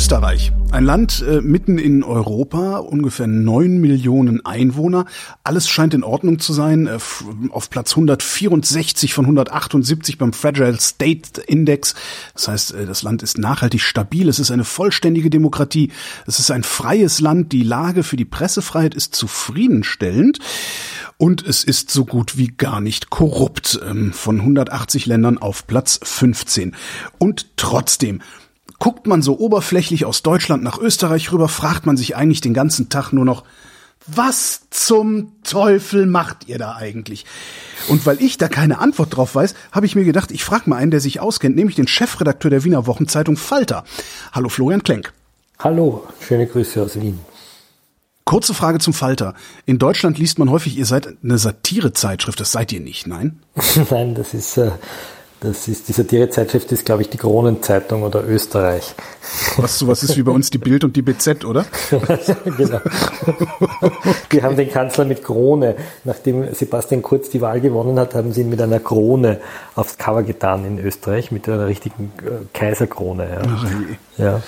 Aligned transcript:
Österreich. 0.00 0.50
Ein 0.70 0.84
Land 0.84 1.22
äh, 1.28 1.42
mitten 1.42 1.76
in 1.76 2.02
Europa, 2.02 2.78
ungefähr 2.78 3.26
neun 3.26 3.82
Millionen 3.82 4.46
Einwohner. 4.46 5.04
Alles 5.44 5.68
scheint 5.68 5.92
in 5.92 6.04
Ordnung 6.04 6.38
zu 6.38 6.54
sein. 6.54 6.86
Äh, 6.86 6.98
auf 7.50 7.68
Platz 7.68 7.92
164 7.92 9.12
von 9.12 9.26
178 9.26 10.16
beim 10.16 10.32
Fragile 10.32 10.80
State 10.80 11.42
Index. 11.42 11.94
Das 12.32 12.48
heißt, 12.48 12.72
äh, 12.72 12.86
das 12.86 13.02
Land 13.02 13.22
ist 13.22 13.36
nachhaltig 13.36 13.82
stabil. 13.82 14.30
Es 14.30 14.38
ist 14.38 14.50
eine 14.50 14.64
vollständige 14.64 15.28
Demokratie. 15.28 15.92
Es 16.26 16.38
ist 16.38 16.50
ein 16.50 16.62
freies 16.62 17.20
Land. 17.20 17.52
Die 17.52 17.62
Lage 17.62 18.02
für 18.02 18.16
die 18.16 18.24
Pressefreiheit 18.24 18.94
ist 18.94 19.14
zufriedenstellend. 19.14 20.38
Und 21.18 21.46
es 21.46 21.62
ist 21.62 21.90
so 21.90 22.06
gut 22.06 22.38
wie 22.38 22.48
gar 22.48 22.80
nicht 22.80 23.10
korrupt. 23.10 23.78
Ähm, 23.86 24.14
von 24.14 24.40
180 24.40 25.04
Ländern 25.04 25.36
auf 25.36 25.66
Platz 25.66 26.00
15. 26.02 26.74
Und 27.18 27.48
trotzdem, 27.58 28.22
Guckt 28.80 29.06
man 29.06 29.20
so 29.20 29.38
oberflächlich 29.38 30.06
aus 30.06 30.22
Deutschland 30.22 30.62
nach 30.62 30.78
Österreich 30.78 31.30
rüber, 31.32 31.48
fragt 31.48 31.84
man 31.84 31.98
sich 31.98 32.16
eigentlich 32.16 32.40
den 32.40 32.54
ganzen 32.54 32.88
Tag 32.88 33.12
nur 33.12 33.26
noch, 33.26 33.44
was 34.06 34.62
zum 34.70 35.32
Teufel 35.42 36.06
macht 36.06 36.48
ihr 36.48 36.56
da 36.56 36.76
eigentlich? 36.76 37.26
Und 37.88 38.06
weil 38.06 38.22
ich 38.22 38.38
da 38.38 38.48
keine 38.48 38.78
Antwort 38.78 39.14
drauf 39.14 39.34
weiß, 39.34 39.54
habe 39.70 39.84
ich 39.84 39.96
mir 39.96 40.04
gedacht, 40.04 40.30
ich 40.30 40.44
frage 40.44 40.70
mal 40.70 40.76
einen, 40.76 40.90
der 40.90 41.00
sich 41.00 41.20
auskennt, 41.20 41.56
nämlich 41.56 41.76
den 41.76 41.88
Chefredakteur 41.88 42.50
der 42.50 42.64
Wiener 42.64 42.86
Wochenzeitung 42.86 43.36
Falter. 43.36 43.84
Hallo 44.32 44.48
Florian 44.48 44.82
Klenk. 44.82 45.12
Hallo, 45.58 46.08
schöne 46.26 46.46
Grüße 46.46 46.82
aus 46.82 46.98
Wien. 46.98 47.20
Kurze 48.24 48.54
Frage 48.54 48.78
zum 48.78 48.94
Falter. 48.94 49.34
In 49.66 49.78
Deutschland 49.78 50.16
liest 50.16 50.38
man 50.38 50.48
häufig, 50.48 50.78
ihr 50.78 50.86
seid 50.86 51.16
eine 51.22 51.36
Satirezeitschrift. 51.36 52.40
Das 52.40 52.52
seid 52.52 52.72
ihr 52.72 52.80
nicht, 52.80 53.06
nein? 53.06 53.42
nein, 53.90 54.14
das 54.14 54.32
ist 54.32 54.56
äh, 54.56 54.70
das 55.40 55.68
ist, 55.68 55.88
die 55.88 55.92
Satirezeitschrift 55.92 56.70
ist, 56.70 56.84
glaube 56.84 57.00
ich, 57.00 57.08
die 57.08 57.16
Kronenzeitung 57.16 58.02
oder 58.02 58.22
Österreich. 58.26 58.94
Was 59.56 59.78
sowas 59.78 60.02
ist 60.02 60.18
wie 60.18 60.22
bei 60.22 60.32
uns 60.32 60.50
die 60.50 60.58
Bild 60.58 60.84
und 60.84 60.96
die 60.96 61.02
BZ, 61.02 61.46
oder? 61.46 61.64
genau. 62.58 62.80
Wir 64.28 64.42
haben 64.42 64.56
den 64.56 64.70
Kanzler 64.70 65.06
mit 65.06 65.24
Krone. 65.24 65.76
Nachdem 66.04 66.52
Sebastian 66.54 67.00
Kurz 67.00 67.30
die 67.30 67.40
Wahl 67.40 67.62
gewonnen 67.62 67.98
hat, 67.98 68.14
haben 68.14 68.32
sie 68.32 68.42
ihn 68.42 68.50
mit 68.50 68.60
einer 68.60 68.80
Krone 68.80 69.40
aufs 69.74 69.96
Cover 69.96 70.22
getan 70.22 70.66
in 70.66 70.78
Österreich, 70.78 71.32
mit 71.32 71.48
einer 71.48 71.66
richtigen 71.66 72.12
äh, 72.18 72.44
Kaiserkrone. 72.52 73.28
Ja. 73.30 73.42
Ach, 73.46 73.66
ja. 74.18 74.42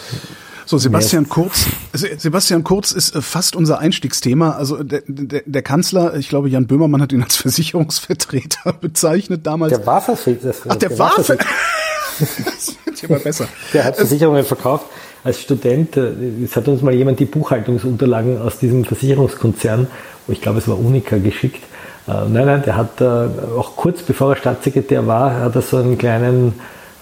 So, 0.66 0.78
Sebastian 0.78 1.28
Kurz, 1.28 1.66
Sebastian 1.92 2.64
Kurz 2.64 2.92
ist 2.92 3.14
äh, 3.14 3.22
fast 3.22 3.56
unser 3.56 3.78
Einstiegsthema. 3.78 4.52
Also 4.52 4.82
der, 4.82 5.02
der, 5.06 5.42
der 5.44 5.62
Kanzler, 5.62 6.14
ich 6.16 6.28
glaube, 6.28 6.48
Jan 6.48 6.66
Böhmermann 6.66 7.02
hat 7.02 7.12
ihn 7.12 7.22
als 7.22 7.36
Versicherungsvertreter 7.42 8.72
bezeichnet 8.74 9.46
damals. 9.46 9.72
Der 9.72 9.86
war 9.86 10.00
Versicherungsvertreter. 10.00 10.74
Ach, 10.74 10.76
der, 10.76 10.88
der 10.90 10.98
war 10.98 11.10
Versicherungsvertreter. 11.10 12.44
das 12.44 12.76
wird 12.84 13.02
immer 13.04 13.18
besser. 13.18 13.48
Der 13.72 13.84
hat 13.84 13.96
Versicherungen 13.96 14.44
verkauft. 14.44 14.86
Als 15.24 15.40
Student, 15.40 15.96
äh, 15.96 16.12
es 16.44 16.56
hat 16.56 16.66
uns 16.68 16.82
mal 16.82 16.94
jemand 16.94 17.20
die 17.20 17.26
Buchhaltungsunterlagen 17.26 18.40
aus 18.40 18.58
diesem 18.58 18.84
Versicherungskonzern, 18.84 19.86
ich 20.28 20.40
glaube, 20.40 20.58
es 20.58 20.68
war 20.68 20.78
Unica, 20.78 21.18
geschickt. 21.18 21.62
Äh, 22.06 22.28
nein, 22.28 22.46
nein, 22.46 22.62
der 22.64 22.76
hat 22.76 23.00
auch 23.02 23.76
kurz 23.76 24.02
bevor 24.02 24.34
er 24.34 24.36
Staatssekretär 24.36 25.06
war, 25.06 25.40
hat 25.40 25.54
er 25.54 25.62
so 25.62 25.76
einen 25.76 25.98
kleinen 25.98 26.54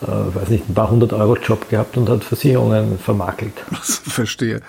äh, 0.03 0.34
weiß 0.34 0.48
nicht, 0.48 0.69
ein 0.69 0.75
paar 0.75 0.91
hundert 0.91 1.12
Euro 1.12 1.37
Job 1.37 1.69
gehabt 1.69 1.97
und 1.97 2.09
hat 2.09 2.25
Versicherungen 2.25 2.98
vermakelt. 2.98 3.53
Verstehe. 3.83 4.62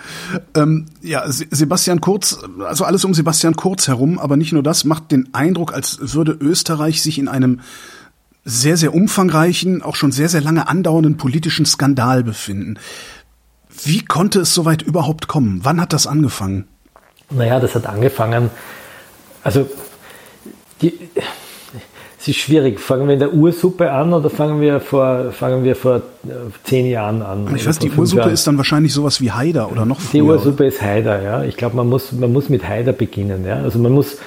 Ähm, 0.55 0.87
ja, 1.01 1.23
Sebastian 1.27 2.01
Kurz, 2.01 2.39
also 2.65 2.83
alles 2.83 3.05
um 3.05 3.13
Sebastian 3.13 3.55
Kurz 3.55 3.87
herum, 3.87 4.19
aber 4.19 4.37
nicht 4.37 4.51
nur 4.51 4.63
das, 4.63 4.83
macht 4.83 5.11
den 5.11 5.33
Eindruck, 5.33 5.73
als 5.73 6.13
würde 6.13 6.33
Österreich 6.33 7.01
sich 7.01 7.17
in 7.17 7.27
einem 7.27 7.61
sehr, 8.43 8.75
sehr 8.75 8.93
umfangreichen, 8.93 9.81
auch 9.81 9.95
schon 9.95 10.11
sehr, 10.11 10.29
sehr 10.29 10.41
lange 10.41 10.67
andauernden 10.67 11.17
politischen 11.17 11.65
Skandal 11.65 12.23
befinden. 12.23 12.79
Wie 13.83 14.03
konnte 14.03 14.41
es 14.41 14.53
soweit 14.53 14.81
überhaupt 14.81 15.27
kommen? 15.27 15.61
Wann 15.63 15.79
hat 15.79 15.93
das 15.93 16.07
angefangen? 16.07 16.67
Naja, 17.29 17.59
das 17.59 17.75
hat 17.75 17.85
angefangen, 17.85 18.49
also 19.43 19.69
die, 20.81 20.93
es 22.21 22.27
ist 22.27 22.37
schwierig. 22.37 22.79
Fangen 22.79 23.07
wir 23.07 23.15
in 23.15 23.19
der 23.19 23.33
Ursuppe 23.33 23.91
an 23.91 24.13
oder 24.13 24.29
fangen 24.29 24.61
wir 24.61 24.79
vor, 24.79 25.31
fangen 25.31 25.63
wir 25.63 25.75
vor 25.75 25.95
äh, 25.95 26.29
zehn 26.63 26.85
Jahren 26.85 27.23
an? 27.23 27.47
Ich 27.55 27.67
weiß, 27.67 27.79
die 27.79 27.89
Ursuppe 27.89 28.21
Jahren? 28.21 28.33
ist 28.33 28.45
dann 28.45 28.57
wahrscheinlich 28.57 28.93
sowas 28.93 29.21
wie 29.21 29.31
Haider 29.31 29.71
oder 29.71 29.85
noch 29.85 29.99
früher. 29.99 30.21
Die 30.21 30.21
Ursuppe 30.21 30.65
ist 30.65 30.83
Haider, 30.83 31.19
ja. 31.23 31.43
Ich 31.43 31.57
glaube, 31.57 31.75
man 31.75 31.89
muss, 31.89 32.11
man 32.11 32.31
muss 32.31 32.47
mit 32.47 32.67
Haider 32.67 32.93
beginnen, 32.93 33.43
ja. 33.43 33.55
Also 33.55 33.79
man 33.79 33.91
muss, 33.91 34.17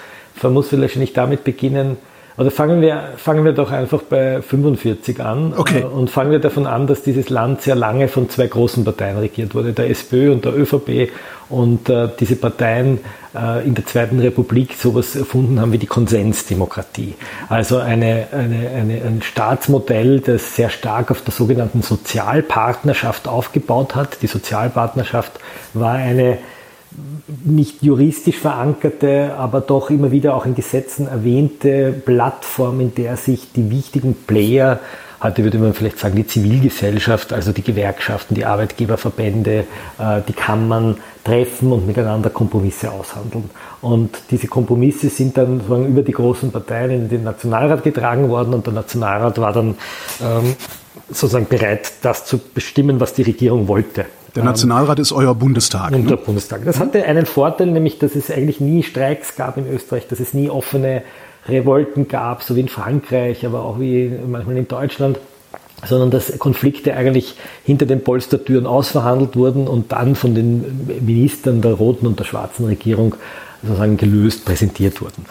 man 0.43 0.53
muss 0.53 0.69
vielleicht 0.69 0.97
nicht 0.97 1.17
damit 1.17 1.45
beginnen, 1.45 1.97
oder 2.37 2.51
fangen 2.51 2.81
wir, 2.81 3.13
fangen 3.17 3.45
wir 3.45 3.53
doch 3.53 3.71
einfach 3.71 4.03
bei 4.03 4.43
45 4.43 5.21
an 5.21 5.55
okay. 5.57 5.81
Äh, 5.81 5.85
und 5.85 6.11
fangen 6.11 6.33
wir 6.33 6.41
davon 6.41 6.67
an, 6.67 6.87
dass 6.87 7.03
dieses 7.03 7.31
Land 7.31 7.63
sehr 7.63 7.77
lange 7.77 8.09
von 8.09 8.29
zwei 8.29 8.47
großen 8.47 8.85
Parteien 8.85 9.19
regiert 9.19 9.55
wurde, 9.55 9.73
der 9.73 9.91
SPÖ 9.91 10.33
und 10.33 10.45
der 10.45 10.57
ÖVP 10.57 11.11
und 11.49 11.89
äh, 11.89 12.09
diese 12.19 12.37
Parteien 12.37 13.01
äh, 13.35 13.65
in 13.67 13.75
der 13.75 13.87
Zweiten 13.87 14.19
Republik 14.19 14.75
sowas 14.75 15.15
erfunden 15.15 15.61
haben 15.61 15.73
wie 15.73 15.79
die 15.79 15.87
Konsensdemokratie. 15.87 17.15
Also 17.49 17.79
eine, 17.79 18.27
eine, 18.33 18.71
eine, 18.71 19.03
ein 19.03 19.23
Staatsmodell, 19.23 20.21
das 20.21 20.57
sehr 20.57 20.71
stark 20.71 21.11
auf 21.11 21.23
der 21.23 21.33
sogenannten 21.33 21.83
Sozialpartnerschaft 21.83 23.29
aufgebaut 23.29 23.95
hat. 23.95 24.23
Die 24.23 24.27
Sozialpartnerschaft 24.27 25.33
war 25.73 25.95
eine 25.95 26.39
nicht 27.45 27.83
juristisch 27.83 28.39
verankerte, 28.39 29.35
aber 29.37 29.61
doch 29.61 29.91
immer 29.91 30.11
wieder 30.11 30.35
auch 30.35 30.47
in 30.47 30.55
Gesetzen 30.55 31.09
erwähnte 31.09 31.93
Plattform, 31.93 32.81
in 32.81 32.95
der 32.95 33.17
sich 33.17 33.53
die 33.53 33.71
wichtigen 33.71 34.15
Player, 34.15 34.81
heute 35.25 35.43
würde 35.43 35.59
man 35.59 35.73
vielleicht 35.73 35.99
sagen 35.99 36.17
die 36.17 36.27
Zivilgesellschaft, 36.27 37.33
also 37.33 37.53
die 37.53 37.63
Gewerkschaften, 37.63 38.35
die 38.35 38.45
Arbeitgeberverbände, 38.45 39.65
äh, 39.99 40.21
die 40.29 40.35
Kammern 40.35 40.99
treffen 41.25 41.73
und 41.73 41.87
miteinander 41.87 42.31
Kompromisse 42.31 42.93
aushandeln. 42.93 43.51
Und 43.81 44.17
diese 44.31 44.47
Kompromisse 44.47 45.09
sind 45.09 45.37
dann 45.37 45.59
sozusagen 45.61 45.87
über 45.87 46.03
die 46.03 46.13
großen 46.13 46.53
Parteien 46.53 46.91
in 46.91 47.09
den 47.09 47.25
Nationalrat 47.25 47.83
getragen 47.83 48.29
worden 48.29 48.55
und 48.55 48.67
der 48.67 48.75
Nationalrat 48.75 49.39
war 49.39 49.53
dann 49.53 49.77
ähm, 50.23 50.55
sozusagen 51.09 51.47
bereit, 51.47 51.93
das 52.03 52.27
zu 52.27 52.39
bestimmen, 52.39 53.01
was 53.01 53.15
die 53.15 53.23
Regierung 53.23 53.67
wollte. 53.67 54.05
Der 54.35 54.43
Nationalrat 54.43 54.99
ist 54.99 55.13
euer 55.13 55.35
Bundestag. 55.35 55.93
Und 55.93 56.05
ne? 56.05 56.09
der 56.09 56.17
Bundestag. 56.17 56.65
Das 56.65 56.81
hatte 56.81 57.05
einen 57.05 57.27
Vorteil, 57.27 57.69
nämlich, 57.69 57.99
dass 57.99 58.17
es 58.17 58.31
eigentlich 58.31 58.61
nie 58.61 58.83
Streiks 58.83 59.37
gab 59.37 59.57
in 59.57 59.73
Österreich, 59.73 60.09
dass 60.09 60.19
es 60.19 60.35
nie 60.35 60.51
offene 60.51 61.03
Revolten 61.49 62.09
gab, 62.09 62.43
so 62.43 62.57
wie 62.57 62.61
in 62.61 62.69
Frankreich, 62.69 63.47
aber 63.47 63.63
auch 63.63 63.79
wie 63.79 64.11
manchmal 64.27 64.57
in 64.57 64.67
Deutschland, 64.67 65.19
sondern 65.87 66.11
dass 66.11 66.39
Konflikte 66.39 66.95
eigentlich 66.97 67.37
hinter 67.65 67.87
den 67.87 68.03
Polstertüren 68.03 68.67
ausverhandelt 68.67 69.37
wurden 69.37 69.69
und 69.69 69.93
dann 69.93 70.17
von 70.17 70.35
den 70.35 70.89
Ministern 71.05 71.61
der 71.61 71.75
roten 71.75 72.07
und 72.07 72.19
der 72.19 72.25
schwarzen 72.25 72.67
Regierung 72.67 73.15
sozusagen 73.63 73.97
gelöst 73.97 74.45
präsentiert 74.45 75.01
wurden. 75.01 75.27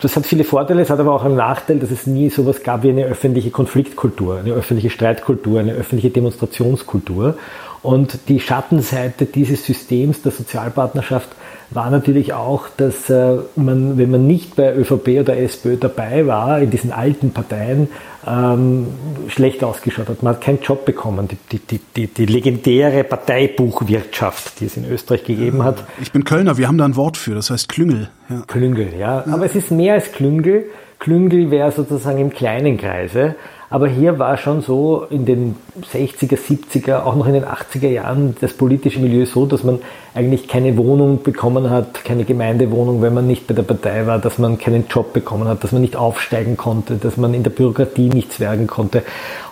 Das 0.00 0.14
hat 0.14 0.26
viele 0.26 0.44
Vorteile, 0.44 0.82
es 0.82 0.90
hat 0.90 1.00
aber 1.00 1.12
auch 1.12 1.24
einen 1.24 1.34
Nachteil, 1.34 1.80
dass 1.80 1.90
es 1.90 2.06
nie 2.06 2.30
sowas 2.30 2.62
gab 2.62 2.84
wie 2.84 2.90
eine 2.90 3.06
öffentliche 3.06 3.50
Konfliktkultur, 3.50 4.38
eine 4.38 4.52
öffentliche 4.52 4.90
Streitkultur, 4.90 5.58
eine 5.58 5.72
öffentliche 5.72 6.10
Demonstrationskultur. 6.10 7.36
Und 7.82 8.18
die 8.28 8.40
Schattenseite 8.40 9.26
dieses 9.26 9.64
Systems 9.64 10.22
der 10.22 10.32
Sozialpartnerschaft 10.32 11.28
war 11.70 11.90
natürlich 11.90 12.32
auch, 12.32 12.68
dass 12.76 13.10
äh, 13.10 13.36
man, 13.56 13.98
wenn 13.98 14.10
man 14.10 14.26
nicht 14.26 14.56
bei 14.56 14.74
ÖVP 14.74 15.20
oder 15.20 15.36
SPÖ 15.36 15.76
dabei 15.76 16.26
war, 16.26 16.60
in 16.60 16.70
diesen 16.70 16.92
alten 16.92 17.32
Parteien, 17.32 17.88
ähm, 18.26 18.86
schlecht 19.28 19.62
ausgeschaut 19.62 20.08
hat. 20.08 20.22
Man 20.22 20.34
hat 20.34 20.40
keinen 20.40 20.60
Job 20.60 20.84
bekommen. 20.84 21.28
Die, 21.28 21.58
die, 21.58 21.80
die, 21.96 22.06
die, 22.06 22.26
legendäre 22.26 23.04
Parteibuchwirtschaft, 23.04 24.60
die 24.60 24.66
es 24.66 24.76
in 24.76 24.90
Österreich 24.90 25.24
gegeben 25.24 25.62
hat. 25.62 25.84
Ich 26.00 26.10
bin 26.10 26.24
Kölner, 26.24 26.56
wir 26.56 26.68
haben 26.68 26.78
da 26.78 26.84
ein 26.84 26.96
Wort 26.96 27.16
für, 27.16 27.34
das 27.34 27.50
heißt 27.50 27.68
Klüngel. 27.68 28.08
Ja. 28.28 28.42
Klüngel, 28.46 28.94
ja. 28.98 29.24
Aber 29.30 29.44
es 29.44 29.54
ist 29.54 29.70
mehr 29.70 29.94
als 29.94 30.12
Klüngel. 30.12 30.64
Klüngel 30.98 31.50
wäre 31.50 31.70
sozusagen 31.70 32.18
im 32.18 32.30
kleinen 32.30 32.76
Kreise. 32.76 33.36
Aber 33.70 33.86
hier 33.86 34.18
war 34.18 34.38
schon 34.38 34.62
so 34.62 35.04
in 35.10 35.26
den 35.26 35.54
60er, 35.92 36.38
70er, 36.38 37.02
auch 37.02 37.14
noch 37.16 37.26
in 37.26 37.34
den 37.34 37.44
80er 37.44 37.88
Jahren 37.88 38.34
das 38.40 38.54
politische 38.54 38.98
Milieu 38.98 39.26
so, 39.26 39.44
dass 39.44 39.62
man 39.62 39.80
eigentlich 40.14 40.48
keine 40.48 40.78
Wohnung 40.78 41.22
bekommen 41.22 41.68
hat, 41.68 42.02
keine 42.02 42.24
Gemeindewohnung, 42.24 43.02
wenn 43.02 43.12
man 43.12 43.26
nicht 43.26 43.46
bei 43.46 43.52
der 43.52 43.64
Partei 43.64 44.06
war, 44.06 44.18
dass 44.18 44.38
man 44.38 44.56
keinen 44.56 44.86
Job 44.88 45.12
bekommen 45.12 45.46
hat, 45.46 45.64
dass 45.64 45.72
man 45.72 45.82
nicht 45.82 45.96
aufsteigen 45.96 46.56
konnte, 46.56 46.96
dass 46.96 47.18
man 47.18 47.34
in 47.34 47.42
der 47.42 47.50
Bürokratie 47.50 48.08
nichts 48.08 48.40
werden 48.40 48.66
konnte. 48.66 49.02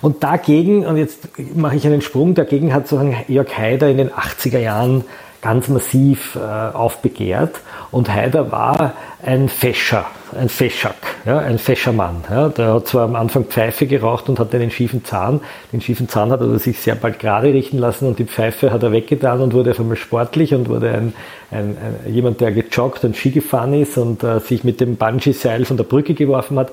Und 0.01 0.25
dagegen, 0.25 0.87
und 0.87 0.97
jetzt 0.97 1.29
mache 1.55 1.77
ich 1.77 1.87
einen 1.87 2.01
Sprung, 2.01 2.35
dagegen 2.35 2.73
hat 2.73 2.89
sozusagen 2.89 3.17
Jörg 3.29 3.57
Haider 3.57 3.91
in 3.91 3.99
den 3.99 4.11
80er 4.11 4.59
Jahren 4.59 5.05
ganz 5.43 5.69
massiv 5.69 6.37
äh, 6.37 6.41
aufbegehrt. 6.41 7.61
Und 7.91 8.13
Haider 8.13 8.51
war 8.51 8.95
ein 9.25 9.49
Fäscher, 9.49 10.07
ein 10.39 10.49
Feschak, 10.49 10.95
ja, 11.25 11.39
ein 11.39 11.59
Fäschermann. 11.59 12.25
Ja. 12.31 12.49
Der 12.49 12.75
hat 12.75 12.89
zwar 12.89 13.05
am 13.05 13.17
Anfang 13.17 13.45
Pfeife 13.45 13.87
geraucht 13.87 14.29
und 14.29 14.39
hatte 14.39 14.57
einen 14.57 14.71
schiefen 14.71 15.05
Zahn. 15.05 15.41
Den 15.73 15.81
schiefen 15.81 16.09
Zahn 16.09 16.31
hat 16.31 16.41
er 16.41 16.59
sich 16.59 16.79
sehr 16.81 16.95
bald 16.95 17.19
gerade 17.19 17.53
richten 17.53 17.79
lassen 17.79 18.07
und 18.07 18.19
die 18.19 18.25
Pfeife 18.25 18.73
hat 18.73 18.83
er 18.83 18.93
weggetan 18.93 19.41
und 19.41 19.55
wurde 19.55 19.71
auf 19.73 19.81
einmal 19.81 19.97
sportlich 19.97 20.55
und 20.55 20.69
wurde 20.69 20.91
ein, 20.91 21.15
ein, 21.51 21.77
ein 22.05 22.13
jemand, 22.13 22.41
der 22.41 22.53
gejoggt 22.53 23.05
und 23.05 23.17
Ski 23.17 23.31
gefahren 23.31 23.75
ist 23.75 23.99
und 23.99 24.23
äh, 24.23 24.41
sich 24.41 24.65
mit 24.65 24.81
dem 24.81 24.97
Bungee-Seil 24.97 25.65
von 25.65 25.77
der 25.77 25.85
Brücke 25.85 26.15
geworfen 26.15 26.59
hat. 26.59 26.71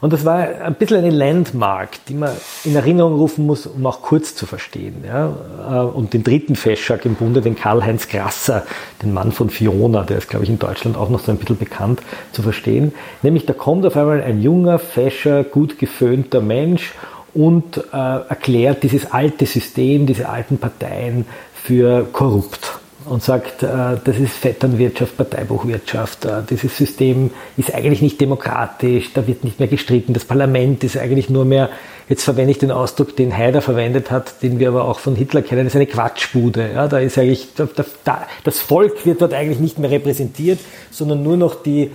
Und 0.00 0.14
das 0.14 0.24
war 0.24 0.38
ein 0.38 0.74
bisschen 0.74 0.98
eine 0.98 1.10
Landmark, 1.10 2.04
die 2.06 2.14
man 2.14 2.30
in 2.64 2.74
Erinnerung 2.74 3.16
rufen 3.16 3.46
muss, 3.46 3.66
um 3.66 3.84
auch 3.86 4.00
kurz 4.00 4.34
zu 4.34 4.46
verstehen. 4.46 5.04
Ja. 5.06 5.34
Äh, 5.68 5.84
und 5.84 6.14
den 6.14 6.24
dritten 6.24 6.56
Feschak 6.56 7.04
im 7.04 7.14
Bunde, 7.16 7.42
den 7.42 7.54
Karl-Heinz 7.54 8.08
Grasser, 8.08 8.64
den 9.02 9.12
Mann 9.12 9.32
von 9.32 9.50
Fiona, 9.50 10.02
der 10.04 10.18
ist, 10.18 10.28
glaube 10.28 10.44
ich, 10.44 10.50
in 10.50 10.58
Deutschland 10.58 10.96
auch 10.96 11.10
noch 11.10 11.20
so 11.20 11.30
ein 11.30 11.36
bisschen 11.36 11.58
bekannt 11.58 12.00
zu 12.32 12.42
verstehen. 12.42 12.92
Nämlich, 13.22 13.44
da 13.44 13.52
kommt 13.52 13.84
auf 13.84 13.96
einmal 13.96 14.22
ein 14.22 14.40
junger, 14.40 14.78
fescher, 14.78 15.44
gut 15.44 15.78
geföhnter 15.78 16.40
Mensch 16.40 16.94
und 17.34 17.76
äh, 17.76 17.96
erklärt 17.96 18.82
dieses 18.82 19.12
alte 19.12 19.44
System, 19.44 20.06
diese 20.06 20.28
alten 20.28 20.58
Parteien 20.58 21.26
für 21.54 22.06
korrupt 22.10 22.79
und 23.06 23.22
sagt, 23.22 23.62
äh, 23.62 23.66
das 24.04 24.18
ist 24.18 24.34
Vetternwirtschaft, 24.34 25.16
Parteibuchwirtschaft, 25.16 26.24
äh, 26.24 26.42
dieses 26.48 26.76
System 26.76 27.30
ist 27.56 27.74
eigentlich 27.74 28.02
nicht 28.02 28.20
demokratisch, 28.20 29.12
da 29.14 29.26
wird 29.26 29.44
nicht 29.44 29.58
mehr 29.58 29.68
gestritten, 29.68 30.12
das 30.12 30.24
Parlament 30.24 30.84
ist 30.84 30.96
eigentlich 30.96 31.30
nur 31.30 31.44
mehr, 31.44 31.70
jetzt 32.08 32.24
verwende 32.24 32.50
ich 32.50 32.58
den 32.58 32.70
Ausdruck, 32.70 33.16
den 33.16 33.36
Haider 33.36 33.62
verwendet 33.62 34.10
hat, 34.10 34.42
den 34.42 34.58
wir 34.58 34.68
aber 34.68 34.84
auch 34.84 34.98
von 34.98 35.16
Hitler 35.16 35.42
kennen, 35.42 35.66
ist 35.66 35.76
eine 35.76 35.86
Quatschbude. 35.86 36.70
Ja, 36.74 36.88
da 36.88 36.98
ist 36.98 37.16
eigentlich, 37.16 37.48
das 37.54 38.58
Volk 38.58 39.06
wird 39.06 39.22
dort 39.22 39.32
eigentlich 39.32 39.60
nicht 39.60 39.78
mehr 39.78 39.90
repräsentiert, 39.90 40.58
sondern 40.90 41.22
nur 41.22 41.36
noch 41.36 41.62
die 41.62 41.90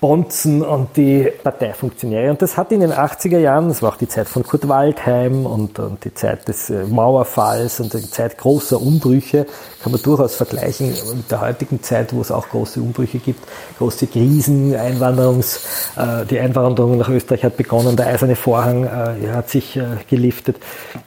Bonzen 0.00 0.62
und 0.62 0.96
die 0.96 1.30
Parteifunktionäre. 1.42 2.30
Und 2.30 2.42
das 2.42 2.56
hat 2.56 2.72
in 2.72 2.80
den 2.80 2.92
80er 2.92 3.38
Jahren, 3.38 3.68
das 3.68 3.82
war 3.82 3.90
auch 3.92 3.96
die 3.96 4.08
Zeit 4.08 4.28
von 4.28 4.42
Kurt 4.42 4.68
Waldheim 4.68 5.46
und, 5.46 5.78
und 5.78 6.04
die 6.04 6.12
Zeit 6.12 6.48
des 6.48 6.70
äh, 6.70 6.84
Mauerfalls 6.84 7.80
und 7.80 7.94
die 7.94 8.10
Zeit 8.10 8.36
großer 8.36 8.80
Umbrüche, 8.80 9.46
kann 9.82 9.92
man 9.92 10.02
durchaus 10.02 10.34
vergleichen 10.34 10.88
mit 11.14 11.30
der 11.30 11.40
heutigen 11.40 11.82
Zeit, 11.82 12.12
wo 12.12 12.20
es 12.20 12.30
auch 12.30 12.48
große 12.48 12.80
Umbrüche 12.80 13.18
gibt, 13.18 13.40
große 13.78 14.06
Krisen, 14.06 14.74
Einwanderungs, 14.74 15.66
äh, 15.96 16.26
die 16.26 16.40
Einwanderung 16.40 16.98
nach 16.98 17.08
Österreich 17.08 17.44
hat 17.44 17.56
begonnen, 17.56 17.96
der 17.96 18.08
eiserne 18.08 18.36
Vorhang 18.36 18.84
äh, 18.84 19.28
hat 19.32 19.48
sich 19.50 19.78
geliftet. 20.08 20.56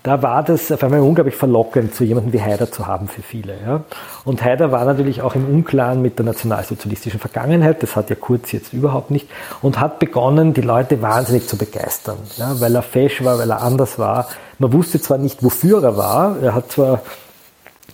Da 0.04 0.22
war 0.22 0.44
das 0.44 0.72
auf 0.72 0.84
einmal 0.84 1.02
unglaublich 1.02 1.36
verlockend, 1.36 1.96
so 1.96 2.04
jemanden 2.04 2.34
wie 2.34 2.42
Haider 2.42 2.72
zu 2.72 2.88
haben 2.88 3.08
für 3.08 3.22
viele. 3.22 3.84
Und 4.26 4.44
Haider 4.44 4.72
war 4.72 4.86
natürlich 4.86 5.22
auch 5.22 5.36
im 5.36 5.46
Unklaren 5.46 6.02
mit 6.02 6.18
der 6.20 6.26
nationalsozialistischen 6.26 7.20
Vergangenheit, 7.20 7.84
das 7.84 7.96
hat 7.96 8.10
ja 8.10 8.16
Kurz 8.16 8.52
jetzt 8.52 8.74
überhaupt 8.80 9.12
nicht, 9.12 9.28
und 9.62 9.80
hat 9.80 10.00
begonnen, 10.00 10.54
die 10.54 10.62
Leute 10.62 11.02
wahnsinnig 11.02 11.48
zu 11.48 11.58
begeistern, 11.58 12.18
ja? 12.38 12.60
weil 12.60 12.76
er 12.76 12.82
fesch 12.82 13.24
war, 13.24 13.38
weil 13.38 13.50
er 13.50 13.62
anders 13.62 14.00
war. 14.00 14.28
Man 14.58 14.74
wusste 14.74 15.00
zwar 15.00 15.18
nicht, 15.18 15.44
wofür 15.44 15.84
er 15.84 15.98
war, 15.98 16.38
er 16.42 16.56
hat 16.56 16.72
zwar 16.72 17.02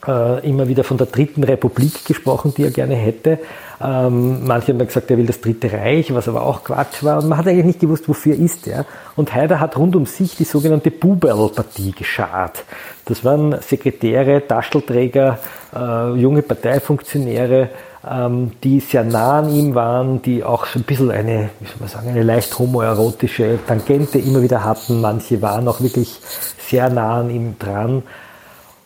äh, 0.08 0.48
immer 0.48 0.68
wieder 0.68 0.84
von 0.84 0.98
der 0.98 1.08
Dritten 1.08 1.44
Republik 1.44 2.06
gesprochen, 2.06 2.54
die 2.56 2.64
er 2.64 2.72
gerne 2.72 2.96
hätte. 2.96 3.40
Ähm, 3.82 4.46
manche 4.46 4.70
haben 4.70 4.80
dann 4.80 4.88
gesagt, 4.88 5.12
er 5.12 5.18
will 5.18 5.26
das 5.26 5.42
Dritte 5.42 5.72
Reich, 5.72 6.14
was 6.14 6.28
aber 6.28 6.44
auch 6.44 6.64
Quatsch 6.64 7.04
war. 7.04 7.22
Und 7.22 7.30
man 7.30 7.38
hat 7.38 7.48
eigentlich 7.48 7.66
nicht 7.66 7.80
gewusst, 7.80 8.08
wofür 8.08 8.36
ist 8.36 8.68
er. 8.68 8.86
Und 9.16 9.34
Haider 9.34 9.60
hat 9.60 9.78
rund 9.78 9.96
um 9.96 10.06
sich 10.06 10.36
die 10.36 10.44
sogenannte 10.44 10.92
Bubel-Partie 10.92 11.92
geschart. 11.92 12.64
Das 13.06 13.24
waren 13.26 13.60
Sekretäre, 13.62 14.46
Taschelträger, 14.48 15.40
äh, 15.76 16.14
junge 16.14 16.42
Parteifunktionäre, 16.42 17.70
ähm, 18.10 18.52
die 18.64 18.80
sehr 18.80 19.04
nah 19.04 19.40
an 19.40 19.50
ihm 19.50 19.76
waren, 19.76 20.22
die 20.22 20.44
auch 20.44 20.66
so 20.66 20.80
ein 20.80 20.84
bisschen 20.84 21.12
eine, 21.12 21.50
wie 21.60 21.68
soll 21.68 21.78
man 21.80 21.90
sagen, 21.90 22.10
eine 22.10 22.24
leicht 22.24 22.58
homoerotische 22.58 23.60
Tangente 23.68 24.20
immer 24.20 24.42
wieder 24.42 24.64
hatten. 24.64 25.02
Manche 25.02 25.42
waren 25.42 25.68
auch 25.68 25.82
wirklich 25.82 26.20
sehr 26.60 26.90
nah 26.90 27.20
an 27.20 27.30
ihm 27.30 27.58
dran. 27.60 28.04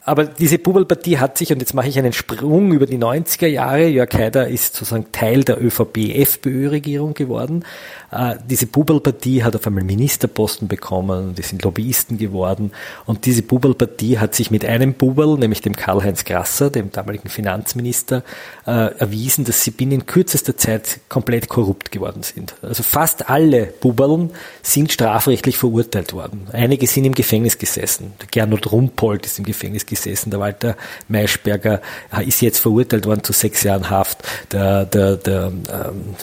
Aber 0.10 0.26
diese 0.26 0.58
Bubelpartie 0.58 1.20
hat 1.20 1.38
sich, 1.38 1.54
und 1.54 1.60
jetzt 1.60 1.76
mache 1.76 1.88
ich 1.88 2.00
einen 2.00 2.14
Sprung 2.14 2.72
über 2.72 2.88
die 2.88 2.98
90er 2.98 3.46
Jahre, 3.46 3.86
Jörg 3.86 4.12
Haider 4.12 4.48
ist 4.48 4.76
sozusagen 4.76 5.12
Teil 5.12 5.44
der 5.44 5.64
ÖVP-FPÖ-Regierung 5.64 7.14
geworden. 7.14 7.64
Äh, 8.12 8.38
diese 8.50 8.66
Bubelpartie 8.66 9.44
hat 9.44 9.56
auf 9.56 9.68
einmal 9.68 9.84
Ministerposten 9.84 10.68
bekommen, 10.68 11.36
die 11.36 11.44
sind 11.44 11.62
Lobbyisten 11.64 12.18
geworden. 12.18 12.72
Und 13.06 13.28
diese 13.28 13.44
Bubelpartie 13.44 14.18
hat 14.18 14.34
sich 14.34 14.50
mit 14.50 14.66
einem 14.66 14.96
Bubel, 14.96 15.38
nämlich 15.38 15.62
dem 15.62 15.76
Karl-Heinz 15.76 16.26
Grasser, 16.26 16.72
dem 16.72 16.92
damaligen 16.92 17.30
Finanzminister, 17.30 18.24
äh, 18.66 18.72
erwiesen, 18.98 19.46
dass 19.46 19.64
sie 19.64 19.70
binnen 19.70 20.08
kürzester 20.08 20.58
Zeit 20.58 21.02
komplett 21.08 21.50
korrupt 21.50 21.92
geworden 21.92 22.24
sind. 22.24 22.56
Also 22.64 22.82
fast 22.82 23.30
alle 23.30 23.68
Bubeln 23.80 24.32
sind 24.64 24.92
strafrechtlich 24.92 25.60
verurteilt 25.60 26.14
worden. 26.14 26.48
Einige 26.52 26.88
sind 26.88 27.06
im 27.06 27.14
Gefängnis 27.14 27.60
gesessen. 27.60 28.14
Der 28.20 28.28
Gernot 28.32 28.72
Rumpold 28.72 29.28
ist 29.28 29.38
im 29.38 29.46
Gefängnis 29.46 29.86
gesessen 29.86 29.99
gesessen. 30.04 30.32
Der 30.32 30.40
Walter 30.40 30.76
Maischberger 31.08 31.82
ist 32.26 32.42
jetzt 32.42 32.60
verurteilt 32.60 33.06
worden 33.06 33.24
zu 33.24 33.34
sechs 33.34 33.64
Jahren 33.64 33.90
Haft. 33.90 34.20
Der, 34.52 34.86
der, 34.86 35.16
der, 35.18 35.48
ähm, 35.48 36.16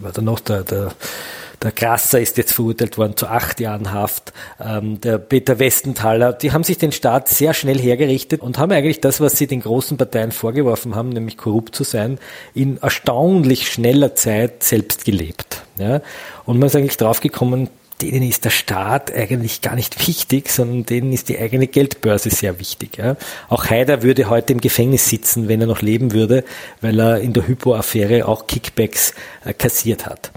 war 0.00 0.12
da 0.12 0.22
noch 0.22 0.40
der, 0.40 0.62
der 0.62 0.92
der 1.62 1.72
Grasser 1.72 2.20
ist 2.20 2.36
jetzt 2.36 2.52
verurteilt 2.52 2.98
worden 2.98 3.16
zu 3.16 3.26
acht 3.26 3.58
Jahren 3.58 3.92
Haft. 3.92 4.32
Ähm, 4.60 5.00
der 5.00 5.18
Peter 5.18 5.58
Westenthaler, 5.58 6.32
die 6.32 6.52
haben 6.52 6.62
sich 6.62 6.78
den 6.78 6.92
Staat 6.92 7.28
sehr 7.28 7.52
schnell 7.52 7.78
hergerichtet 7.78 8.42
und 8.42 8.58
haben 8.58 8.70
eigentlich 8.70 9.00
das, 9.00 9.20
was 9.20 9.36
sie 9.36 9.48
den 9.48 9.60
großen 9.60 9.96
Parteien 9.96 10.30
vorgeworfen 10.30 10.94
haben, 10.94 11.08
nämlich 11.08 11.36
korrupt 11.36 11.74
zu 11.74 11.82
sein, 11.82 12.18
in 12.54 12.78
erstaunlich 12.78 13.68
schneller 13.70 14.14
Zeit 14.14 14.62
selbst 14.62 15.04
gelebt. 15.04 15.62
Ja? 15.78 16.00
Und 16.44 16.58
man 16.58 16.68
ist 16.68 16.76
eigentlich 16.76 16.96
draufgekommen, 16.96 17.70
denen 18.00 18.28
ist 18.28 18.44
der 18.44 18.50
Staat 18.50 19.12
eigentlich 19.12 19.60
gar 19.60 19.74
nicht 19.74 20.06
wichtig, 20.06 20.50
sondern 20.50 20.86
denen 20.86 21.12
ist 21.12 21.28
die 21.28 21.38
eigene 21.38 21.66
Geldbörse 21.66 22.30
sehr 22.30 22.58
wichtig. 22.58 22.98
Ja. 22.98 23.16
Auch 23.48 23.66
Haider 23.70 24.02
würde 24.02 24.28
heute 24.28 24.52
im 24.52 24.60
Gefängnis 24.60 25.08
sitzen, 25.08 25.48
wenn 25.48 25.60
er 25.60 25.66
noch 25.66 25.82
leben 25.82 26.12
würde, 26.12 26.44
weil 26.80 26.98
er 27.00 27.20
in 27.20 27.32
der 27.32 27.46
Hypo-Affäre 27.46 28.26
auch 28.26 28.46
Kickbacks 28.46 29.14
äh, 29.44 29.52
kassiert 29.52 30.06
hat. 30.06 30.30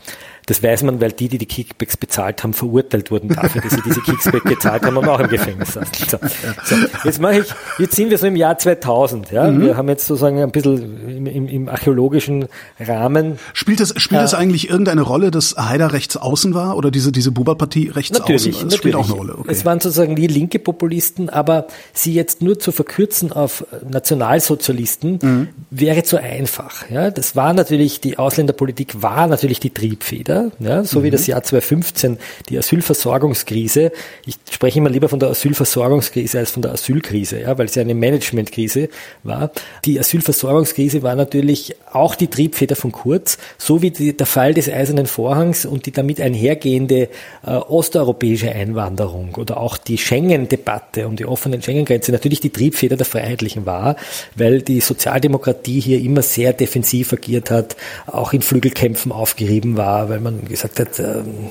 Das 0.52 0.62
weiß 0.62 0.84
man, 0.84 1.00
weil 1.00 1.14
die, 1.14 1.30
die 1.30 1.38
die 1.38 1.46
Kickbacks 1.46 1.96
bezahlt 1.96 2.44
haben, 2.44 2.52
verurteilt 2.52 3.10
wurden 3.10 3.30
dafür, 3.30 3.62
dass 3.62 3.72
sie 3.72 3.82
diese 3.86 4.02
Kickbacks 4.02 4.44
gezahlt 4.44 4.84
haben 4.84 4.98
und 4.98 5.08
auch 5.08 5.22
im 5.22 5.30
Gefängnis 5.30 5.76
saßen. 5.76 6.10
So, 6.10 6.18
so. 6.66 6.76
Jetzt 7.06 7.22
mache 7.22 7.40
ich, 7.40 7.46
jetzt 7.80 7.96
sind 7.96 8.10
wir 8.10 8.18
so 8.18 8.28
im 8.28 8.36
Jahr 8.36 8.58
2000. 8.58 9.32
Ja? 9.32 9.50
Mhm. 9.50 9.62
Wir 9.62 9.78
haben 9.78 9.88
jetzt 9.88 10.08
sozusagen 10.08 10.44
ein 10.44 10.52
bisschen 10.52 11.08
im, 11.08 11.26
im, 11.26 11.48
im 11.48 11.70
archäologischen 11.70 12.50
Rahmen. 12.82 13.40
Spielt 13.54 13.80
es 13.80 13.94
spielt 13.96 14.24
es 14.24 14.34
äh, 14.34 14.36
eigentlich 14.36 14.70
irgendeine 14.70 15.04
Rolle, 15.04 15.32
dass 15.32 15.56
Haider 15.56 15.94
rechts 15.94 16.18
außen 16.18 16.54
war 16.54 16.76
oder 16.76 16.92
diese 16.92 17.14
diese 17.14 17.32
Buba-Partie 17.32 17.88
rechts 17.88 18.12
natürlich, 18.12 18.42
außen? 18.42 18.52
Das 18.52 18.62
natürlich. 18.62 18.78
spielt 18.78 18.96
auch 18.96 19.06
eine 19.06 19.14
Rolle. 19.14 19.38
Okay. 19.38 19.52
Es 19.54 19.64
waren 19.64 19.80
sozusagen 19.80 20.18
die 20.18 20.28
linke 20.28 20.60
Populisten, 20.60 21.30
aber 21.30 21.68
sie 21.94 22.14
jetzt 22.14 22.42
nur 22.42 22.60
zu 22.60 22.74
verkürzen 22.74 23.32
auf 23.32 23.66
Nationalsozialisten 23.90 25.20
mhm. 25.22 25.48
wäre 25.70 26.04
zu 26.04 26.22
einfach. 26.22 26.90
Ja? 26.90 27.10
Das 27.10 27.38
war 27.38 27.54
natürlich 27.54 28.02
die 28.02 28.18
Ausländerpolitik 28.18 29.02
war 29.02 29.28
natürlich 29.28 29.62
die 29.62 29.70
Triebfeder 29.70 30.41
ja, 30.60 30.84
so 30.84 31.00
mhm. 31.00 31.04
wie 31.04 31.10
das 31.12 31.28
Jahr 31.28 31.44
2015, 31.44 32.18
die 32.50 32.58
Asylversorgungskrise. 32.58 33.92
Ich 34.26 34.36
spreche 34.50 34.80
immer 34.80 34.90
lieber 34.90 35.10
von 35.10 35.20
der 35.20 35.30
Asylversorgungskrise 35.30 36.40
als 36.40 36.52
von 36.52 36.62
der 36.62 36.72
Asylkrise, 36.72 37.42
ja, 37.42 37.58
weil 37.58 37.66
es 37.66 37.76
ja 37.76 37.82
eine 37.82 37.96
Managementkrise 37.96 38.90
war. 39.24 39.52
Die 39.86 40.00
Asylversorgungskrise 40.00 41.04
war 41.04 41.16
natürlich 41.16 41.76
auch 41.92 42.16
die 42.16 42.28
Triebfeder 42.28 42.76
von 42.76 42.92
Kurz, 42.92 43.38
so 43.58 43.82
wie 43.82 43.92
die, 43.92 44.16
der 44.16 44.28
Fall 44.28 44.54
des 44.54 44.70
Eisernen 44.70 45.06
Vorhangs 45.06 45.66
und 45.66 45.86
die 45.86 45.92
damit 45.92 46.22
einhergehende 46.22 47.10
äh, 47.46 47.52
osteuropäische 47.52 48.52
Einwanderung 48.52 49.36
oder 49.36 49.58
auch 49.58 49.78
die 49.78 49.98
Schengen-Debatte 49.98 51.08
um 51.08 51.16
die 51.16 51.26
offenen 51.26 51.62
Schengen-Grenze 51.62 52.12
natürlich 52.12 52.40
die 52.40 52.50
Triebfeder 52.50 52.98
der 52.98 53.06
Freiheitlichen 53.06 53.66
war, 53.66 53.96
weil 54.36 54.62
die 54.62 54.80
Sozialdemokratie 54.80 55.80
hier 55.80 56.00
immer 56.00 56.22
sehr 56.22 56.54
defensiv 56.54 57.14
agiert 57.14 57.52
hat, 57.52 57.76
auch 58.08 58.34
in 58.34 58.42
Flügelkämpfen 58.42 59.12
aufgerieben 59.12 59.78
war, 59.78 60.10
weil 60.10 60.20
man 60.22 60.46
gesagt 60.46 60.80
hat, 60.80 61.00
ähm, 61.00 61.50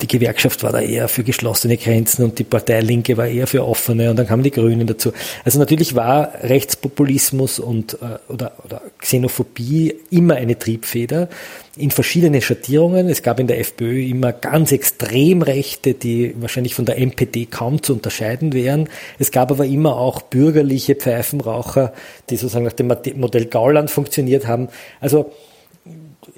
die 0.00 0.06
Gewerkschaft 0.06 0.62
war 0.62 0.72
da 0.72 0.80
eher 0.80 1.08
für 1.08 1.24
geschlossene 1.24 1.76
Grenzen 1.76 2.24
und 2.24 2.38
die 2.38 2.44
Partei 2.44 2.80
Linke 2.80 3.16
war 3.16 3.26
eher 3.26 3.46
für 3.46 3.66
offene 3.66 4.10
und 4.10 4.16
dann 4.16 4.26
kamen 4.26 4.42
die 4.42 4.50
Grünen 4.50 4.86
dazu. 4.86 5.12
Also 5.44 5.58
natürlich 5.58 5.94
war 5.94 6.32
Rechtspopulismus 6.42 7.58
und 7.58 7.94
äh, 7.94 8.32
oder, 8.32 8.52
oder 8.64 8.82
Xenophobie 8.98 9.94
immer 10.10 10.34
eine 10.34 10.58
Triebfeder 10.58 11.28
in 11.76 11.90
verschiedenen 11.90 12.40
Schattierungen. 12.40 13.08
Es 13.08 13.22
gab 13.22 13.40
in 13.40 13.46
der 13.46 13.58
FPÖ 13.58 14.04
immer 14.04 14.32
ganz 14.32 14.72
extrem 14.72 15.42
Rechte, 15.42 15.94
die 15.94 16.34
wahrscheinlich 16.38 16.74
von 16.74 16.84
der 16.84 16.98
MPD 16.98 17.46
kaum 17.46 17.82
zu 17.82 17.94
unterscheiden 17.94 18.52
wären. 18.52 18.88
Es 19.18 19.30
gab 19.30 19.50
aber 19.50 19.66
immer 19.66 19.96
auch 19.96 20.22
bürgerliche 20.22 20.94
Pfeifenraucher, 20.94 21.92
die 22.30 22.36
sozusagen 22.36 22.64
nach 22.64 22.72
dem 22.72 22.92
Modell 23.16 23.46
Gauland 23.46 23.90
funktioniert 23.90 24.46
haben. 24.46 24.68
Also 25.00 25.32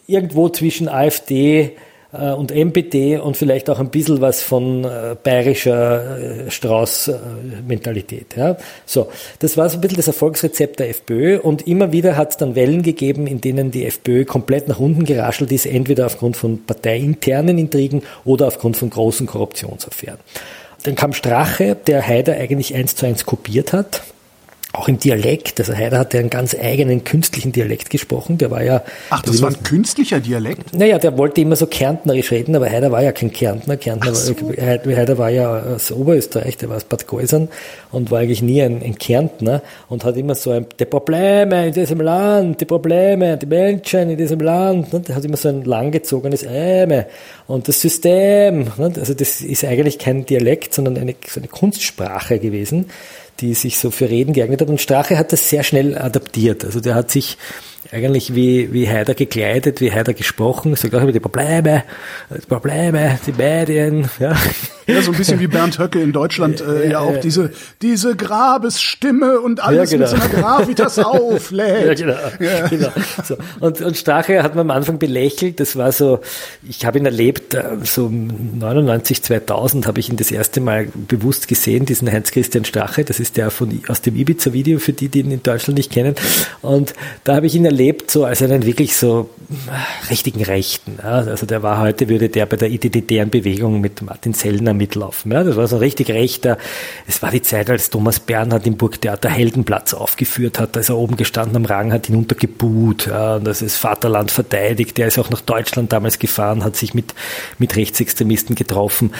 irgendwo 0.06 0.48
zwischen 0.48 0.88
AfD, 0.88 1.76
äh, 2.12 2.32
und 2.32 2.50
MPD 2.50 3.18
und 3.18 3.36
vielleicht 3.36 3.68
auch 3.70 3.78
ein 3.80 3.90
bisschen 3.90 4.20
was 4.20 4.42
von 4.42 4.84
äh, 4.84 5.16
bayerischer 5.22 6.46
äh, 6.46 6.50
Strauß-Mentalität. 6.50 8.36
Ja. 8.36 8.56
So, 8.84 9.08
das 9.38 9.56
war 9.56 9.68
so 9.68 9.78
ein 9.78 9.80
bisschen 9.80 9.96
das 9.96 10.06
Erfolgsrezept 10.06 10.80
der 10.80 10.90
FPÖ 10.90 11.38
und 11.38 11.66
immer 11.66 11.92
wieder 11.92 12.16
hat 12.16 12.30
es 12.30 12.36
dann 12.36 12.54
Wellen 12.54 12.82
gegeben, 12.82 13.26
in 13.26 13.40
denen 13.40 13.70
die 13.70 13.86
FPÖ 13.86 14.25
komplett 14.25 14.68
nach 14.68 14.78
unten 14.78 15.04
geraschelt 15.04 15.52
ist, 15.52 15.66
entweder 15.66 16.06
aufgrund 16.06 16.36
von 16.36 16.64
parteiinternen 16.64 17.58
Intrigen 17.58 18.02
oder 18.25 18.46
aufgrund 18.46 18.76
von 18.76 18.90
großen 18.90 19.26
Korruptionsaffären. 19.26 20.18
Dann 20.84 20.94
kam 20.94 21.12
Strache, 21.12 21.76
der 21.86 22.06
Haider 22.06 22.34
eigentlich 22.34 22.75
eins 22.75 22.94
zu 22.94 23.06
eins 23.06 23.26
kopiert 23.26 23.72
hat 23.72 24.02
auch 24.76 24.88
im 24.88 24.99
Dialekt. 24.99 25.59
Also 25.59 25.75
Heider 25.75 25.99
hat 25.99 26.14
ja 26.14 26.21
einen 26.21 26.30
ganz 26.30 26.54
eigenen 26.54 27.04
künstlichen 27.04 27.52
Dialekt 27.52 27.90
gesprochen. 27.90 28.38
Der 28.38 28.50
war 28.50 28.62
ja. 28.62 28.83
Ach, 29.11 29.23
das 29.23 29.40
war 29.40 29.50
ein 29.50 29.62
künstlicher 29.62 30.21
Dialekt? 30.21 30.76
Naja, 30.76 30.99
der 30.99 31.16
wollte 31.16 31.40
immer 31.40 31.56
so 31.56 31.66
kärntnerisch 31.66 32.30
reden, 32.30 32.54
aber 32.54 32.71
Heider 32.71 32.90
war 32.90 33.02
ja 33.02 33.12
kein 33.12 33.33
Kärntner. 33.33 33.76
Kärntner 33.76 34.14
so. 34.14 34.35
war, 34.40 34.97
Heider 34.97 35.18
war 35.18 35.30
ja 35.30 35.62
aus 35.62 35.90
Oberösterreich, 35.90 36.56
der 36.59 36.68
war 36.68 36.76
aus 36.76 36.85
Bad 36.85 37.06
Geusern 37.06 37.49
und 37.90 38.11
war 38.11 38.21
eigentlich 38.21 38.42
nie 38.42 38.62
ein, 38.62 38.83
ein 38.83 38.99
Kärntner 38.99 39.62
und 39.88 40.04
hat 40.04 40.16
immer 40.16 40.35
so 40.35 40.50
ein, 40.50 40.66
die 40.78 40.85
Probleme 40.85 41.68
in 41.68 41.73
diesem 41.73 42.00
Land, 42.00 42.61
die 42.61 42.66
Probleme, 42.66 43.37
die 43.37 43.47
Menschen 43.47 44.11
in 44.11 44.16
diesem 44.16 44.40
Land. 44.40 44.92
Ne? 44.92 45.00
Der 45.00 45.16
hat 45.16 45.25
immer 45.25 45.37
so 45.37 45.49
ein 45.49 45.64
langgezogenes 45.64 46.42
Äme 46.42 47.06
und 47.47 47.68
das 47.68 47.80
System. 47.80 48.64
Ne? 48.76 48.92
Also 48.97 49.14
das 49.14 49.40
ist 49.40 49.64
eigentlich 49.64 49.99
kein 49.99 50.26
Dialekt, 50.26 50.75
sondern 50.75 50.99
eine, 50.99 51.14
so 51.26 51.40
eine 51.40 51.49
Kunstsprache 51.49 52.38
gewesen 52.38 52.87
die 53.40 53.55
sich 53.55 53.78
so 53.78 53.90
für 53.90 54.09
Reden 54.09 54.33
geeignet 54.33 54.61
hat. 54.61 54.69
Und 54.69 54.81
Strache 54.81 55.19
hat 55.19 55.33
das 55.33 55.49
sehr 55.49 55.62
schnell 55.62 55.97
adaptiert. 55.99 56.64
Also 56.64 56.81
der 56.81 56.95
hat 56.95 57.11
sich 57.11 57.37
eigentlich 57.93 58.35
wie, 58.35 58.73
wie 58.73 58.88
Heider 58.88 59.14
gekleidet, 59.14 59.81
wie 59.81 59.93
Heider 59.93 60.14
gesprochen, 60.14 60.75
sagt 60.76 60.95
auch 60.95 61.02
über 61.02 61.12
die 61.12 61.21
Probleme, 61.21 61.85
die 62.31 62.47
Probleme, 62.47 63.19
die 63.26 63.33
Medien, 63.33 64.09
ja. 64.19 64.35
Ja, 64.87 65.02
so 65.02 65.11
ein 65.11 65.16
bisschen 65.16 65.40
wie 65.40 65.49
Bernd 65.49 65.81
Höcke 65.81 66.00
in 66.00 66.12
Deutschland 66.12 66.61
äh, 66.61 66.90
ja 66.90 67.00
auch 67.00 67.19
diese, 67.19 67.50
diese 67.83 68.14
Grabesstimme 68.14 69.40
und 69.40 69.61
alles 69.61 69.90
ja, 69.90 69.99
genau. 69.99 70.12
mit 70.12 70.23
so 70.23 70.28
einer 70.28 70.43
Gravitas 70.43 70.99
auflädt. 71.05 71.87
Ja, 71.87 71.95
genau. 71.95 72.19
Ja. 72.38 72.69
genau. 72.69 72.88
So. 73.25 73.37
Und, 73.59 73.81
und 73.81 73.97
Strache 73.97 74.45
hat 74.45 74.55
man 74.55 74.71
am 74.71 74.76
Anfang 74.76 75.00
belächelt, 75.00 75.59
das 75.59 75.75
war 75.75 75.90
so, 75.90 76.21
ich 76.69 76.87
habe 76.87 76.99
ihn 76.99 77.05
erlebt, 77.05 77.55
äh, 77.55 77.64
so 77.83 78.09
99, 78.09 79.25
2000 79.25 79.88
habe 79.88 79.99
ich 79.99 80.09
ihn 80.09 80.16
das 80.16 80.31
erste 80.31 80.61
Mal 80.61 80.87
bewusst 80.95 81.49
gesehen, 81.49 81.85
diesen 81.85 82.11
Heinz-Christian 82.11 82.64
Strache, 82.64 83.02
das 83.02 83.19
ist 83.19 83.37
der 83.37 83.50
von, 83.50 83.83
aus 83.88 84.02
dem 84.02 84.14
Ibiza-Video, 84.14 84.78
für 84.78 84.93
die, 84.93 85.09
die 85.09 85.21
ihn 85.21 85.33
in 85.33 85.43
Deutschland 85.43 85.78
nicht 85.78 85.90
kennen. 85.90 86.14
Und 86.62 86.95
da 87.25 87.35
habe 87.35 87.47
ich 87.47 87.57
ihn 87.57 87.64
erlebt, 87.64 87.75
so 88.06 88.25
als 88.25 88.42
einen 88.42 88.64
wirklich 88.64 88.97
so 88.97 89.30
richtigen 90.11 90.42
Rechten. 90.42 91.00
Also 91.00 91.47
der 91.47 91.62
war 91.62 91.80
heute, 91.80 92.09
würde 92.09 92.28
der 92.28 92.47
bei 92.47 92.56
der 92.56 92.68
identitären 92.68 93.30
Bewegung 93.30 93.80
mit 93.80 94.02
Martin 94.02 94.35
Sellner 94.35 94.75
mitlaufen. 94.75 95.30
Das 95.30 95.56
war 95.56 95.66
so 95.68 95.76
ein 95.76 95.80
richtig 95.80 96.11
rechter. 96.11 96.59
Es 97.06 97.23
war 97.23 97.30
die 97.30 97.42
Zeit, 97.42 97.71
als 97.71 97.90
Thomas 97.90 98.21
Bernhard 98.21 98.66
im 98.66 98.76
Burgtheater 98.76 99.28
Heldenplatz 99.28 99.95
aufgeführt 99.95 100.59
hat. 100.59 100.76
Da 100.76 100.80
ist 100.80 100.88
er 100.88 100.97
oben 100.97 101.16
gestanden 101.16 101.56
am 101.56 101.64
Rang, 101.64 101.92
hat 101.92 102.06
hinuntergebuht. 102.06 103.06
Ja. 103.06 103.37
Und 103.37 103.45
das 103.45 103.62
ist 103.62 103.76
Vaterland 103.76 104.30
verteidigt. 104.30 104.99
Der 104.99 105.09
ist 105.09 105.18
auch 105.18 105.30
nach 105.30 105.40
Deutschland 105.40 105.92
damals 105.92 106.18
gefahren, 106.18 106.64
hat 106.64 106.76
sich 106.76 106.95
mit, 106.95 107.14
mit 107.59 107.76
Rechtsextremisten 107.76 108.56
getroffen. 108.56 109.12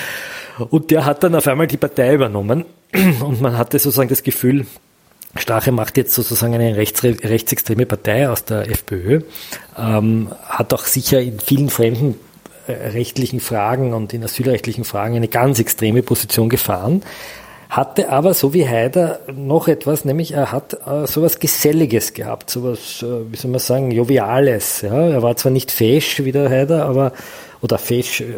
Und 0.71 0.91
der 0.91 1.05
hat 1.05 1.23
dann 1.23 1.35
auf 1.35 1.47
einmal 1.47 1.67
die 1.67 1.77
Partei 1.77 2.15
übernommen. 2.15 2.65
Und 3.21 3.41
man 3.41 3.59
hatte 3.59 3.79
sozusagen 3.79 4.09
das 4.09 4.23
Gefühl, 4.23 4.67
Strache 5.35 5.73
macht 5.73 5.97
jetzt 5.97 6.15
sozusagen 6.15 6.55
eine 6.55 6.77
rechts, 6.77 7.03
rechtsextreme 7.03 7.87
Partei 7.87 8.29
aus 8.29 8.45
der 8.45 8.71
FPÖ, 8.71 9.21
ähm, 9.79 10.29
hat 10.49 10.73
auch 10.73 10.85
sicher 10.85 11.21
in 11.21 11.39
vielen 11.41 11.69
fremden 11.69 12.19
äh, 12.67 12.73
rechtlichen 12.73 13.41
Fragen 13.41 13.93
und 13.93 14.15
in 14.15 14.25
asylrechtlichen 14.25 14.85
Fragen 14.85 15.17
eine 15.17 15.29
ganz 15.29 15.59
extreme 15.61 16.03
Position 16.03 16.49
gefahren, 16.49 17.03
hatte 17.69 18.09
aber, 18.11 18.33
so 18.35 18.55
wie 18.55 18.67
Haider, 18.67 19.21
noch 19.33 19.69
etwas, 19.69 20.05
nämlich 20.05 20.33
er 20.33 20.53
hat 20.53 20.75
äh, 20.87 21.07
sowas 21.07 21.39
Geselliges 21.39 22.15
gehabt, 22.15 22.51
sowas, 22.51 23.03
äh, 23.03 23.31
wie 23.31 23.37
soll 23.37 23.51
man 23.51 23.61
sagen, 23.61 23.91
Joviales. 23.91 24.83
Ja? 24.83 25.09
Er 25.09 25.23
war 25.23 25.37
zwar 25.37 25.53
nicht 25.53 25.71
fesch 25.71 26.25
wie 26.25 26.33
der 26.33 26.49
Haider, 26.49 26.87
aber, 26.87 27.13
oder 27.61 27.79
fesch, 27.79 28.21
äh, 28.21 28.35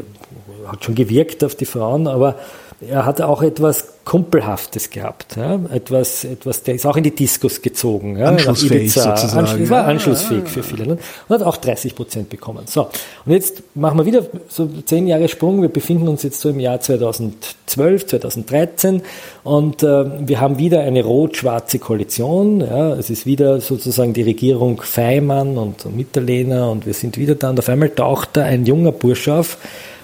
hat 0.67 0.85
schon 0.85 0.95
gewirkt 0.95 1.45
auf 1.45 1.55
die 1.55 1.67
Frauen, 1.67 2.07
aber 2.07 2.37
er 2.81 3.05
hatte 3.05 3.27
auch 3.27 3.43
etwas 3.43 3.89
Kumpelhaftes 4.05 4.91
gehabt. 4.91 5.37
Ja? 5.37 5.59
Etwas, 5.73 6.23
etwas, 6.23 6.63
der 6.63 6.77
ist 6.77 6.87
auch 6.87 6.97
in 6.97 7.03
die 7.03 7.15
Diskos 7.15 7.61
gezogen. 7.61 8.17
Ja? 8.17 8.27
Anschlussfähig 8.27 8.93
sozusagen. 8.93 9.47
Anschluss, 9.47 9.71
war 9.71 9.85
anschlussfähig 9.85 10.45
ja, 10.45 10.49
für 10.49 10.63
viele. 10.63 10.87
Ne? 10.87 10.99
Und 11.29 11.35
hat 11.35 11.43
auch 11.45 11.57
30 11.57 11.97
Prozent 11.97 12.29
bekommen. 12.29 12.65
So, 12.67 12.89
und 13.27 13.33
jetzt 13.33 13.63
machen 13.75 13.99
wir 13.99 14.07
wieder 14.07 14.25
so 14.49 14.69
zehn 14.85 15.09
Jahre 15.09 15.29
Sprung. 15.29 15.61
Wir 15.61 15.69
befinden 15.69 16.07
uns 16.07 16.23
jetzt 16.23 16.41
so 16.41 16.51
im 16.51 16.61
Jahr 16.61 16.81
2012, 16.81 18.07
2013 18.07 19.03
und 19.43 19.83
äh, 19.83 20.29
wir 20.29 20.41
haben 20.41 20.59
wieder 20.59 20.81
eine 20.81 21.03
rot-schwarze 21.03 21.81
Koalition. 21.81 22.61
Ja? 22.61 22.95
Es 22.95 23.11
ist 23.11 23.27
wieder 23.27 23.61
sozusagen 23.61 24.13
die 24.13 24.23
Regierung 24.23 24.81
Feimann 24.81 25.59
und 25.59 25.95
Mitterlehner 25.97 26.71
und 26.71 26.87
wir 26.87 26.95
sind 26.95 27.19
wieder 27.19 27.35
da 27.35 27.51
und 27.51 27.59
auf 27.59 27.69
einmal 27.69 27.91
taucht 27.91 28.31
da 28.35 28.45
ein 28.45 28.67
junger 28.67 28.93
Bursch 28.93 29.27
auf, 29.27 29.59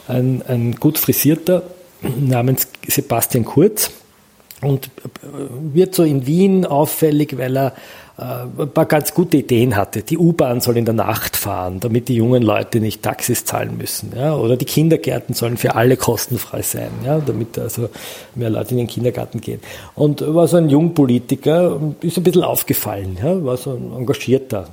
ein, 0.09 0.43
ein 0.49 0.75
gut 0.75 0.99
frisierter, 0.99 1.63
namens 2.21 2.69
Sebastian 2.87 3.45
Kurz 3.45 3.91
und 4.61 4.91
wird 5.73 5.95
so 5.95 6.03
in 6.03 6.27
Wien 6.27 6.67
auffällig, 6.67 7.37
weil 7.37 7.57
er 7.57 7.75
äh, 8.17 8.63
ein 8.63 8.71
paar 8.71 8.87
ganz 8.87 9.13
gute 9.13 9.39
Ideen 9.39 9.77
hatte. 9.77 10.03
Die 10.03 10.17
U-Bahn 10.17 10.61
soll 10.61 10.77
in 10.77 10.85
der 10.85 10.95
Nacht 10.95 11.37
fahren, 11.37 11.81
damit 11.81 12.09
die 12.09 12.15
jungen 12.15 12.43
Leute 12.43 12.79
nicht 12.79 13.03
Taxis 13.03 13.45
zahlen 13.45 13.77
müssen. 13.77 14.13
Ja? 14.17 14.37
Oder 14.37 14.57
die 14.57 14.65
Kindergärten 14.65 15.35
sollen 15.35 15.57
für 15.57 15.75
alle 15.75 15.97
kostenfrei 15.97 16.63
sein, 16.63 16.91
ja? 17.05 17.19
damit 17.19 17.59
also 17.59 17.89
mehr 18.37 18.51
Leute 18.51 18.71
in 18.71 18.79
den 18.79 18.87
Kindergarten 18.87 19.41
gehen. 19.41 19.61
Und 19.97 20.23
war 20.35 20.47
so 20.47 20.57
ein 20.57 20.69
Jungpolitiker, 20.69 21.81
ist 22.03 22.17
ein 22.17 22.23
bisschen 22.23 22.45
aufgefallen, 22.45 23.19
ja? 23.21 23.45
war 23.45 23.57
so 23.57 23.73
ein 23.73 23.93
engagierter. 23.93 24.69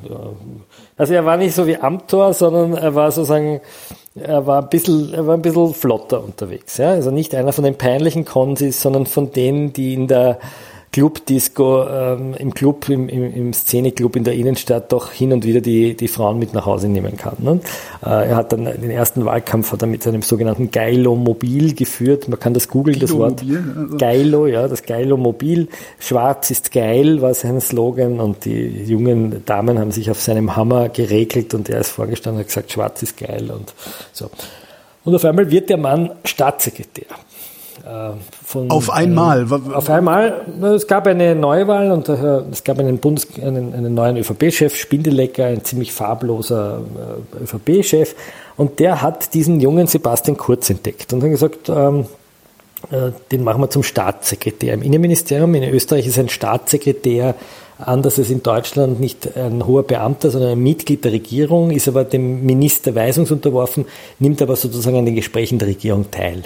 Also 0.96 1.14
er 1.14 1.26
war 1.26 1.38
nicht 1.38 1.56
so 1.56 1.66
wie 1.66 1.78
Amtor, 1.78 2.34
sondern 2.34 2.76
er 2.76 2.94
war 2.94 3.12
sozusagen 3.12 3.60
er 4.16 4.46
war 4.46 4.62
ein 4.62 4.70
bisschen, 4.70 5.14
er 5.14 5.26
war 5.26 5.36
ein 5.36 5.42
bisschen 5.42 5.74
flotter 5.74 6.24
unterwegs. 6.24 6.78
Ja? 6.78 6.92
Also 6.92 7.12
nicht 7.12 7.34
einer 7.34 7.54
von 7.54 7.64
den 7.64 7.78
peinlichen 7.78 8.26
Konsis, 8.26 8.82
sondern 8.82 9.06
von 9.06 9.32
denen, 9.32 9.74
die 9.74 9.94
in 9.94 10.08
der 10.08 10.40
Club-Disco, 10.92 11.88
ähm, 11.88 12.34
im 12.38 12.54
Club, 12.54 12.90
im, 12.90 13.08
im, 13.08 13.34
im 13.34 13.54
Szeneclub 13.54 14.18
in 14.18 14.26
der 14.26 14.34
Innenstadt 14.34 14.92
doch 14.92 15.12
hin 15.12 15.32
und 15.32 15.46
wieder 15.46 15.62
die, 15.62 15.96
die 15.96 16.10
Frauen 16.10 16.38
mit 16.38 16.54
nach 16.54 16.66
Hause 16.66 16.90
nehmen 16.90 17.16
kann. 17.16 17.38
Ne? 17.40 17.62
Äh, 18.04 18.30
er 18.30 18.36
hat 18.36 18.52
dann 18.52 18.66
den 18.66 18.92
ersten 18.92 19.24
Wahlkampf 19.24 19.72
hat 19.72 19.82
er 19.82 19.88
mit 19.88 20.04
seinem 20.04 20.22
sogenannten 20.22 20.70
Geilo-Mobil 20.70 21.76
geführt. 21.76 22.28
Man 22.28 22.40
kann 22.40 22.54
das 22.54 22.68
googeln, 22.68 23.00
das 23.00 23.14
Wort. 23.14 23.42
Also. 23.42 23.98
Geilo, 23.98 24.48
ja, 24.48 24.68
das 24.68 24.84
Geilo-Mobil. 24.84 25.70
Schwarz 26.00 26.52
ist 26.52 26.74
geil, 26.74 27.22
war 27.22 27.34
sein 27.34 27.62
Slogan 27.62 28.20
und 28.20 28.44
die 28.44 28.84
jungen 28.84 29.46
Damen 29.46 29.80
haben 29.80 29.92
sich 29.92 30.12
auf 30.12 30.20
seinem 30.20 30.58
Hammer 30.58 30.90
geregelt 30.90 31.54
und 31.54 31.70
er 31.70 31.80
ist 31.80 31.92
vorgestanden 31.92 32.40
und 32.40 32.42
hat 32.42 32.48
gesagt, 32.48 32.72
schwarz 32.72 33.02
ist 33.02 33.18
geil 33.18 33.50
und 33.50 33.74
so. 34.12 34.30
Und 35.06 35.16
auf 35.16 35.24
einmal 35.24 35.50
wird 35.50 35.70
der 35.70 35.78
Mann 35.78 36.12
Staatssekretär. 36.26 37.08
Äh, 37.86 38.12
von 38.46 38.70
auf 38.70 38.90
einmal? 38.90 39.48
auf 39.52 39.90
einmal. 39.90 40.46
Es 40.76 40.88
gab 40.88 41.08
eine 41.08 41.36
Neuwahl 41.36 41.92
und 41.92 42.10
äh, 42.10 42.14
es 42.52 42.64
gab 42.64 42.80
einen, 42.80 43.00
Bundes, 43.00 43.28
einen, 43.42 43.74
einen 43.74 43.94
neuen 43.94 44.18
ÖVP-Chef, 44.18 44.76
Spindelecker, 44.76 45.46
ein 45.46 45.64
ziemlich 45.64 45.92
farbloser 45.92 46.82
äh, 47.40 47.44
ÖVP-Chef. 47.44 48.16
Und 48.58 48.80
der 48.80 49.02
hat 49.02 49.34
diesen 49.34 49.60
jungen 49.60 49.88
Sebastian 49.88 50.38
Kurz 50.38 50.70
entdeckt 50.70 51.14
und 51.14 51.24
hat 51.24 51.30
gesagt, 51.30 51.70
ähm, 51.70 52.06
den 53.32 53.44
machen 53.44 53.62
wir 53.62 53.70
zum 53.70 53.84
Staatssekretär 53.84 54.74
im 54.74 54.82
Innenministerium. 54.82 55.54
In 55.54 55.64
Österreich 55.64 56.08
ist 56.08 56.18
ein 56.18 56.30
Staatssekretär 56.30 57.36
anders 57.78 58.20
als 58.20 58.30
in 58.30 58.44
Deutschland 58.44 59.00
nicht 59.00 59.36
ein 59.36 59.66
hoher 59.66 59.84
Beamter, 59.84 60.32
sondern 60.32 60.52
ein 60.52 60.64
Mitglied 60.64 61.04
der 61.04 61.12
Regierung, 61.12 61.72
ist 61.72 61.88
aber 61.88 62.04
dem 62.04 62.46
Minister 62.46 62.96
weisungsunterworfen, 62.96 63.86
nimmt 64.20 64.42
aber 64.42 64.56
sozusagen 64.56 64.98
an 64.98 65.06
den 65.06 65.16
Gesprächen 65.16 65.60
der 65.60 65.68
Regierung 65.68 66.10
teil. 66.12 66.44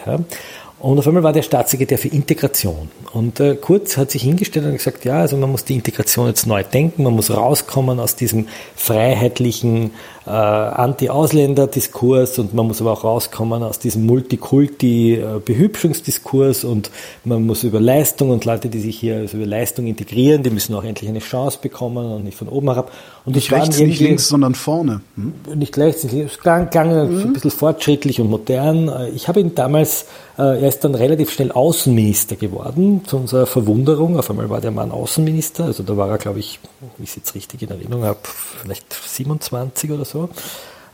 Und 0.79 1.00
auf 1.00 1.08
einmal 1.08 1.24
war 1.24 1.34
der 1.34 1.41
Staatssekretär 1.41 1.98
für 1.98 2.10
Integration. 2.10 2.91
Und 3.13 3.39
äh, 3.39 3.55
Kurz 3.55 3.98
hat 3.98 4.12
sich 4.12 4.24
hingestellt 4.24 4.65
und 4.65 4.74
gesagt, 4.74 5.05
ja, 5.05 5.22
also 5.22 5.38
man 5.38 5.50
muss 5.50 5.63
die 5.63 5.75
Integration 5.75 6.27
jetzt 6.27 6.46
neu 6.48 6.63
denken, 6.63 7.03
man 7.03 7.13
muss 7.13 7.32
rauskommen 7.32 8.00
aus 8.00 8.15
diesem 8.15 8.48
freiheitlichen 8.75 9.91
äh, 10.25 10.32
Anti-Ausländer-Diskurs 10.32 12.39
und 12.39 12.55
man 12.55 12.67
muss 12.67 12.82
aber 12.82 12.94
auch 12.94 13.03
rauskommen 13.03 13.62
aus 13.62 13.77
diesem 13.77 14.08
Multikulti-Behübschungsdiskurs 14.08 16.63
und 16.63 16.89
man 17.24 17.46
muss 17.46 17.63
über 17.63 17.79
Leistung 17.79 18.32
und 18.32 18.44
Leute, 18.46 18.70
die 18.70 18.79
sich 18.79 19.00
hier 19.00 19.17
also 19.17 19.38
über 19.38 19.46
Leistung 19.46 19.86
integrieren, 19.86 20.41
die 20.41 20.50
müssen 20.50 20.74
auch 20.74 20.84
endlich 20.84 21.08
eine 21.10 21.20
Chance 21.20 21.60
bekommen 21.62 22.12
und 22.12 22.24
nicht 22.24 22.38
von 22.38 22.48
oben 22.48 22.70
herab. 22.70 22.91
Und 23.25 23.36
nicht 23.36 23.51
rechts, 23.51 23.77
nicht 23.79 24.00
links, 24.00 24.27
sondern 24.27 24.55
vorne. 24.55 25.01
Hm? 25.15 25.34
Nicht 25.55 25.77
rechts, 25.77 26.03
nicht 26.03 26.13
links. 26.13 26.34
Es 26.34 26.39
klang, 26.39 26.72
klang 26.72 26.89
mhm. 26.89 27.20
ein 27.20 27.34
bisschen 27.34 27.51
fortschrittlich 27.51 28.20
und 28.20 28.29
modern. 28.29 28.91
Ich 29.15 29.27
habe 29.27 29.39
ihn 29.39 29.53
damals, 29.55 30.05
äh, 30.38 30.41
er 30.41 30.67
ist 30.67 30.84
dann 30.84 30.96
relativ 30.96 31.32
schnell 31.32 31.51
Außenminister 31.51 32.36
geworden, 32.36 33.03
zu 33.05 33.17
unserer 33.17 33.46
Verwunderung. 33.46 34.17
Auf 34.17 34.29
einmal 34.29 34.50
war 34.50 34.62
der 34.62 34.72
Mann 34.72 34.91
Außenminister, 34.91 35.65
also 35.65 35.84
da 35.84 35.98
war 35.98 36.10
er, 36.10 36.17
glaube 36.17 36.39
ich, 36.39 36.60
wie 36.98 37.03
ich 37.03 37.12
es 37.12 37.15
jetzt 37.15 37.36
richtig 37.36 37.62
in 37.62 37.70
Erinnerung 37.70 38.05
habe, 38.05 38.20
vielleicht 38.62 38.94
27 38.94 39.91
oder 39.91 40.05
so 40.05 40.15
so. 40.16 40.30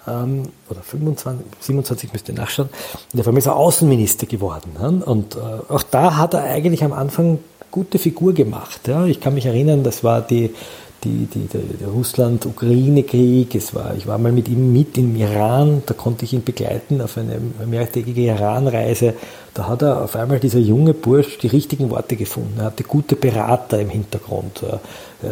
ähm, 0.08 0.50
oder 0.70 0.82
25, 0.82 1.46
27 1.60 2.14
müsste 2.14 2.34
nachschauen, 2.34 2.70
und 3.14 3.20
auf 3.20 3.38
ist 3.38 3.46
er 3.46 3.56
Außenminister 3.56 4.26
geworden. 4.26 4.72
Ja? 4.80 4.88
Und 4.88 5.36
äh, 5.36 5.40
auch 5.40 5.84
da 5.84 6.18
hat 6.18 6.34
er 6.34 6.44
eigentlich 6.44 6.84
am 6.84 6.94
Anfang 6.94 7.40
gute 7.70 8.00
Figur 8.00 8.34
gemacht. 8.34 8.88
Ja? 8.88 9.06
Ich 9.06 9.20
kann 9.22 9.34
mich 9.34 9.46
erinnern, 9.46 9.84
das 9.84 10.04
war 10.04 10.22
die, 10.22 10.54
die, 11.04 11.26
die, 11.26 11.48
der 11.48 11.88
Russland-Ukraine-Krieg. 11.88 13.60
War, 13.74 13.96
ich 13.96 14.08
war 14.08 14.18
mal 14.18 14.32
mit 14.32 14.48
ihm 14.48 14.72
mit 14.72 14.98
im 14.98 15.16
Iran, 15.16 15.84
da 15.86 15.94
konnte 15.94 16.26
ich 16.26 16.34
ihn 16.34 16.44
begleiten 16.44 17.02
auf 17.02 17.18
eine 17.18 17.40
mehrtägige 17.66 18.22
Iran-Reise. 18.22 19.14
Da 19.54 19.68
hat 19.68 19.82
er 19.82 20.04
auf 20.04 20.16
einmal 20.16 20.40
dieser 20.40 20.60
junge 20.60 20.94
Bursch 20.94 21.38
die 21.40 21.48
richtigen 21.48 21.90
Worte 21.90 22.16
gefunden. 22.16 22.60
Er 22.60 22.66
hatte 22.66 22.84
gute 22.84 23.16
Berater 23.16 23.80
im 23.80 23.90
Hintergrund. 23.90 24.64
Äh, 24.64 24.78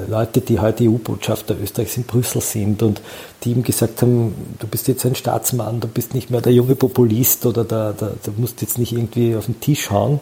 Leute, 0.09 0.41
die 0.41 0.59
heute 0.59 0.83
EU-Botschafter 0.83 1.55
Österreichs 1.61 1.97
in 1.97 2.03
Brüssel 2.03 2.41
sind 2.41 2.83
und 2.83 3.01
die 3.43 3.51
ihm 3.51 3.63
gesagt 3.63 4.01
haben, 4.01 4.35
du 4.59 4.67
bist 4.67 4.87
jetzt 4.87 5.05
ein 5.05 5.15
Staatsmann, 5.15 5.79
du 5.79 5.87
bist 5.87 6.13
nicht 6.13 6.29
mehr 6.29 6.41
der 6.41 6.53
junge 6.53 6.75
Populist 6.75 7.45
oder 7.45 7.63
der, 7.63 7.93
der, 7.93 8.11
du 8.23 8.31
musst 8.37 8.61
jetzt 8.61 8.77
nicht 8.77 8.91
irgendwie 8.91 9.35
auf 9.35 9.45
den 9.45 9.59
Tisch 9.59 9.89
hauen. 9.89 10.19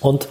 Und 0.00 0.28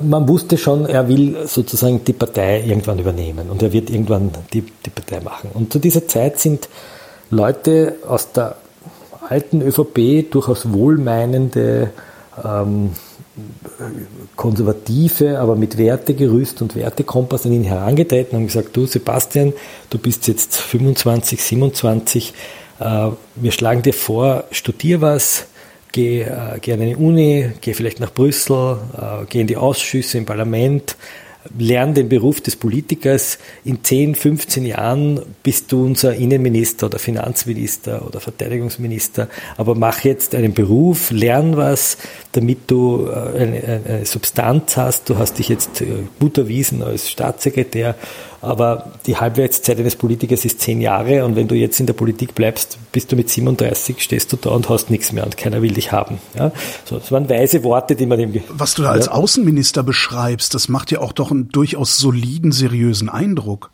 man 0.00 0.28
wusste 0.28 0.56
schon, 0.56 0.86
er 0.86 1.08
will 1.08 1.46
sozusagen 1.46 2.04
die 2.04 2.12
Partei 2.12 2.62
irgendwann 2.62 2.98
übernehmen 2.98 3.50
und 3.50 3.62
er 3.62 3.72
wird 3.72 3.90
irgendwann 3.90 4.30
die, 4.52 4.62
die 4.62 4.90
Partei 4.90 5.20
machen. 5.20 5.50
Und 5.52 5.72
zu 5.72 5.78
dieser 5.78 6.06
Zeit 6.06 6.38
sind 6.38 6.68
Leute 7.30 7.96
aus 8.06 8.32
der 8.32 8.56
alten 9.28 9.62
ÖVP, 9.62 10.30
durchaus 10.30 10.72
wohlmeinende, 10.72 11.90
ähm, 12.42 12.90
konservative, 14.36 15.38
aber 15.38 15.56
mit 15.56 15.78
Wertegerüst 15.78 16.60
und 16.60 16.74
Wertekompass 16.74 17.46
an 17.46 17.52
ihn 17.52 17.64
herangetreten 17.64 18.36
und 18.36 18.46
gesagt, 18.46 18.76
du 18.76 18.86
Sebastian, 18.86 19.54
du 19.88 19.98
bist 19.98 20.28
jetzt 20.28 20.56
25, 20.56 21.42
27, 21.42 22.34
äh, 22.80 23.08
wir 23.36 23.52
schlagen 23.52 23.82
dir 23.82 23.94
vor, 23.94 24.44
studier 24.50 25.00
was, 25.00 25.46
geh, 25.92 26.22
äh, 26.22 26.58
geh 26.60 26.72
an 26.72 26.80
eine 26.80 26.96
Uni, 26.96 27.50
geh 27.60 27.74
vielleicht 27.74 28.00
nach 28.00 28.12
Brüssel, 28.12 28.78
äh, 28.96 29.24
geh 29.28 29.40
in 29.40 29.46
die 29.46 29.56
Ausschüsse 29.56 30.18
im 30.18 30.26
Parlament, 30.26 30.96
lern 31.58 31.94
den 31.94 32.08
Beruf 32.08 32.40
des 32.40 32.56
Politikers. 32.56 33.38
In 33.64 33.82
10, 33.82 34.14
15 34.14 34.64
Jahren 34.64 35.20
bist 35.42 35.72
du 35.72 35.84
unser 35.84 36.14
Innenminister 36.14 36.86
oder 36.86 36.98
Finanzminister 36.98 38.06
oder 38.06 38.20
Verteidigungsminister. 38.20 39.28
Aber 39.56 39.74
mach 39.74 40.04
jetzt 40.04 40.34
einen 40.34 40.54
Beruf, 40.54 41.10
lern 41.10 41.56
was, 41.56 41.98
damit 42.32 42.70
du 42.70 43.06
äh, 43.06 43.38
eine, 43.38 43.82
eine 43.84 44.06
Substanz 44.06 44.76
hast. 44.76 45.10
Du 45.10 45.18
hast 45.18 45.38
dich 45.38 45.48
jetzt 45.48 45.80
äh, 45.80 45.86
gut 46.18 46.38
erwiesen 46.38 46.82
als 46.82 47.10
Staatssekretär 47.10 47.96
aber 48.42 48.90
die 49.06 49.16
Halbwertszeit 49.16 49.78
eines 49.78 49.96
Politikers 49.96 50.44
ist 50.44 50.60
zehn 50.60 50.80
Jahre 50.80 51.24
und 51.24 51.36
wenn 51.36 51.48
du 51.48 51.54
jetzt 51.54 51.78
in 51.78 51.86
der 51.86 51.94
Politik 51.94 52.34
bleibst, 52.34 52.76
bist 52.90 53.12
du 53.12 53.16
mit 53.16 53.30
37, 53.30 54.02
stehst 54.02 54.32
du 54.32 54.36
da 54.36 54.50
und 54.50 54.68
hast 54.68 54.90
nichts 54.90 55.12
mehr 55.12 55.24
und 55.24 55.36
keiner 55.36 55.62
will 55.62 55.72
dich 55.72 55.92
haben. 55.92 56.18
Ja? 56.36 56.50
So, 56.84 56.98
das 56.98 57.12
waren 57.12 57.28
weise 57.30 57.62
Worte, 57.62 57.94
die 57.94 58.04
man 58.04 58.18
dem. 58.18 58.34
Was 58.48 58.74
du 58.74 58.82
da 58.82 58.90
als 58.90 59.08
Außenminister 59.08 59.84
beschreibst, 59.84 60.54
das 60.54 60.68
macht 60.68 60.90
ja 60.90 61.00
auch 61.00 61.12
doch 61.12 61.30
einen 61.30 61.48
durchaus 61.48 61.98
soliden, 61.98 62.50
seriösen 62.50 63.08
Eindruck. 63.08 63.70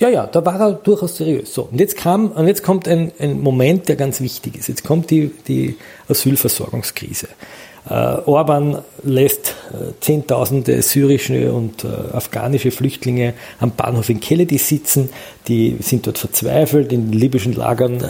Ja, 0.00 0.08
ja, 0.08 0.26
da 0.26 0.46
war 0.46 0.58
er 0.58 0.72
durchaus 0.72 1.16
seriös. 1.16 1.52
So, 1.52 1.68
und 1.70 1.78
jetzt 1.78 1.96
kam, 1.96 2.30
und 2.30 2.46
jetzt 2.46 2.62
kommt 2.62 2.88
ein, 2.88 3.12
ein 3.18 3.40
Moment, 3.40 3.88
der 3.88 3.96
ganz 3.96 4.20
wichtig 4.20 4.56
ist. 4.56 4.68
Jetzt 4.68 4.82
kommt 4.82 5.10
die, 5.10 5.30
die 5.46 5.76
Asylversorgungskrise. 6.08 7.28
Äh, 7.88 7.94
Orban 7.94 8.78
lässt 9.02 9.54
äh, 9.72 9.92
Zehntausende 10.00 10.82
syrische 10.82 11.52
und 11.52 11.84
äh, 11.84 11.88
afghanische 12.12 12.70
Flüchtlinge 12.70 13.32
am 13.58 13.70
Bahnhof 13.70 14.10
in 14.10 14.20
Kennedy 14.20 14.58
sitzen. 14.58 15.08
Die 15.48 15.76
sind 15.80 16.06
dort 16.06 16.18
verzweifelt. 16.18 16.92
In 16.92 17.10
libyschen 17.10 17.54
Lagern 17.54 18.04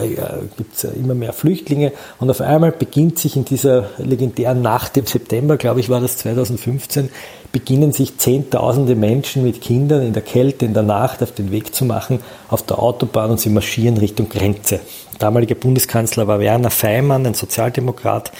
gibt 0.57 0.75
es 0.75 0.83
immer 0.83 1.15
mehr 1.15 1.33
Flüchtlinge. 1.33 1.93
Und 2.19 2.29
auf 2.29 2.41
einmal 2.41 2.71
beginnt 2.71 3.17
sich 3.17 3.35
in 3.35 3.45
dieser 3.45 3.89
legendären 3.97 4.61
Nacht 4.61 4.97
im 4.97 5.05
September, 5.05 5.57
glaube 5.57 5.79
ich, 5.79 5.89
war 5.89 6.01
das 6.01 6.17
2015, 6.17 7.09
beginnen 7.51 7.93
sich 7.93 8.17
Zehntausende 8.17 8.95
Menschen 8.95 9.43
mit 9.43 9.61
Kindern 9.61 10.05
in 10.05 10.13
der 10.13 10.21
Kälte, 10.21 10.65
in 10.65 10.73
der 10.73 10.83
Nacht 10.83 11.23
auf 11.23 11.31
den 11.31 11.51
Weg 11.51 11.73
zu 11.73 11.85
machen 11.85 12.19
auf 12.49 12.63
der 12.63 12.79
Autobahn 12.79 13.31
und 13.31 13.39
sie 13.39 13.49
marschieren 13.49 13.97
Richtung 13.97 14.29
Grenze. 14.29 14.81
Der 15.13 15.19
damalige 15.19 15.55
Bundeskanzler 15.55 16.27
war 16.27 16.39
Werner 16.39 16.69
Feimann, 16.69 17.25
ein 17.25 17.33
Sozialdemokrat. 17.33 18.31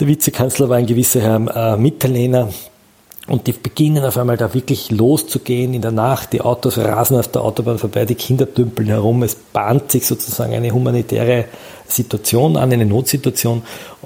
Der 0.00 0.08
Vizekanzler 0.08 0.70
war 0.70 0.78
ein 0.78 0.86
gewisser 0.86 1.20
Herr 1.20 1.74
äh, 1.74 1.76
Mitterlehner. 1.76 2.48
Und 3.26 3.46
die 3.46 3.52
beginnen 3.52 4.02
auf 4.02 4.16
einmal 4.16 4.38
da 4.38 4.54
wirklich 4.54 4.90
loszugehen 4.90 5.74
in 5.74 5.82
der 5.82 5.92
Nacht. 5.92 6.32
Die 6.32 6.40
Autos 6.40 6.78
rasen 6.78 7.18
auf 7.18 7.28
der 7.28 7.42
Autobahn 7.42 7.78
vorbei, 7.78 8.06
die 8.06 8.14
Kinder 8.14 8.46
dümpeln 8.46 8.88
herum. 8.88 9.22
Es 9.22 9.34
bahnt 9.34 9.92
sich 9.92 10.06
sozusagen 10.06 10.54
eine 10.54 10.72
humanitäre 10.72 11.44
Situation 11.86 12.56
an, 12.56 12.72
eine 12.72 12.86
Notsituation. 12.86 13.62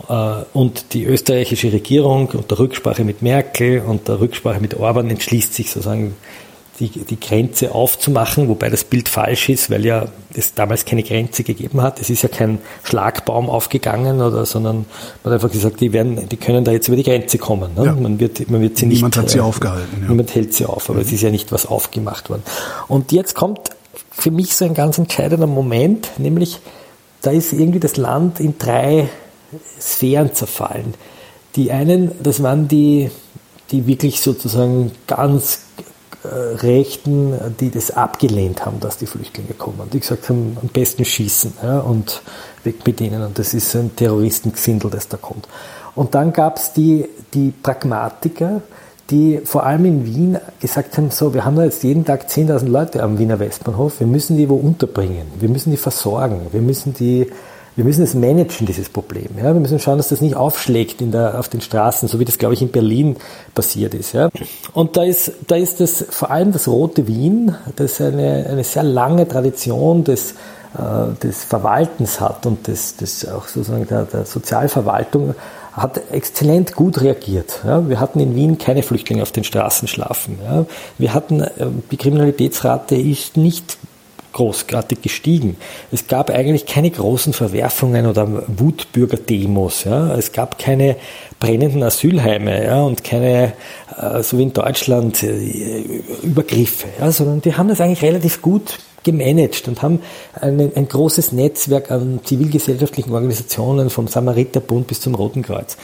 Äh, 0.08 0.34
und 0.52 0.92
die 0.94 1.04
österreichische 1.04 1.72
Regierung 1.72 2.26
unter 2.32 2.58
Rücksprache 2.58 3.04
mit 3.04 3.22
Merkel 3.22 3.80
und 3.80 4.08
der 4.08 4.20
Rücksprache 4.20 4.60
mit 4.60 4.74
Orban 4.74 5.08
entschließt 5.08 5.54
sich 5.54 5.70
sozusagen 5.70 6.16
die, 6.80 6.88
die 6.88 7.20
Grenze 7.20 7.72
aufzumachen, 7.72 8.48
wobei 8.48 8.68
das 8.68 8.82
Bild 8.82 9.08
falsch 9.08 9.48
ist, 9.48 9.70
weil 9.70 9.84
ja 9.84 10.06
es 10.34 10.54
damals 10.54 10.84
keine 10.84 11.04
Grenze 11.04 11.44
gegeben 11.44 11.80
hat. 11.80 12.00
Es 12.00 12.10
ist 12.10 12.22
ja 12.22 12.28
kein 12.28 12.58
Schlagbaum 12.82 13.48
aufgegangen 13.48 14.20
oder, 14.20 14.44
sondern 14.44 14.86
man 15.22 15.32
hat 15.32 15.40
einfach 15.40 15.52
gesagt, 15.52 15.80
die 15.80 15.92
werden, 15.92 16.28
die 16.28 16.36
können 16.36 16.64
da 16.64 16.72
jetzt 16.72 16.88
über 16.88 16.96
die 16.96 17.04
Grenze 17.04 17.38
kommen. 17.38 17.74
Ne? 17.76 17.86
Ja. 17.86 17.94
Man 17.94 18.18
wird, 18.18 18.50
man 18.50 18.60
wird 18.60 18.76
sie 18.76 18.86
nicht. 18.86 18.96
Niemand 18.96 19.16
hat 19.16 19.30
sie 19.30 19.38
äh, 19.38 19.42
aufgehalten. 19.42 20.02
Ja. 20.02 20.08
Niemand 20.08 20.34
hält 20.34 20.52
sie 20.52 20.66
auf, 20.66 20.90
aber 20.90 20.98
mhm. 20.98 21.04
es 21.04 21.12
ist 21.12 21.22
ja 21.22 21.30
nicht 21.30 21.52
was 21.52 21.66
aufgemacht 21.66 22.28
worden. 22.28 22.42
Und 22.88 23.12
jetzt 23.12 23.34
kommt 23.34 23.70
für 24.10 24.32
mich 24.32 24.56
so 24.56 24.64
ein 24.64 24.74
ganz 24.74 24.98
entscheidender 24.98 25.46
Moment, 25.46 26.10
nämlich 26.18 26.58
da 27.22 27.30
ist 27.30 27.52
irgendwie 27.52 27.80
das 27.80 27.96
Land 27.96 28.40
in 28.40 28.58
drei 28.58 29.08
Sphären 29.80 30.34
zerfallen. 30.34 30.94
Die 31.54 31.70
einen, 31.70 32.10
das 32.20 32.42
waren 32.42 32.66
die, 32.66 33.10
die 33.70 33.86
wirklich 33.86 34.20
sozusagen 34.20 34.90
ganz 35.06 35.60
Rechten, 36.24 37.34
die 37.60 37.70
das 37.70 37.90
abgelehnt 37.90 38.64
haben, 38.64 38.80
dass 38.80 38.96
die 38.96 39.06
Flüchtlinge 39.06 39.54
kommen. 39.54 39.88
Die 39.92 40.00
gesagt 40.00 40.28
haben, 40.28 40.56
am 40.60 40.68
besten 40.68 41.04
schießen 41.04 41.52
ja, 41.62 41.80
und 41.80 42.22
weg 42.62 42.86
mit 42.86 43.00
ihnen. 43.00 43.22
Und 43.22 43.38
das 43.38 43.52
ist 43.54 43.74
ein 43.76 43.94
Terroristengesindel, 43.94 44.90
das 44.90 45.08
da 45.08 45.16
kommt. 45.16 45.46
Und 45.94 46.14
dann 46.14 46.32
gab 46.32 46.56
es 46.56 46.72
die, 46.72 47.06
die 47.34 47.52
Pragmatiker, 47.62 48.62
die 49.10 49.40
vor 49.44 49.64
allem 49.64 49.84
in 49.84 50.06
Wien 50.06 50.38
gesagt 50.60 50.96
haben, 50.96 51.10
so, 51.10 51.34
wir 51.34 51.44
haben 51.44 51.56
da 51.56 51.64
jetzt 51.64 51.82
jeden 51.84 52.04
Tag 52.04 52.26
10.000 52.28 52.68
Leute 52.68 53.02
am 53.02 53.18
Wiener 53.18 53.38
Westbahnhof, 53.38 54.00
wir 54.00 54.06
müssen 54.06 54.36
die 54.36 54.48
wo 54.48 54.54
unterbringen, 54.54 55.26
wir 55.38 55.48
müssen 55.48 55.70
die 55.70 55.76
versorgen, 55.76 56.46
wir 56.52 56.62
müssen 56.62 56.94
die 56.94 57.30
wir 57.76 57.84
müssen 57.84 58.04
es 58.04 58.14
managen, 58.14 58.66
dieses 58.66 58.88
Problem. 58.88 59.28
Ja? 59.36 59.52
Wir 59.52 59.54
müssen 59.54 59.78
schauen, 59.78 59.96
dass 59.96 60.08
das 60.08 60.20
nicht 60.20 60.36
aufschlägt 60.36 61.00
in 61.00 61.10
der, 61.10 61.38
auf 61.38 61.48
den 61.48 61.60
Straßen, 61.60 62.08
so 62.08 62.20
wie 62.20 62.24
das, 62.24 62.38
glaube 62.38 62.54
ich, 62.54 62.62
in 62.62 62.68
Berlin 62.68 63.16
passiert 63.54 63.94
ist. 63.94 64.12
Ja? 64.12 64.28
Und 64.72 64.96
da 64.96 65.04
ist, 65.04 65.32
da 65.46 65.56
ist 65.56 65.80
das, 65.80 66.04
vor 66.08 66.30
allem 66.30 66.52
das 66.52 66.68
Rote 66.68 67.06
Wien, 67.06 67.54
das 67.76 68.00
eine, 68.00 68.46
eine 68.48 68.64
sehr 68.64 68.84
lange 68.84 69.26
Tradition 69.26 70.04
des, 70.04 70.32
äh, 70.74 71.14
des 71.22 71.44
Verwaltens 71.44 72.20
hat 72.20 72.46
und 72.46 72.66
des, 72.66 72.96
des 72.96 73.28
auch 73.28 73.48
sozusagen 73.48 73.86
der, 73.86 74.04
der 74.04 74.24
Sozialverwaltung, 74.24 75.34
hat 75.72 76.00
exzellent 76.12 76.76
gut 76.76 77.00
reagiert. 77.00 77.60
Ja, 77.66 77.88
wir 77.88 77.98
hatten 77.98 78.20
in 78.20 78.36
Wien 78.36 78.58
keine 78.58 78.84
Flüchtlinge 78.84 79.22
auf 79.22 79.32
den 79.32 79.42
Straßen 79.42 79.88
schlafen. 79.88 80.38
Ja, 80.44 80.66
wir 80.98 81.14
hatten, 81.14 81.40
äh, 81.40 81.50
die 81.90 81.96
Kriminalitätsrate 81.96 82.94
ist 82.94 83.36
nicht 83.36 83.76
großartig 84.34 85.00
gestiegen. 85.00 85.56
Es 85.90 86.06
gab 86.06 86.28
eigentlich 86.28 86.66
keine 86.66 86.90
großen 86.90 87.32
Verwerfungen 87.32 88.06
oder 88.06 88.44
Wutbürgerdemos. 88.46 89.84
Ja. 89.84 90.14
Es 90.14 90.32
gab 90.32 90.58
keine 90.58 90.96
brennenden 91.40 91.82
Asylheime 91.82 92.64
ja, 92.64 92.82
und 92.82 93.02
keine, 93.02 93.54
äh, 93.98 94.22
so 94.22 94.38
wie 94.38 94.42
in 94.42 94.52
Deutschland, 94.52 95.22
äh, 95.22 95.82
Übergriffe, 96.22 96.88
ja, 96.98 97.10
sondern 97.10 97.40
die 97.40 97.54
haben 97.54 97.68
das 97.68 97.80
eigentlich 97.80 98.02
relativ 98.02 98.42
gut 98.42 98.78
gemanagt 99.04 99.68
und 99.68 99.82
haben 99.82 100.00
ein, 100.40 100.72
ein 100.74 100.88
großes 100.88 101.32
Netzwerk 101.32 101.90
an 101.90 102.20
zivilgesellschaftlichen 102.24 103.12
Organisationen 103.12 103.90
vom 103.90 104.08
Samariterbund 104.08 104.86
bis 104.86 105.00
zum 105.00 105.14
Roten 105.14 105.42
Kreuz. 105.42 105.76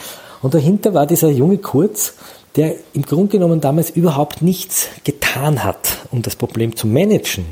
Und 0.42 0.54
dahinter 0.54 0.94
war 0.94 1.06
dieser 1.06 1.28
junge 1.28 1.58
Kurz, 1.58 2.14
der 2.56 2.74
im 2.94 3.02
Grunde 3.02 3.32
genommen 3.32 3.60
damals 3.60 3.90
überhaupt 3.90 4.42
nichts 4.42 4.88
getan 5.04 5.62
hat, 5.62 5.98
um 6.10 6.22
das 6.22 6.34
Problem 6.34 6.74
zu 6.74 6.86
managen. 6.86 7.44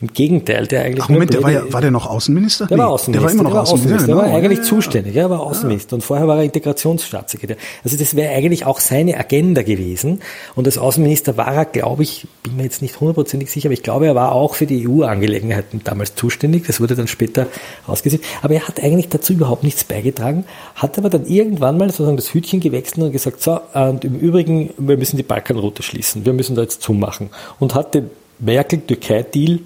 Im 0.00 0.08
Gegenteil, 0.12 0.66
der 0.66 0.82
eigentlich. 0.82 1.04
Ach, 1.04 1.08
Moment, 1.08 1.32
der 1.32 1.42
war, 1.42 1.50
ja, 1.50 1.72
war 1.72 1.80
der 1.80 1.90
noch 1.90 2.06
Außenminister? 2.06 2.66
Der 2.66 2.76
nee, 2.76 2.82
war 2.82 2.90
Außenminister. 2.90 3.28
Der 3.28 3.36
war 3.36 3.40
immer 3.40 3.42
noch 3.42 3.64
der 3.64 3.74
Außenminister. 3.74 4.06
Der 4.06 4.16
war 4.16 4.24
genau. 4.24 4.36
eigentlich 4.36 4.58
ja, 4.58 4.64
zuständig. 4.64 5.16
Er 5.16 5.30
war 5.30 5.40
Außenminister. 5.40 5.96
Und 5.96 6.02
vorher 6.02 6.28
war 6.28 6.38
er 6.38 6.44
Integrationsstaatssekretär. 6.44 7.56
Also 7.84 7.96
das 7.96 8.14
wäre 8.16 8.34
eigentlich 8.34 8.66
auch 8.66 8.80
seine 8.80 9.18
Agenda 9.18 9.62
gewesen. 9.62 10.20
Und 10.54 10.66
als 10.66 10.78
Außenminister 10.78 11.36
war 11.36 11.54
er, 11.54 11.64
glaube 11.64 12.02
ich, 12.02 12.26
bin 12.42 12.56
mir 12.56 12.64
jetzt 12.64 12.82
nicht 12.82 13.00
hundertprozentig 13.00 13.50
sicher, 13.50 13.68
aber 13.68 13.74
ich 13.74 13.82
glaube, 13.82 14.06
er 14.06 14.14
war 14.14 14.32
auch 14.32 14.54
für 14.54 14.66
die 14.66 14.88
EU-Angelegenheiten 14.88 15.80
damals 15.84 16.14
zuständig. 16.14 16.66
Das 16.66 16.80
wurde 16.80 16.96
dann 16.96 17.08
später 17.08 17.46
ausgesetzt. 17.86 18.24
Aber 18.42 18.54
er 18.54 18.66
hat 18.66 18.82
eigentlich 18.82 19.08
dazu 19.08 19.32
überhaupt 19.32 19.64
nichts 19.64 19.84
beigetragen, 19.84 20.44
hat 20.74 20.98
aber 20.98 21.10
dann 21.10 21.26
irgendwann 21.26 21.78
mal 21.78 21.90
sozusagen 21.90 22.16
das 22.16 22.32
Hütchen 22.34 22.60
gewechselt 22.60 23.04
und 23.04 23.12
gesagt, 23.12 23.42
so, 23.42 23.60
und 23.74 24.04
im 24.04 24.18
Übrigen, 24.18 24.70
wir 24.78 24.96
müssen 24.96 25.16
die 25.16 25.22
Balkanroute 25.22 25.82
schließen. 25.82 26.24
Wir 26.24 26.32
müssen 26.32 26.56
da 26.56 26.62
jetzt 26.62 26.82
zumachen. 26.82 27.30
Und 27.58 27.74
hat 27.74 27.94
den 27.94 28.10
Merkel-Türkei-Deal 28.38 29.60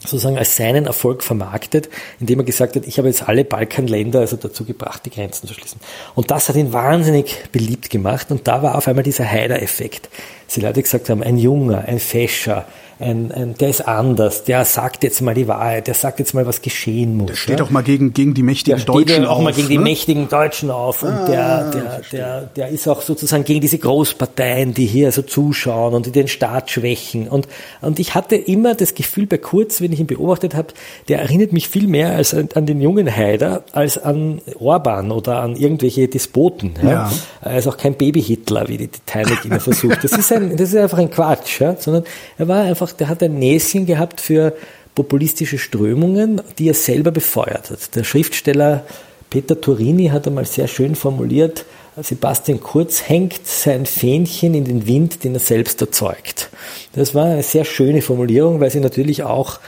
sozusagen 0.00 0.38
als 0.38 0.56
seinen 0.56 0.86
Erfolg 0.86 1.22
vermarktet, 1.22 1.88
indem 2.20 2.40
er 2.40 2.44
gesagt 2.44 2.76
hat, 2.76 2.86
ich 2.86 2.98
habe 2.98 3.08
jetzt 3.08 3.28
alle 3.28 3.44
Balkanländer 3.44 4.20
also 4.20 4.36
dazu 4.36 4.64
gebracht, 4.64 5.04
die 5.04 5.10
Grenzen 5.10 5.46
zu 5.46 5.54
schließen. 5.54 5.80
Und 6.14 6.30
das 6.30 6.48
hat 6.48 6.56
ihn 6.56 6.72
wahnsinnig 6.72 7.44
beliebt 7.52 7.90
gemacht 7.90 8.30
und 8.30 8.46
da 8.46 8.62
war 8.62 8.76
auf 8.76 8.86
einmal 8.88 9.02
dieser 9.02 9.24
Haider-Effekt. 9.24 10.08
Sie 10.46 10.60
Leute 10.60 10.82
gesagt 10.82 11.10
haben, 11.10 11.22
ein 11.22 11.36
Junger, 11.36 11.84
ein 11.86 11.98
Fescher, 11.98 12.66
ein, 13.00 13.30
ein, 13.30 13.54
der 13.54 13.68
ist 13.68 13.86
anders, 13.86 14.44
der 14.44 14.64
sagt 14.64 15.04
jetzt 15.04 15.20
mal 15.22 15.34
die 15.34 15.46
Wahrheit, 15.46 15.86
der 15.86 15.94
sagt 15.94 16.18
jetzt 16.18 16.34
mal, 16.34 16.46
was 16.46 16.62
geschehen 16.62 17.16
muss. 17.16 17.28
Der 17.28 17.36
steht 17.36 17.58
ja? 17.60 17.64
auch 17.64 17.70
mal 17.70 17.82
gegen, 17.82 18.12
gegen 18.12 18.34
die 18.34 18.42
mächtigen 18.42 18.78
der 18.78 18.86
Deutschen 18.86 19.08
steht 19.08 19.26
auch 19.26 19.38
auf. 19.38 19.44
mal 19.44 19.52
gegen 19.52 19.68
ne? 19.68 19.74
die 19.74 19.78
mächtigen 19.78 20.28
Deutschen 20.28 20.70
auf 20.70 21.02
und 21.02 21.10
ah, 21.10 21.26
der, 21.26 21.70
der, 21.70 22.00
der, 22.12 22.40
der 22.56 22.68
ist 22.68 22.88
auch 22.88 23.02
sozusagen 23.02 23.44
gegen 23.44 23.60
diese 23.60 23.78
Großparteien, 23.78 24.74
die 24.74 24.86
hier 24.86 25.12
so 25.12 25.22
zuschauen 25.22 25.94
und 25.94 26.06
die 26.06 26.10
den 26.10 26.28
Staat 26.28 26.70
schwächen. 26.70 27.28
Und, 27.28 27.46
und 27.80 28.00
ich 28.00 28.14
hatte 28.14 28.36
immer 28.36 28.74
das 28.74 28.94
Gefühl 28.94 29.26
bei 29.26 29.38
Kurz, 29.38 29.80
wenn 29.80 29.92
ich 29.92 30.00
ihn 30.00 30.06
beobachtet 30.06 30.54
habe, 30.54 30.68
der 31.08 31.20
erinnert 31.20 31.52
mich 31.52 31.68
viel 31.68 31.86
mehr 31.86 32.16
als 32.16 32.34
an, 32.34 32.48
an 32.54 32.66
den 32.66 32.80
jungen 32.80 33.14
Haider 33.14 33.62
als 33.72 33.96
an 33.96 34.40
Orban 34.58 35.12
oder 35.12 35.40
an 35.40 35.56
irgendwelche 35.56 36.08
Despoten. 36.08 36.74
Ja? 36.82 36.90
ja. 36.90 37.12
Er 37.42 37.58
ist 37.58 37.66
auch 37.66 37.76
kein 37.76 37.94
Baby-Hitler, 37.94 38.68
wie 38.68 38.76
die 38.76 38.88
Titanic 38.88 39.44
immer 39.44 39.60
versucht. 39.60 40.02
Das 40.02 40.12
ist, 40.12 40.32
ein, 40.32 40.56
das 40.56 40.70
ist 40.70 40.76
einfach 40.76 40.98
ein 40.98 41.10
Quatsch, 41.10 41.60
ja? 41.60 41.76
sondern 41.78 42.04
er 42.36 42.48
war 42.48 42.62
einfach 42.62 42.87
einfach, 42.88 42.96
der 42.96 43.08
hat 43.08 43.22
ein 43.22 43.38
Näschen 43.38 43.86
gehabt 43.86 44.20
für 44.20 44.54
populistische 44.94 45.58
Strömungen, 45.58 46.40
die 46.58 46.68
er 46.68 46.74
selber 46.74 47.10
befeuert 47.10 47.70
hat. 47.70 47.94
Der 47.94 48.04
Schriftsteller 48.04 48.84
Peter 49.30 49.60
Turini 49.60 50.08
hat 50.08 50.26
einmal 50.26 50.46
sehr 50.46 50.68
schön 50.68 50.94
formuliert, 50.94 51.64
Sebastian 52.00 52.60
Kurz 52.60 53.08
hängt 53.08 53.44
sein 53.44 53.84
Fähnchen 53.84 54.54
in 54.54 54.64
den 54.64 54.86
Wind, 54.86 55.24
den 55.24 55.34
er 55.34 55.40
selbst 55.40 55.80
erzeugt. 55.80 56.48
Das 56.92 57.12
war 57.12 57.26
eine 57.26 57.42
sehr 57.42 57.64
schöne 57.64 58.02
Formulierung, 58.02 58.60
weil 58.60 58.70
sie 58.70 58.78
natürlich 58.78 59.24
auch 59.24 59.58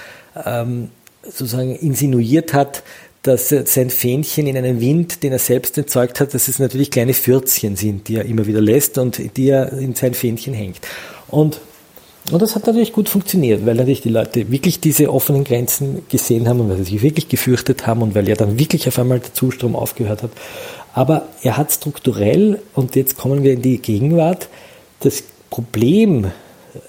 ähm, 0.47 0.91
sozusagen 1.25 1.75
insinuiert 1.75 2.55
hat, 2.55 2.85
dass 3.23 3.49
sein 3.49 3.91
Fähnchen 3.91 4.47
in 4.47 4.57
einen 4.57 4.81
Wind, 4.81 5.25
den 5.25 5.33
er 5.33 5.41
selbst 5.41 5.77
erzeugt 5.77 6.21
hat, 6.21 6.33
dass 6.33 6.47
es 6.47 6.61
natürlich 6.61 6.91
kleine 6.91 7.15
Fürzchen 7.15 7.75
sind, 7.75 8.07
die 8.07 8.17
er 8.17 8.25
immer 8.25 8.47
wieder 8.47 8.61
lässt 8.61 8.97
und 8.97 9.37
die 9.37 9.49
er 9.49 9.73
in 9.73 9.95
sein 9.97 10.15
Fähnchen 10.15 10.55
hängt. 10.55 10.79
Und 11.29 11.61
und 12.31 12.43
das 12.43 12.55
hat 12.55 12.67
natürlich 12.67 12.93
gut 12.93 13.09
funktioniert, 13.09 13.67
weil 13.67 13.75
natürlich 13.75 14.03
die 14.03 14.11
Leute 14.11 14.51
wirklich 14.51 14.81
diese 14.81 15.13
offenen 15.13 15.45
Grenzen 15.45 16.03
gesehen 16.09 16.49
haben 16.49 16.61
und 16.61 16.69
weil 16.69 16.77
sie 16.77 16.85
sich 16.85 17.03
wirklich 17.03 17.29
gefürchtet 17.29 17.87
haben 17.87 18.03
und 18.03 18.15
weil 18.15 18.29
ja 18.29 18.37
dann 18.37 18.59
wirklich 18.59 18.87
auf 18.87 18.99
einmal 18.99 19.21
der 19.21 19.35
Zustrom 19.35 19.75
aufgehört 19.75 20.23
hat. 20.23 20.31
Aber 20.93 21.29
er 21.43 21.57
hat 21.57 21.73
strukturell, 21.73 22.61
und 22.75 22.95
jetzt 22.95 23.17
kommen 23.17 23.43
wir 23.43 23.53
in 23.55 23.63
die 23.63 23.79
Gegenwart, 23.79 24.49
das 25.01 25.25
Problem 25.49 26.31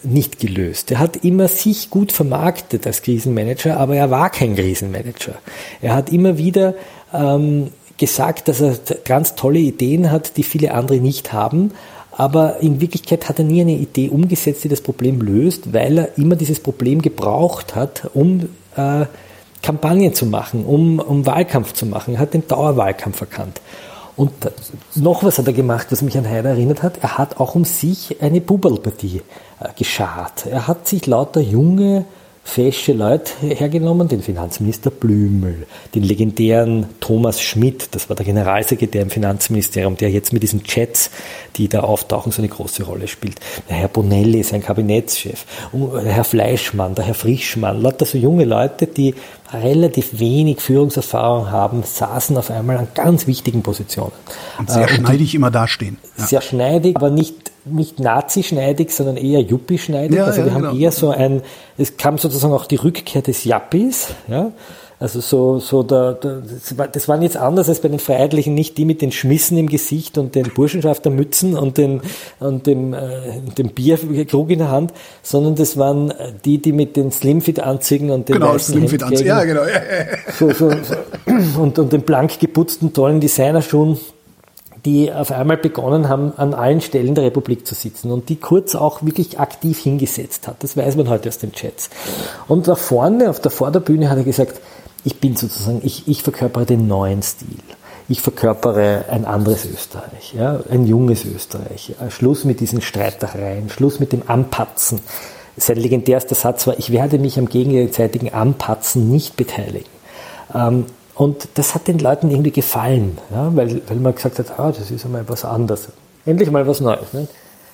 nicht 0.04 0.40
gelöst. 0.40 0.92
Er 0.92 1.00
hat 1.00 1.18
immer 1.18 1.48
sich 1.48 1.90
gut 1.90 2.12
vermarktet 2.12 2.86
als 2.86 3.02
Krisenmanager, 3.02 3.78
aber 3.78 3.96
er 3.96 4.12
war 4.12 4.30
kein 4.30 4.56
Krisenmanager. 4.56 5.36
Er 5.82 5.96
hat 5.96 6.12
immer 6.12 6.38
wieder 6.38 6.76
ähm, 7.14 7.70
gesagt, 7.98 8.48
dass 8.48 8.62
er 8.62 8.78
ganz 9.06 9.36
tolle 9.36 9.60
Ideen 9.60 10.12
hat, 10.12 10.38
die 10.38 10.44
viele 10.44 10.74
andere 10.74 10.98
nicht 10.98 11.34
haben, 11.34 11.72
aber 12.22 12.60
in 12.60 12.80
Wirklichkeit 12.80 13.28
hat 13.28 13.40
er 13.40 13.46
nie 13.46 13.62
eine 13.62 13.72
Idee 13.72 14.10
umgesetzt, 14.10 14.64
die 14.64 14.70
das 14.70 14.82
Problem 14.82 15.22
löst, 15.22 15.74
weil 15.74 15.98
er 15.98 16.18
immer 16.20 16.36
dieses 16.36 16.60
Problem 16.60 17.02
gebraucht 17.02 17.74
hat, 17.74 18.12
um 18.14 18.48
äh, 18.76 19.08
Kampagnen 19.64 20.14
zu 20.14 20.28
machen, 20.28 20.64
um, 20.64 21.00
um 21.00 21.26
Wahlkampf 21.26 21.74
zu 21.74 21.88
machen. 21.88 22.14
Er 22.14 22.20
hat 22.20 22.36
den 22.36 22.48
Dauerwahlkampf 22.48 23.22
erkannt. 23.22 23.60
Und 24.16 24.32
noch 24.94 25.24
was 25.24 25.40
hat 25.40 25.48
er 25.48 25.54
gemacht, 25.54 25.88
was 25.90 26.04
mich 26.04 26.16
an 26.16 26.30
Heider 26.30 26.50
erinnert 26.50 26.84
hat. 26.84 27.00
Er 27.02 27.18
hat 27.18 27.40
auch 27.40 27.56
um 27.56 27.66
sich 27.66 28.22
eine 28.22 28.40
Buberlpartie 28.40 29.24
äh, 29.60 29.70
geschart. 29.76 30.46
Er 30.46 30.68
hat 30.68 30.88
sich 30.88 31.08
lauter 31.08 31.42
junge, 31.42 32.06
fesche 32.44 32.94
Leute 32.94 33.32
hergenommen, 33.42 34.08
den 34.08 34.22
Finanzminister 34.22 34.90
Blümel, 34.90 35.68
den 35.94 36.04
legendären 36.04 36.88
Thomas 37.00 37.42
Schmidt, 37.42 37.90
das 37.92 38.10
war 38.10 38.16
der 38.16 38.26
Generalsekretär 38.26 39.04
im 39.04 39.10
Finanzministerium, 39.10 39.96
der 39.96 40.10
jetzt 40.10 40.34
mit 40.34 40.44
diesen 40.44 40.64
Chats, 40.64 41.12
die 41.56 41.70
da 41.70 41.82
auftauchen, 41.82 42.32
so 42.32 42.42
eine 42.42 42.50
große 42.50 42.84
Rolle 42.84 43.08
spielt. 43.08 43.40
Der 43.70 43.78
Herr 43.78 43.88
Bonelli, 43.88 44.44
sein 44.44 44.64
Kabinettschef, 44.64 45.46
der 45.72 46.12
Herr 46.12 46.24
Fleischmann, 46.24 46.96
der 46.96 47.06
Herr 47.06 47.14
Frischmann, 47.14 47.82
lauter 47.82 48.06
so 48.06 48.18
junge 48.18 48.46
Leute, 48.46 48.88
die 48.88 49.14
relativ 49.54 50.20
wenig 50.20 50.62
Führungserfahrung 50.62 51.52
haben, 51.52 51.84
saßen 51.84 52.36
auf 52.38 52.50
einmal 52.50 52.78
an 52.78 52.88
ganz 52.96 53.28
wichtigen 53.28 53.62
Positionen. 53.62 54.14
Und 54.58 54.70
sehr 54.70 54.88
äh, 54.88 54.98
und 54.98 55.06
schneidig 55.06 55.36
immer 55.36 55.52
dastehen. 55.52 55.98
Ja. 56.18 56.26
Sehr 56.26 56.42
schneidig, 56.42 56.96
aber 56.96 57.12
nicht, 57.12 57.51
nicht 57.66 58.00
Nazi-schneidig, 58.00 58.92
sondern 58.92 59.18
eher 59.18 59.42
Yuppie-schneidig. 59.42 60.18
Ja, 60.18 60.26
also 60.26 60.42
ja, 60.42 60.48
wir 60.48 60.54
haben 60.54 60.62
genau. 60.64 60.76
eher 60.76 60.92
so 60.92 61.10
ein, 61.10 61.42
es 61.78 61.98
kam 61.98 62.18
sozusagen 62.18 62.54
auch 62.54 62.66
die 62.66 62.78
Rückkehr 62.78 63.22
des 63.22 63.44
Yuppies, 63.46 64.08
ja, 64.28 64.52
also 65.02 65.20
so, 65.20 65.58
so 65.58 65.82
der, 65.82 66.14
der, 66.14 66.44
das 66.92 67.08
waren 67.08 67.24
jetzt 67.24 67.36
anders 67.36 67.68
als 67.68 67.80
bei 67.80 67.90
den 67.90 67.98
Freiheitlichen, 67.98 68.54
nicht 68.54 68.78
die 68.78 68.86
mit 68.86 69.02
den 69.02 69.12
Schmissen 69.12 69.58
im 69.58 69.68
Gesicht 69.68 70.20
und 70.20 70.36
den 70.36 70.52
Burschenschaftermützen 70.54 71.58
und, 71.58 71.80
den, 71.80 72.02
und 72.40 72.68
dem, 72.68 72.94
äh, 72.94 73.00
dem 73.58 73.70
Bierkrug 73.70 74.52
in 74.52 74.60
der 74.60 74.70
Hand, 74.70 74.94
sondern 75.24 75.56
das 75.56 75.76
waren 75.76 76.14
die, 76.46 76.60
die 76.60 76.72
mit 76.72 76.98
den 76.98 77.12
Slimfit-Anzügen 77.12 78.12
und 78.12 78.30
den 78.30 78.34
genau, 78.34 78.56
Slimfit-Anzügen, 78.60 79.26
ja, 79.26 79.44
genau. 79.44 79.64
So, 80.38 80.52
so, 80.52 80.70
so, 80.70 81.60
und, 81.60 81.80
und 81.80 81.92
den 81.92 82.04
blank 82.04 82.40
geputzten, 82.40 82.94
tollen 82.94 83.20
Designerschuhen 83.20 83.98
die 84.86 85.12
auf 85.12 85.32
einmal 85.32 85.58
begonnen 85.58 86.10
haben, 86.10 86.34
an 86.38 86.54
allen 86.54 86.82
Stellen 86.82 87.14
der 87.14 87.26
Republik 87.26 87.68
zu 87.68 87.76
sitzen 87.76 88.12
und 88.12 88.30
die 88.30 88.38
Kurz 88.38 88.76
auch 88.76 89.04
wirklich 89.04 89.40
aktiv 89.40 89.80
hingesetzt 89.80 90.48
hat. 90.48 90.64
Das 90.64 90.76
weiß 90.76 90.96
man 90.96 91.10
heute 91.10 91.30
aus 91.30 91.38
den 91.38 91.52
Chats. 91.52 91.90
Und 92.48 92.68
da 92.68 92.76
vorne 92.76 93.30
auf 93.30 93.40
der 93.40 93.52
Vorderbühne 93.52 94.10
hat 94.10 94.18
er 94.18 94.24
gesagt, 94.24 94.60
ich 95.04 95.20
bin 95.20 95.36
sozusagen, 95.36 95.82
ich, 95.84 96.08
ich 96.08 96.24
verkörpere 96.24 96.66
den 96.66 96.88
neuen 96.88 97.22
Stil. 97.22 97.58
Ich 98.10 98.22
verkörpere 98.22 99.06
ein 99.10 99.26
anderes 99.26 99.66
Österreich, 99.66 100.34
ja, 100.34 100.60
ein 100.70 100.86
junges 100.86 101.24
Österreich. 101.24 101.96
Äh, 102.02 102.12
Schluss 102.12 102.44
mit 102.44 102.60
diesen 102.60 102.82
Streitereien, 102.82 103.70
Schluss 103.70 104.00
mit 104.00 104.12
dem 104.12 104.24
Anpatzen. 104.28 105.00
Sein 105.58 105.78
legendärster 105.78 106.36
Satz 106.36 106.68
war, 106.68 106.78
ich 106.78 106.92
werde 106.92 107.20
mich 107.20 107.38
am 107.38 107.48
gegenseitigen 107.48 108.34
Anpatzen 108.34 109.10
nicht 109.12 109.38
beteiligen. 109.38 109.90
Ähm, 110.54 110.86
und 111.16 111.48
das 111.56 111.76
hat 111.76 111.88
den 111.88 112.00
Leuten 112.00 112.30
irgendwie 112.32 112.52
gefallen, 112.52 113.18
ja, 113.32 113.56
weil, 113.56 113.82
weil 113.88 113.98
man 113.98 114.16
gesagt 114.16 114.40
hat, 114.40 114.60
ah, 114.60 114.72
das 114.72 114.92
ist 114.92 115.06
einmal 115.06 115.28
was 115.28 115.46
anderes. 115.46 115.90
Endlich 116.26 116.50
mal 116.52 116.66
was 116.68 116.80
Neues. 116.82 117.14
Ne? 117.14 117.28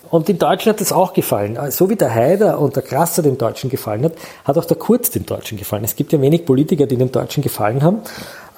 Und 0.09 0.27
den 0.27 0.37
Deutschen 0.37 0.69
hat 0.69 0.81
das 0.81 0.91
auch 0.91 1.13
gefallen. 1.13 1.57
So 1.71 1.89
wie 1.89 1.95
der 1.95 2.13
Haider 2.13 2.59
und 2.59 2.75
der 2.75 2.83
Krasser 2.83 3.21
den 3.21 3.37
Deutschen 3.37 3.69
gefallen 3.69 4.05
hat, 4.05 4.13
hat 4.45 4.57
auch 4.57 4.65
der 4.65 4.77
Kurz 4.77 5.11
den 5.11 5.25
Deutschen 5.25 5.57
gefallen. 5.57 5.83
Es 5.83 5.95
gibt 5.95 6.13
ja 6.13 6.21
wenig 6.21 6.45
Politiker, 6.45 6.85
die 6.87 6.97
den 6.97 7.11
Deutschen 7.11 7.43
gefallen 7.43 7.83
haben. 7.83 7.99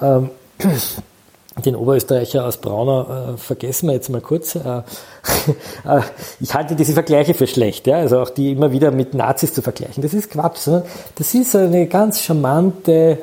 Ähm, 0.00 0.30
den 1.64 1.74
Oberösterreicher 1.74 2.46
aus 2.46 2.58
Braunau 2.58 3.32
äh, 3.34 3.36
vergessen 3.36 3.88
wir 3.88 3.94
jetzt 3.94 4.08
mal 4.08 4.20
kurz. 4.20 4.54
Äh, 4.54 4.60
äh, 5.84 6.00
ich 6.38 6.54
halte 6.54 6.76
diese 6.76 6.92
Vergleiche 6.92 7.34
für 7.34 7.46
schlecht, 7.46 7.86
ja? 7.86 7.96
also 7.96 8.20
auch 8.20 8.30
die 8.30 8.52
immer 8.52 8.70
wieder 8.70 8.92
mit 8.92 9.14
Nazis 9.14 9.52
zu 9.52 9.60
vergleichen. 9.60 10.02
Das 10.02 10.14
ist 10.14 10.30
Quatsch, 10.30 10.58
sondern 10.58 10.84
das 11.16 11.34
ist 11.34 11.54
eine 11.56 11.86
ganz 11.86 12.22
charmante, 12.22 13.18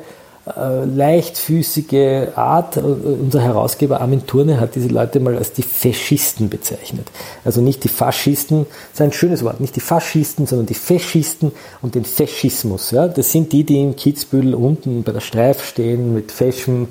leichtfüßige 0.84 2.36
Art. 2.36 2.76
Äh, 2.76 2.80
unser 2.80 3.40
Herausgeber 3.40 4.00
Armin 4.00 4.26
Turne 4.26 4.60
hat 4.60 4.74
diese 4.74 4.88
Leute 4.88 5.20
mal 5.20 5.36
als 5.36 5.52
die 5.52 5.62
Faschisten 5.62 6.48
bezeichnet. 6.48 7.08
Also 7.44 7.60
nicht 7.60 7.84
die 7.84 7.88
Faschisten, 7.88 8.66
das 8.92 9.00
ist 9.00 9.02
ein 9.02 9.12
schönes 9.12 9.44
Wort, 9.44 9.60
nicht 9.60 9.76
die 9.76 9.80
Faschisten, 9.80 10.46
sondern 10.46 10.66
die 10.66 10.74
Faschisten 10.74 11.52
und 11.82 11.94
den 11.94 12.04
Faschismus. 12.04 12.90
Ja? 12.90 13.08
Das 13.08 13.32
sind 13.32 13.52
die, 13.52 13.64
die 13.64 13.80
in 13.80 13.96
Kitzbühel 13.96 14.54
unten 14.54 15.02
bei 15.02 15.12
der 15.12 15.20
Streif 15.20 15.64
stehen 15.64 16.14
mit 16.14 16.32
feschem 16.32 16.84
äh, 16.84 16.88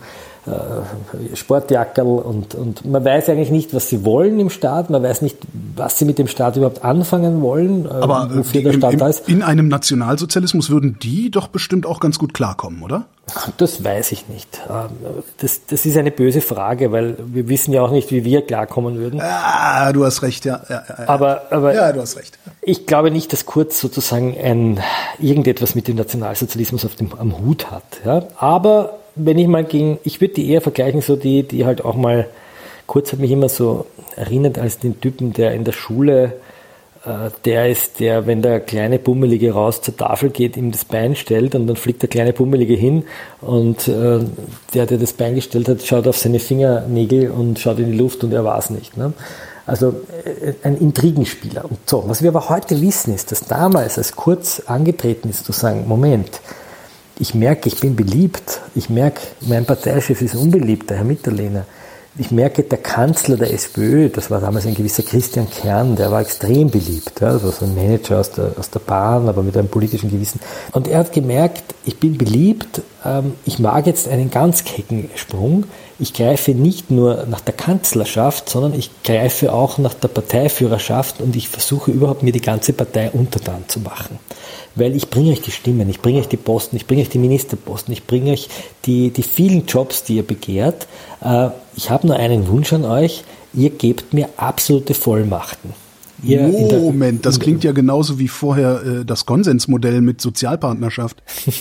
Sportjackerl 1.33 2.19
und, 2.19 2.55
und 2.55 2.85
man 2.85 3.03
weiß 3.03 3.29
eigentlich 3.29 3.51
nicht, 3.51 3.73
was 3.73 3.89
sie 3.89 4.05
wollen 4.05 4.39
im 4.39 4.49
Staat, 4.49 4.89
man 4.89 5.03
weiß 5.03 5.21
nicht, 5.21 5.37
was 5.75 5.99
sie 5.99 6.05
mit 6.05 6.17
dem 6.17 6.27
Staat 6.27 6.55
überhaupt 6.55 6.83
anfangen 6.83 7.41
wollen, 7.41 7.85
äh, 7.85 7.89
Aber 7.89 8.29
wofür 8.33 8.61
der 8.61 8.73
Staat 8.73 8.93
im, 8.93 8.99
da 8.99 9.07
ist. 9.07 9.27
In 9.27 9.43
einem 9.43 9.67
Nationalsozialismus 9.67 10.69
würden 10.69 10.97
die 11.01 11.31
doch 11.31 11.47
bestimmt 11.47 11.85
auch 11.85 11.99
ganz 11.99 12.17
gut 12.19 12.33
klarkommen, 12.33 12.81
oder? 12.83 13.05
Das 13.57 13.83
weiß 13.83 14.13
ich 14.13 14.29
nicht. 14.29 14.61
Ähm, 14.69 14.89
das, 15.39 15.65
das 15.67 15.85
ist 15.85 15.97
eine 15.97 16.11
böse 16.11 16.39
Frage, 16.39 16.91
weil 16.91 17.17
wir 17.25 17.49
wissen 17.49 17.73
ja 17.73 17.81
auch 17.81 17.91
nicht, 17.91 18.11
wie 18.11 18.23
wir 18.23 18.45
klarkommen 18.45 18.97
würden. 18.97 19.19
Ah, 19.21 19.91
du 19.91 20.05
hast 20.05 20.21
recht, 20.21 20.45
ja. 20.45 20.61
ja, 20.69 20.83
ja 20.87 21.09
aber, 21.09 21.41
aber 21.51 21.73
ja, 21.73 21.91
du 21.91 21.99
hast 21.99 22.15
recht. 22.15 22.39
Ich 22.61 22.85
glaube 22.85 23.11
nicht, 23.11 23.33
dass 23.33 23.45
Kurz 23.45 23.79
sozusagen 23.79 24.37
ein, 24.37 24.79
irgendetwas 25.19 25.75
mit 25.75 25.87
dem 25.89 25.97
Nationalsozialismus 25.97 26.85
auf 26.85 26.95
dem, 26.95 27.11
am 27.17 27.37
Hut 27.37 27.69
hat. 27.69 27.83
Ja? 28.05 28.23
Aber 28.37 28.99
wenn 29.17 29.37
ich 29.37 29.47
mal 29.47 29.63
gegen, 29.63 29.99
ich 30.03 30.21
würde 30.21 30.35
die 30.35 30.49
eher 30.49 30.61
vergleichen, 30.61 31.01
so 31.01 31.15
die, 31.15 31.43
die 31.43 31.65
halt 31.65 31.83
auch 31.83 31.95
mal, 31.95 32.27
Kurz 32.87 33.11
hat 33.11 33.19
mich 33.19 33.31
immer 33.31 33.49
so 33.49 33.85
erinnert 34.15 34.57
als 34.57 34.79
den 34.79 35.01
Typen, 35.01 35.33
der 35.33 35.53
in 35.53 35.65
der 35.65 35.73
Schule, 35.73 36.33
äh, 37.05 37.29
der 37.45 37.69
ist, 37.69 37.99
der, 37.99 38.27
wenn 38.27 38.41
der 38.41 38.59
kleine 38.59 38.97
Bummelige 38.97 39.51
raus 39.51 39.81
zur 39.81 39.95
Tafel 39.95 40.29
geht, 40.29 40.55
ihm 40.55 40.71
das 40.71 40.85
Bein 40.85 41.15
stellt 41.15 41.53
und 41.53 41.67
dann 41.67 41.75
fliegt 41.75 42.01
der 42.01 42.09
kleine 42.09 42.33
Bummelige 42.33 42.75
hin 42.75 43.03
und 43.41 43.87
äh, 43.87 44.19
der, 44.73 44.85
der 44.85 44.97
das 44.97 45.13
Bein 45.13 45.35
gestellt 45.35 45.67
hat, 45.67 45.83
schaut 45.83 46.07
auf 46.07 46.17
seine 46.17 46.39
Fingernägel 46.39 47.29
und 47.29 47.59
schaut 47.59 47.79
in 47.79 47.91
die 47.91 47.97
Luft 47.97 48.23
und 48.23 48.33
er 48.33 48.43
war 48.43 48.57
es 48.57 48.69
nicht. 48.69 48.95
Ne? 48.97 49.13
Also 49.65 49.93
äh, 50.23 50.53
ein 50.63 50.77
Intrigenspieler. 50.77 51.65
Und 51.65 51.79
so, 51.85 52.03
was 52.07 52.21
wir 52.21 52.29
aber 52.29 52.49
heute 52.49 52.81
wissen, 52.81 53.13
ist, 53.13 53.31
dass 53.31 53.41
damals, 53.41 53.97
als 53.97 54.15
Kurz 54.15 54.61
angetreten 54.65 55.29
ist, 55.29 55.45
zu 55.45 55.51
sagen, 55.51 55.85
Moment, 55.87 56.39
ich 57.19 57.33
merke, 57.33 57.69
ich 57.69 57.79
bin 57.79 57.95
beliebt. 57.95 58.61
Ich 58.75 58.89
merke, 58.89 59.21
mein 59.41 59.65
Parteichef 59.65 60.21
ist 60.21 60.35
unbeliebt, 60.35 60.89
der 60.89 60.97
Herr 60.97 61.05
Mitterlehner 61.05 61.65
ich 62.19 62.31
merke, 62.31 62.63
der 62.63 62.79
Kanzler 62.79 63.37
der 63.37 63.53
SPÖ, 63.53 64.09
das 64.09 64.31
war 64.31 64.41
damals 64.41 64.65
ein 64.65 64.73
gewisser 64.73 65.03
Christian 65.03 65.47
Kern, 65.49 65.95
der 65.95 66.11
war 66.11 66.21
extrem 66.21 66.69
beliebt. 66.69 67.21
Ja, 67.21 67.33
das 67.33 67.43
war 67.43 67.51
so 67.51 67.65
ein 67.65 67.75
Manager 67.75 68.19
aus 68.19 68.31
der, 68.31 68.53
aus 68.57 68.69
der 68.69 68.79
Bahn, 68.79 69.29
aber 69.29 69.43
mit 69.43 69.55
einem 69.55 69.67
politischen 69.67 70.09
Gewissen. 70.09 70.39
Und 70.71 70.87
er 70.87 70.99
hat 70.99 71.11
gemerkt, 71.11 71.75
ich 71.85 71.99
bin 71.99 72.17
beliebt, 72.17 72.81
ähm, 73.05 73.33
ich 73.45 73.59
mag 73.59 73.85
jetzt 73.85 74.07
einen 74.07 74.31
ganz 74.31 74.63
kecken 74.63 75.09
Sprung. 75.15 75.65
Ich 75.99 76.13
greife 76.13 76.51
nicht 76.51 76.89
nur 76.89 77.25
nach 77.27 77.41
der 77.41 77.53
Kanzlerschaft, 77.53 78.49
sondern 78.49 78.73
ich 78.73 78.89
greife 79.03 79.53
auch 79.53 79.77
nach 79.77 79.93
der 79.93 80.07
Parteiführerschaft 80.07 81.21
und 81.21 81.35
ich 81.35 81.49
versuche 81.49 81.91
überhaupt 81.91 82.23
mir 82.23 82.31
die 82.31 82.41
ganze 82.41 82.73
Partei 82.73 83.11
untertan 83.11 83.65
zu 83.67 83.79
machen 83.79 84.19
weil 84.77 84.95
ich 84.95 85.09
bringe 85.09 85.31
euch 85.31 85.41
die 85.41 85.51
Stimmen, 85.51 85.89
ich 85.89 86.01
bringe 86.01 86.19
euch 86.19 86.27
die 86.27 86.37
Posten, 86.37 86.75
ich 86.75 86.85
bringe 86.85 87.01
euch 87.01 87.09
die 87.09 87.19
Ministerposten, 87.19 87.93
ich 87.93 88.05
bringe 88.05 88.31
euch 88.31 88.49
die, 88.85 89.09
die 89.11 89.23
vielen 89.23 89.65
Jobs, 89.65 90.03
die 90.03 90.17
ihr 90.17 90.23
begehrt. 90.23 90.87
Äh, 91.21 91.49
ich 91.75 91.89
habe 91.89 92.07
nur 92.07 92.17
einen 92.17 92.47
Wunsch 92.47 92.73
an 92.73 92.85
euch, 92.85 93.23
ihr 93.53 93.69
gebt 93.69 94.13
mir 94.13 94.29
absolute 94.37 94.93
Vollmachten. 94.93 95.73
Ihr 96.23 96.47
Moment, 96.47 97.27
das 97.27 97.39
klingt 97.39 97.63
ja 97.63 97.73
genauso 97.73 98.17
wie 98.17 98.27
vorher 98.27 98.81
äh, 98.83 99.05
das 99.05 99.27
Konsensmodell 99.27 100.01
mit 100.01 100.21
Sozialpartnerschaft. 100.21 101.17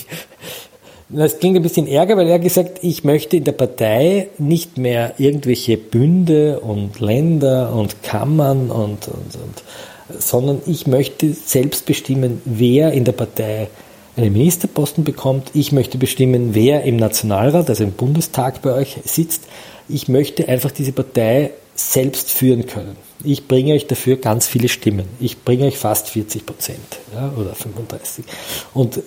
Das 1.09 1.39
klingt 1.39 1.55
ein 1.55 1.63
bisschen 1.63 1.87
ärger, 1.87 2.17
weil 2.17 2.27
er 2.27 2.37
gesagt, 2.37 2.79
ich 2.81 3.05
möchte 3.05 3.37
in 3.37 3.45
der 3.45 3.53
Partei 3.53 4.27
nicht 4.37 4.77
mehr 4.77 5.13
irgendwelche 5.17 5.77
Bünde 5.77 6.59
und 6.59 6.99
Länder 6.99 7.73
und 7.73 8.03
Kammern 8.03 8.69
und, 8.69 9.07
und, 9.07 9.35
und 9.35 9.63
sondern 10.09 10.61
ich 10.65 10.87
möchte 10.87 11.33
selbst 11.33 11.85
bestimmen, 11.85 12.41
wer 12.45 12.91
in 12.91 13.05
der 13.05 13.11
Partei 13.11 13.67
einen 14.15 14.33
Ministerposten 14.33 15.03
bekommt. 15.03 15.51
Ich 15.53 15.71
möchte 15.71 15.97
bestimmen, 15.97 16.53
wer 16.53 16.83
im 16.83 16.97
Nationalrat, 16.97 17.69
also 17.69 17.83
im 17.83 17.91
Bundestag 17.91 18.61
bei 18.61 18.73
euch 18.73 18.97
sitzt. 19.05 19.43
Ich 19.87 20.07
möchte 20.07 20.47
einfach 20.49 20.71
diese 20.71 20.91
Partei 20.91 21.51
selbst 21.75 22.31
führen 22.31 22.65
können. 22.65 22.97
Ich 23.23 23.47
bringe 23.47 23.73
euch 23.73 23.87
dafür 23.87 24.17
ganz 24.17 24.47
viele 24.47 24.67
Stimmen. 24.67 25.05
Ich 25.19 25.43
bringe 25.43 25.65
euch 25.65 25.77
fast 25.77 26.09
40 26.09 26.45
Prozent 26.45 26.79
ja, 27.13 27.31
oder 27.37 27.53
35. 27.53 28.25
Und 28.73 29.01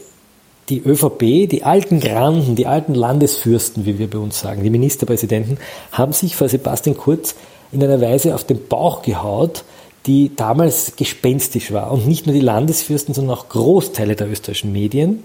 die 0.68 0.80
ÖVP, 0.80 1.48
die 1.48 1.64
alten 1.64 1.98
Granden, 1.98 2.54
die 2.54 2.66
alten 2.66 2.94
Landesfürsten, 2.94 3.86
wie 3.86 3.98
wir 3.98 4.08
bei 4.08 4.18
uns 4.18 4.38
sagen, 4.38 4.62
die 4.62 4.70
Ministerpräsidenten, 4.70 5.58
haben 5.90 6.12
sich 6.12 6.36
vor 6.36 6.48
Sebastian 6.48 6.96
Kurz 6.96 7.34
in 7.72 7.82
einer 7.82 8.00
Weise 8.00 8.34
auf 8.36 8.44
den 8.44 8.68
Bauch 8.68 9.02
gehaut, 9.02 9.64
die 10.06 10.34
damals 10.34 10.96
gespenstisch 10.96 11.72
war. 11.72 11.90
Und 11.90 12.06
nicht 12.06 12.26
nur 12.26 12.34
die 12.34 12.40
Landesfürsten, 12.40 13.14
sondern 13.14 13.36
auch 13.36 13.48
Großteile 13.48 14.16
der 14.16 14.30
österreichischen 14.30 14.72
Medien, 14.72 15.22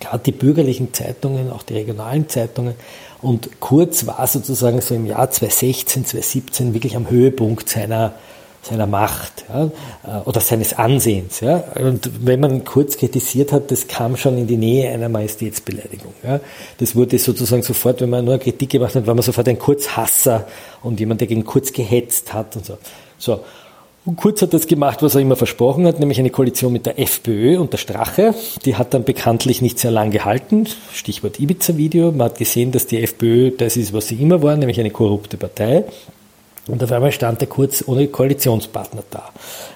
gerade 0.00 0.22
die 0.24 0.32
bürgerlichen 0.32 0.92
Zeitungen, 0.92 1.50
auch 1.50 1.62
die 1.62 1.74
regionalen 1.74 2.28
Zeitungen. 2.28 2.74
Und 3.20 3.60
Kurz 3.60 4.06
war 4.06 4.26
sozusagen 4.26 4.80
so 4.80 4.94
im 4.94 5.06
Jahr 5.06 5.30
2016, 5.30 6.04
2017 6.06 6.74
wirklich 6.74 6.96
am 6.96 7.10
Höhepunkt 7.10 7.68
seiner, 7.68 8.12
seiner 8.62 8.86
Macht 8.86 9.44
ja, 9.48 9.64
äh, 9.64 10.20
oder 10.24 10.40
seines 10.40 10.74
Ansehens. 10.74 11.40
Ja. 11.40 11.64
Und 11.80 12.10
wenn 12.24 12.40
man 12.40 12.64
Kurz 12.64 12.96
kritisiert 12.96 13.52
hat, 13.52 13.70
das 13.70 13.88
kam 13.88 14.16
schon 14.16 14.36
in 14.36 14.46
die 14.46 14.58
Nähe 14.58 14.92
einer 14.92 15.08
Majestätsbeleidigung. 15.08 16.12
Ja. 16.22 16.40
Das 16.78 16.94
wurde 16.94 17.18
sozusagen 17.18 17.62
sofort, 17.62 18.02
wenn 18.02 18.10
man 18.10 18.24
nur 18.24 18.38
Kritik 18.38 18.70
gemacht 18.70 18.94
hat, 18.94 19.06
war 19.06 19.14
man 19.14 19.22
sofort 19.22 19.48
ein 19.48 19.58
Kurzhasser 19.58 20.46
und 20.82 21.00
jemand, 21.00 21.20
der 21.22 21.28
gegen 21.28 21.44
Kurz 21.44 21.72
gehetzt 21.72 22.32
hat 22.34 22.54
und 22.54 22.66
so. 22.66 22.78
So. 23.18 23.40
Und 24.08 24.16
Kurz 24.16 24.40
hat 24.40 24.54
das 24.54 24.66
gemacht, 24.66 25.02
was 25.02 25.16
er 25.16 25.20
immer 25.20 25.36
versprochen 25.36 25.86
hat, 25.86 26.00
nämlich 26.00 26.18
eine 26.18 26.30
Koalition 26.30 26.72
mit 26.72 26.86
der 26.86 26.98
FPÖ 26.98 27.58
und 27.58 27.74
der 27.74 27.78
Strache. 27.78 28.34
Die 28.64 28.76
hat 28.76 28.94
dann 28.94 29.04
bekanntlich 29.04 29.60
nicht 29.60 29.78
sehr 29.78 29.90
lang 29.90 30.10
gehalten. 30.10 30.66
Stichwort 30.94 31.38
Ibiza-Video. 31.38 32.10
Man 32.12 32.30
hat 32.30 32.38
gesehen, 32.38 32.72
dass 32.72 32.86
die 32.86 33.02
FPÖ 33.02 33.50
das 33.50 33.76
ist, 33.76 33.92
was 33.92 34.08
sie 34.08 34.14
immer 34.14 34.42
war, 34.42 34.56
nämlich 34.56 34.80
eine 34.80 34.88
korrupte 34.88 35.36
Partei. 35.36 35.84
Und 36.68 36.82
auf 36.82 36.90
einmal 36.90 37.12
stand 37.12 37.42
der 37.42 37.48
Kurz 37.48 37.84
ohne 37.86 38.08
Koalitionspartner 38.08 39.02
da. 39.10 39.28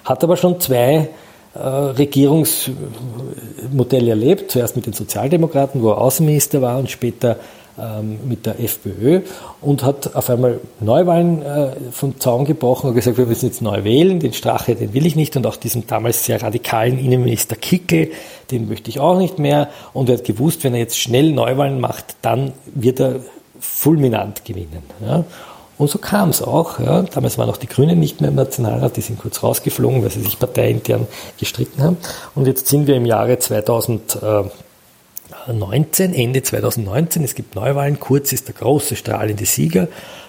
Hat 0.06 0.24
aber 0.24 0.38
schon 0.38 0.58
zwei 0.60 1.10
äh, 1.52 1.58
Regierungsmodelle 1.58 4.08
erlebt. 4.08 4.50
Zuerst 4.50 4.76
mit 4.76 4.86
den 4.86 4.94
Sozialdemokraten, 4.94 5.82
wo 5.82 5.90
er 5.90 5.98
Außenminister 5.98 6.62
war 6.62 6.78
und 6.78 6.90
später 6.90 7.36
ähm, 7.82 8.18
mit 8.28 8.46
der 8.46 8.60
FPÖ 8.60 9.22
und 9.60 9.82
hat 9.82 10.14
auf 10.14 10.30
einmal 10.30 10.60
Neuwahlen 10.80 11.42
äh, 11.42 11.70
vom 11.90 12.18
Zaun 12.20 12.44
gebrochen 12.44 12.90
und 12.90 12.94
gesagt, 12.94 13.18
wir 13.18 13.26
müssen 13.26 13.46
jetzt 13.46 13.62
neu 13.62 13.84
wählen, 13.84 14.20
den 14.20 14.32
Strache, 14.32 14.74
den 14.74 14.94
will 14.94 15.06
ich 15.06 15.16
nicht 15.16 15.36
und 15.36 15.46
auch 15.46 15.56
diesen 15.56 15.86
damals 15.86 16.24
sehr 16.24 16.40
radikalen 16.42 16.98
Innenminister 16.98 17.56
Kickel, 17.56 18.10
den 18.50 18.68
möchte 18.68 18.90
ich 18.90 19.00
auch 19.00 19.18
nicht 19.18 19.38
mehr 19.38 19.68
und 19.92 20.08
er 20.08 20.18
hat 20.18 20.24
gewusst, 20.24 20.64
wenn 20.64 20.74
er 20.74 20.80
jetzt 20.80 20.98
schnell 20.98 21.32
Neuwahlen 21.32 21.80
macht, 21.80 22.16
dann 22.22 22.52
wird 22.74 23.00
er 23.00 23.20
fulminant 23.58 24.44
gewinnen. 24.44 24.82
Ja. 25.04 25.24
Und 25.78 25.88
so 25.88 25.98
kam 25.98 26.28
es 26.28 26.42
auch. 26.42 26.78
Ja. 26.78 27.02
Damals 27.02 27.38
waren 27.38 27.50
auch 27.50 27.56
die 27.56 27.66
Grünen 27.66 27.98
nicht 27.98 28.20
mehr 28.20 28.30
im 28.30 28.36
Nationalrat, 28.36 28.96
die 28.96 29.00
sind 29.00 29.18
kurz 29.18 29.42
rausgeflogen, 29.42 30.02
weil 30.02 30.10
sie 30.10 30.20
sich 30.20 30.38
parteiintern 30.38 31.08
gestritten 31.38 31.82
haben. 31.82 31.96
Und 32.34 32.46
jetzt 32.46 32.68
sind 32.68 32.86
wir 32.86 32.94
im 32.94 33.06
Jahre 33.06 33.38
2000. 33.38 34.18
2019, 35.46 36.14
Ende 36.14 36.42
2019, 36.42 37.24
es 37.24 37.34
gibt 37.34 37.56
Neuwahlen, 37.56 37.98
Kurz 37.98 38.32
ist 38.32 38.48
der 38.48 38.54
große 38.54 38.94
strahlende 38.96 39.44
Sieger. 39.44 39.88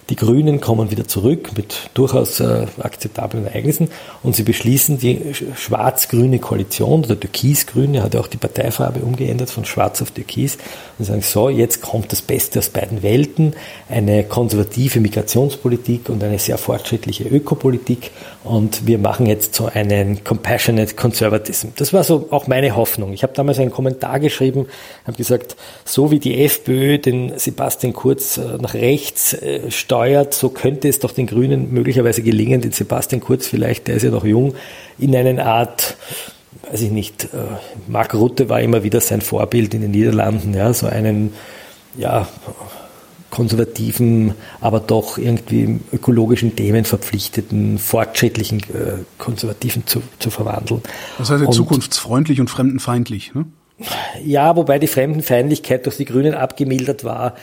Die 0.10 0.18
Grünen 0.18 0.60
kommen 0.60 0.92
wieder 0.92 1.08
zurück 1.08 1.52
mit 1.56 1.90
durchaus 1.94 2.42
äh, 2.42 2.66
akzeptablen 2.82 3.48
Ereignissen 3.48 3.90
und 4.22 4.36
sie 4.36 4.44
beschließen 4.44 4.98
die 4.98 5.34
schwarz-grüne 5.56 6.40
Koalition 6.40 7.06
oder 7.06 7.18
türkis-grüne, 7.18 8.04
hat 8.04 8.14
ja 8.14 8.20
auch 8.20 8.28
die 8.28 8.38
Parteifarbe 8.38 9.00
umgeändert 9.00 9.50
von 9.50 9.64
schwarz 9.64 10.02
auf 10.02 10.12
türkis 10.12 10.58
und 11.00 11.06
sagen, 11.06 11.22
so, 11.22 11.50
jetzt 11.50 11.82
kommt 11.82 12.12
das 12.12 12.22
Beste 12.22 12.60
aus 12.60 12.70
beiden 12.70 13.02
Welten, 13.02 13.54
eine 13.90 14.26
konservative 14.26 15.00
Migrationspolitik 15.00 16.10
und 16.10 16.22
eine 16.22 16.38
sehr 16.38 16.58
fortschrittliche 16.58 17.24
Ökopolitik 17.24 18.12
und 18.44 18.86
wir 18.86 18.98
machen 18.98 19.26
jetzt 19.26 19.56
so 19.56 19.68
einen 19.68 20.24
Compassionate 20.26 20.96
Conservatism. 20.96 21.70
Das 21.78 21.94
war 21.94 22.04
so 22.04 22.28
auch 22.32 22.48
meine 22.48 22.76
Hoffnung. 22.76 23.14
Ich 23.14 23.24
habe 23.24 23.34
damals 23.34 23.58
einen 23.58 23.72
Kommentar 23.72 24.20
geschrieben, 24.20 24.68
habe 25.08 25.16
gesagt, 25.16 25.56
so 25.86 26.12
wie 26.12 26.20
die 26.20 26.44
FPÖ 26.44 26.98
den 26.98 27.38
Sebastian 27.40 27.94
Kurz 27.94 28.38
äh, 28.38 28.58
nach 28.60 28.74
rechts 28.74 29.34
äh, 29.34 29.72
steuert, 29.94 30.34
so 30.34 30.50
könnte 30.50 30.88
es 30.88 30.98
doch 30.98 31.12
den 31.12 31.28
Grünen 31.28 31.72
möglicherweise 31.72 32.24
gelingen, 32.24 32.62
den 32.62 32.72
Sebastian 32.72 33.22
Kurz 33.22 33.46
vielleicht, 33.46 33.88
der 33.88 33.96
ist 33.96 34.04
ja 34.04 34.10
noch 34.10 34.26
jung, 34.26 34.56
in 34.98 35.16
eine 35.16 35.46
Art, 35.46 35.98
weiß 36.72 36.82
ich 36.82 36.90
nicht, 36.92 37.26
äh, 37.26 37.28
Mark 37.88 38.16
Rutte 38.16 38.50
war 38.50 38.60
immer 38.60 38.82
wieder 38.82 39.02
sein 39.02 39.22
Vorbild 39.22 39.76
in 39.76 39.82
den 39.82 39.92
Niederlanden, 39.92 40.56
ja, 40.56 40.74
so 40.74 40.88
einen, 40.88 41.34
ja, 41.96 42.28
konservativen, 43.30 44.34
aber 44.62 44.80
doch 44.80 45.20
irgendwie 45.20 45.80
ökologischen 45.92 46.56
Themen 46.56 46.86
verpflichteten, 46.86 47.78
fortschrittlichen 47.78 48.60
äh, 48.62 49.04
Konservativen 49.20 49.86
zu, 49.86 50.02
zu 50.18 50.32
verwandeln. 50.32 50.82
Das 51.20 51.30
heißt, 51.30 51.44
und, 51.44 51.54
zukunftsfreundlich 51.54 52.40
und 52.40 52.50
fremdenfeindlich, 52.50 53.34
ne? 53.36 53.46
Ja, 54.24 54.56
wobei 54.56 54.80
die 54.80 54.88
Fremdenfeindlichkeit 54.88 55.86
durch 55.86 55.98
die 55.98 56.06
Grünen 56.06 56.36
abgemildert 56.36 57.04
war 57.04 57.34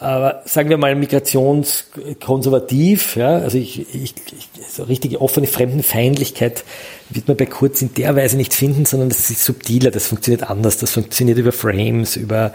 aber 0.00 0.42
sagen 0.44 0.70
wir 0.70 0.78
mal 0.78 0.94
migrationskonservativ, 0.94 3.16
ja, 3.16 3.38
also 3.38 3.58
ich, 3.58 3.92
ich, 3.94 4.14
ich 4.14 4.48
so 4.68 4.84
richtige 4.84 5.20
offene 5.20 5.48
Fremdenfeindlichkeit 5.48 6.62
wird 7.10 7.26
man 7.26 7.36
bei 7.36 7.46
Kurz 7.46 7.82
in 7.82 7.94
der 7.94 8.14
Weise 8.14 8.36
nicht 8.36 8.54
finden, 8.54 8.84
sondern 8.84 9.08
das 9.08 9.30
ist 9.30 9.44
subtiler, 9.44 9.90
das 9.90 10.06
funktioniert 10.06 10.48
anders, 10.48 10.76
das 10.76 10.92
funktioniert 10.92 11.38
über 11.38 11.52
Frames, 11.52 12.16
über 12.16 12.52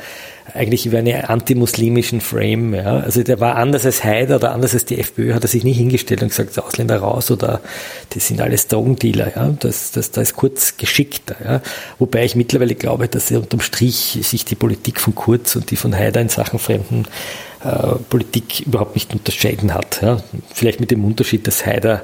eigentlich 0.53 0.85
über 0.85 0.99
einen 0.99 1.25
antimuslimischen 1.25 2.21
Frame. 2.21 2.75
Ja. 2.75 2.99
Also 2.99 3.23
der 3.23 3.39
war 3.39 3.55
anders 3.55 3.85
als 3.85 4.03
Haider 4.03 4.35
oder 4.35 4.51
anders 4.51 4.73
als 4.73 4.85
die 4.85 4.99
FPÖ, 4.99 5.33
hat 5.33 5.43
er 5.43 5.47
sich 5.47 5.63
nie 5.63 5.73
hingestellt 5.73 6.21
und 6.21 6.29
gesagt, 6.29 6.57
Ausländer 6.59 6.97
raus 6.97 7.31
oder 7.31 7.61
das 8.09 8.27
sind 8.27 8.41
alles 8.41 8.67
Drogendealer. 8.67 9.35
Ja. 9.35 9.53
Das, 9.59 9.91
das, 9.91 10.11
das 10.11 10.29
ist 10.29 10.35
Kurz 10.35 10.77
geschickter. 10.77 11.35
Ja. 11.43 11.61
Wobei 11.97 12.25
ich 12.25 12.35
mittlerweile 12.35 12.75
glaube, 12.75 13.07
dass 13.07 13.31
er 13.31 13.39
unterm 13.39 13.61
Strich 13.61 14.19
sich 14.21 14.45
die 14.45 14.55
Politik 14.55 14.99
von 14.99 15.15
Kurz 15.15 15.55
und 15.55 15.71
die 15.71 15.75
von 15.75 15.95
Haider 15.95 16.21
in 16.21 16.29
Sachen 16.29 16.59
Fremden 16.59 17.05
äh, 17.63 17.95
Politik 18.09 18.61
überhaupt 18.65 18.95
nicht 18.95 19.13
unterscheiden 19.13 19.73
hat. 19.73 20.01
Ja. 20.01 20.17
Vielleicht 20.53 20.79
mit 20.79 20.91
dem 20.91 21.03
Unterschied, 21.05 21.47
dass 21.47 21.65
Haider 21.65 22.03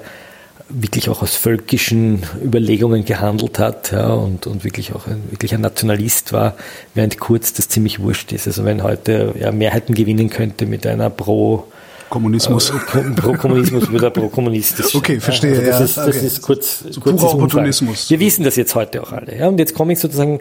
wirklich 0.71 1.09
auch 1.09 1.23
aus 1.23 1.35
völkischen 1.35 2.21
Überlegungen 2.43 3.03
gehandelt 3.03 3.57
hat 3.57 3.91
ja, 3.91 4.13
und, 4.13 4.45
und 4.45 4.63
wirklich 4.63 4.93
auch 4.93 5.07
ein, 5.07 5.23
wirklich 5.31 5.55
ein 5.55 5.61
Nationalist 5.61 6.31
war, 6.31 6.53
während 6.93 7.19
Kurz 7.19 7.53
das 7.53 7.69
ziemlich 7.69 7.99
wurscht 7.99 8.31
ist. 8.33 8.45
Also 8.45 8.65
wenn 8.65 8.83
heute 8.83 9.33
ja, 9.39 9.51
Mehrheiten 9.51 9.95
gewinnen 9.95 10.29
könnte 10.29 10.67
mit 10.67 10.85
einer 10.85 11.09
Pro- 11.09 11.65
Kommunismus. 12.09 12.71
Äh, 12.71 13.11
pro 13.15 13.33
Kommunismus 13.33 13.89
würde 13.91 14.07
er 14.07 14.11
pro 14.11 14.29
kommunistisch. 14.29 14.93
Okay, 14.95 15.19
verstehe. 15.19 15.51
Also 15.51 15.65
das, 15.65 15.79
ja, 15.79 15.85
ist, 15.85 15.97
das 15.97 16.07
okay. 16.07 16.25
ist 16.25 16.41
kurz, 16.41 16.83
so 16.89 17.01
kurz 17.01 17.21
Opportunismus. 17.21 18.09
Wir 18.09 18.19
wissen 18.19 18.43
das 18.43 18.55
jetzt 18.55 18.73
heute 18.75 19.01
auch 19.01 19.11
alle. 19.11 19.37
Ja? 19.37 19.47
Und 19.47 19.59
jetzt 19.59 19.73
komme 19.73 19.93
ich 19.93 19.99
sozusagen, 19.99 20.39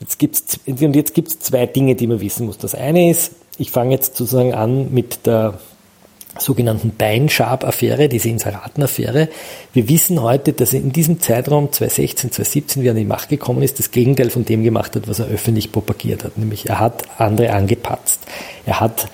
jetzt 0.00 0.18
gibt's 0.18 0.58
und 0.66 0.94
jetzt 0.94 1.14
gibt's 1.14 1.38
zwei 1.38 1.66
Dinge, 1.66 1.94
die 1.94 2.06
man 2.06 2.20
wissen 2.20 2.46
muss. 2.46 2.58
Das 2.58 2.74
eine 2.74 3.10
ist, 3.10 3.32
ich 3.58 3.70
fange 3.70 3.92
jetzt 3.92 4.16
sozusagen 4.16 4.54
an 4.54 4.92
mit 4.92 5.26
der 5.26 5.58
sogenannten 6.38 6.90
Beinschab-Affäre, 6.90 8.08
diese 8.08 8.28
Inseraten-Affäre. 8.28 9.28
Wir 9.72 9.88
wissen 9.88 10.20
heute, 10.20 10.52
dass 10.52 10.74
er 10.74 10.80
in 10.80 10.92
diesem 10.92 11.20
Zeitraum 11.20 11.72
2016, 11.72 12.32
2017, 12.32 12.82
wie 12.82 12.88
er 12.88 12.90
an 12.90 12.98
die 12.98 13.04
Macht 13.04 13.28
gekommen 13.28 13.62
ist, 13.62 13.78
das 13.78 13.90
Gegenteil 13.90 14.30
von 14.30 14.44
dem 14.44 14.62
gemacht 14.62 14.96
hat, 14.96 15.08
was 15.08 15.18
er 15.18 15.26
öffentlich 15.26 15.72
propagiert 15.72 16.24
hat. 16.24 16.36
Nämlich 16.36 16.68
er 16.68 16.80
hat 16.80 17.04
andere 17.18 17.52
angepatzt. 17.52 18.20
Er 18.66 18.80
hat 18.80 19.08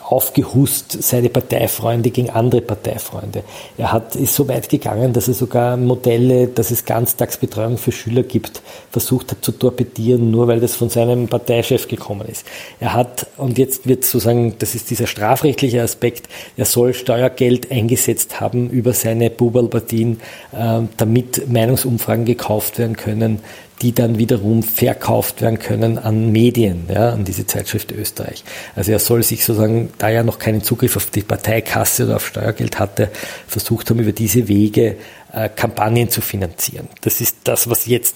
aufgehust 0.00 1.02
seine 1.02 1.28
Parteifreunde 1.28 2.10
gegen 2.10 2.30
andere 2.30 2.60
Parteifreunde. 2.60 3.44
Er 3.76 3.92
hat, 3.92 4.16
ist 4.16 4.34
so 4.34 4.48
weit 4.48 4.68
gegangen, 4.68 5.12
dass 5.12 5.28
er 5.28 5.34
sogar 5.34 5.76
Modelle, 5.76 6.48
dass 6.48 6.70
es 6.70 6.84
Ganztagsbetreuung 6.84 7.78
für 7.78 7.92
Schüler 7.92 8.22
gibt, 8.22 8.62
versucht 8.90 9.32
hat 9.32 9.44
zu 9.44 9.52
torpedieren, 9.52 10.30
nur 10.30 10.48
weil 10.48 10.60
das 10.60 10.74
von 10.74 10.88
seinem 10.88 11.28
Parteichef 11.28 11.88
gekommen 11.88 12.26
ist. 12.28 12.46
Er 12.80 12.94
hat, 12.94 13.26
und 13.36 13.58
jetzt 13.58 13.86
wird 13.86 14.04
sozusagen, 14.04 14.56
das 14.58 14.74
ist 14.74 14.90
dieser 14.90 15.06
strafrechtliche 15.06 15.82
Aspekt, 15.82 16.28
er 16.56 16.64
soll 16.64 16.94
Steuergeld 16.94 17.70
eingesetzt 17.70 18.40
haben 18.40 18.70
über 18.70 18.92
seine 18.92 19.30
Bubalpartien, 19.30 20.20
äh, 20.52 20.80
damit 20.96 21.50
Meinungsumfragen 21.50 22.24
gekauft 22.24 22.78
werden 22.78 22.96
können, 22.96 23.40
die 23.82 23.92
dann 23.92 24.16
wiederum 24.18 24.62
verkauft 24.62 25.42
werden 25.42 25.58
können 25.58 25.98
an 25.98 26.30
Medien, 26.30 26.84
ja, 26.88 27.10
an 27.10 27.24
diese 27.24 27.46
Zeitschrift 27.46 27.90
Österreich. 27.90 28.44
Also 28.76 28.92
er 28.92 29.00
soll 29.00 29.22
sich 29.24 29.44
sozusagen, 29.44 29.90
da 29.98 30.08
er 30.08 30.22
noch 30.22 30.38
keinen 30.38 30.62
Zugriff 30.62 30.96
auf 30.96 31.06
die 31.06 31.22
Parteikasse 31.22 32.04
oder 32.04 32.16
auf 32.16 32.26
Steuergeld 32.26 32.78
hatte, 32.78 33.10
versucht 33.46 33.90
haben, 33.90 33.98
über 33.98 34.12
diese 34.12 34.46
Wege 34.46 34.96
äh, 35.32 35.48
Kampagnen 35.48 36.08
zu 36.08 36.20
finanzieren. 36.20 36.88
Das 37.00 37.20
ist 37.20 37.38
das, 37.44 37.68
was 37.68 37.86
jetzt 37.86 38.14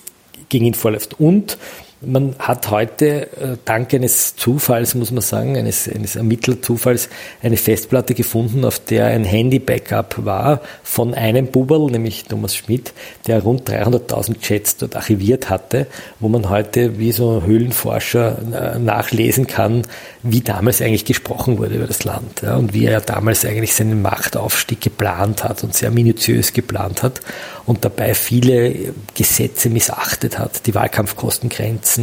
gegen 0.48 0.66
ihn 0.66 0.74
vorläuft. 0.74 1.18
Und 1.18 1.58
man 2.06 2.36
hat 2.38 2.70
heute 2.70 3.32
äh, 3.32 3.56
dank 3.64 3.92
eines 3.92 4.36
Zufalls, 4.36 4.94
muss 4.94 5.10
man 5.10 5.20
sagen, 5.20 5.56
eines, 5.56 5.88
eines 5.88 6.16
Ermittlerzufalls, 6.16 7.08
eine 7.42 7.56
Festplatte 7.56 8.14
gefunden, 8.14 8.64
auf 8.64 8.78
der 8.78 9.06
ein 9.06 9.24
Handy-Backup 9.24 10.24
war 10.24 10.60
von 10.82 11.14
einem 11.14 11.48
Buberl, 11.48 11.90
nämlich 11.90 12.24
Thomas 12.24 12.54
Schmidt, 12.54 12.92
der 13.26 13.42
rund 13.42 13.68
300.000 13.68 14.40
Chats 14.40 14.76
dort 14.76 14.96
archiviert 14.96 15.50
hatte, 15.50 15.86
wo 16.20 16.28
man 16.28 16.48
heute 16.48 16.98
wie 16.98 17.12
so 17.12 17.42
Höhlenforscher 17.42 18.74
äh, 18.74 18.78
nachlesen 18.78 19.46
kann, 19.46 19.82
wie 20.22 20.40
damals 20.40 20.80
eigentlich 20.80 21.04
gesprochen 21.04 21.58
wurde 21.58 21.74
über 21.74 21.86
das 21.86 22.04
Land 22.04 22.42
ja, 22.42 22.56
und 22.56 22.72
wie 22.72 22.86
er 22.86 23.00
damals 23.00 23.44
eigentlich 23.44 23.74
seinen 23.74 24.02
Machtaufstieg 24.02 24.80
geplant 24.80 25.44
hat 25.44 25.64
und 25.64 25.74
sehr 25.74 25.90
minutiös 25.90 26.52
geplant 26.52 27.02
hat 27.02 27.20
und 27.66 27.84
dabei 27.84 28.14
viele 28.14 28.94
Gesetze 29.14 29.68
missachtet 29.68 30.38
hat, 30.38 30.66
die 30.66 30.74
Wahlkampfkostengrenzen, 30.74 31.95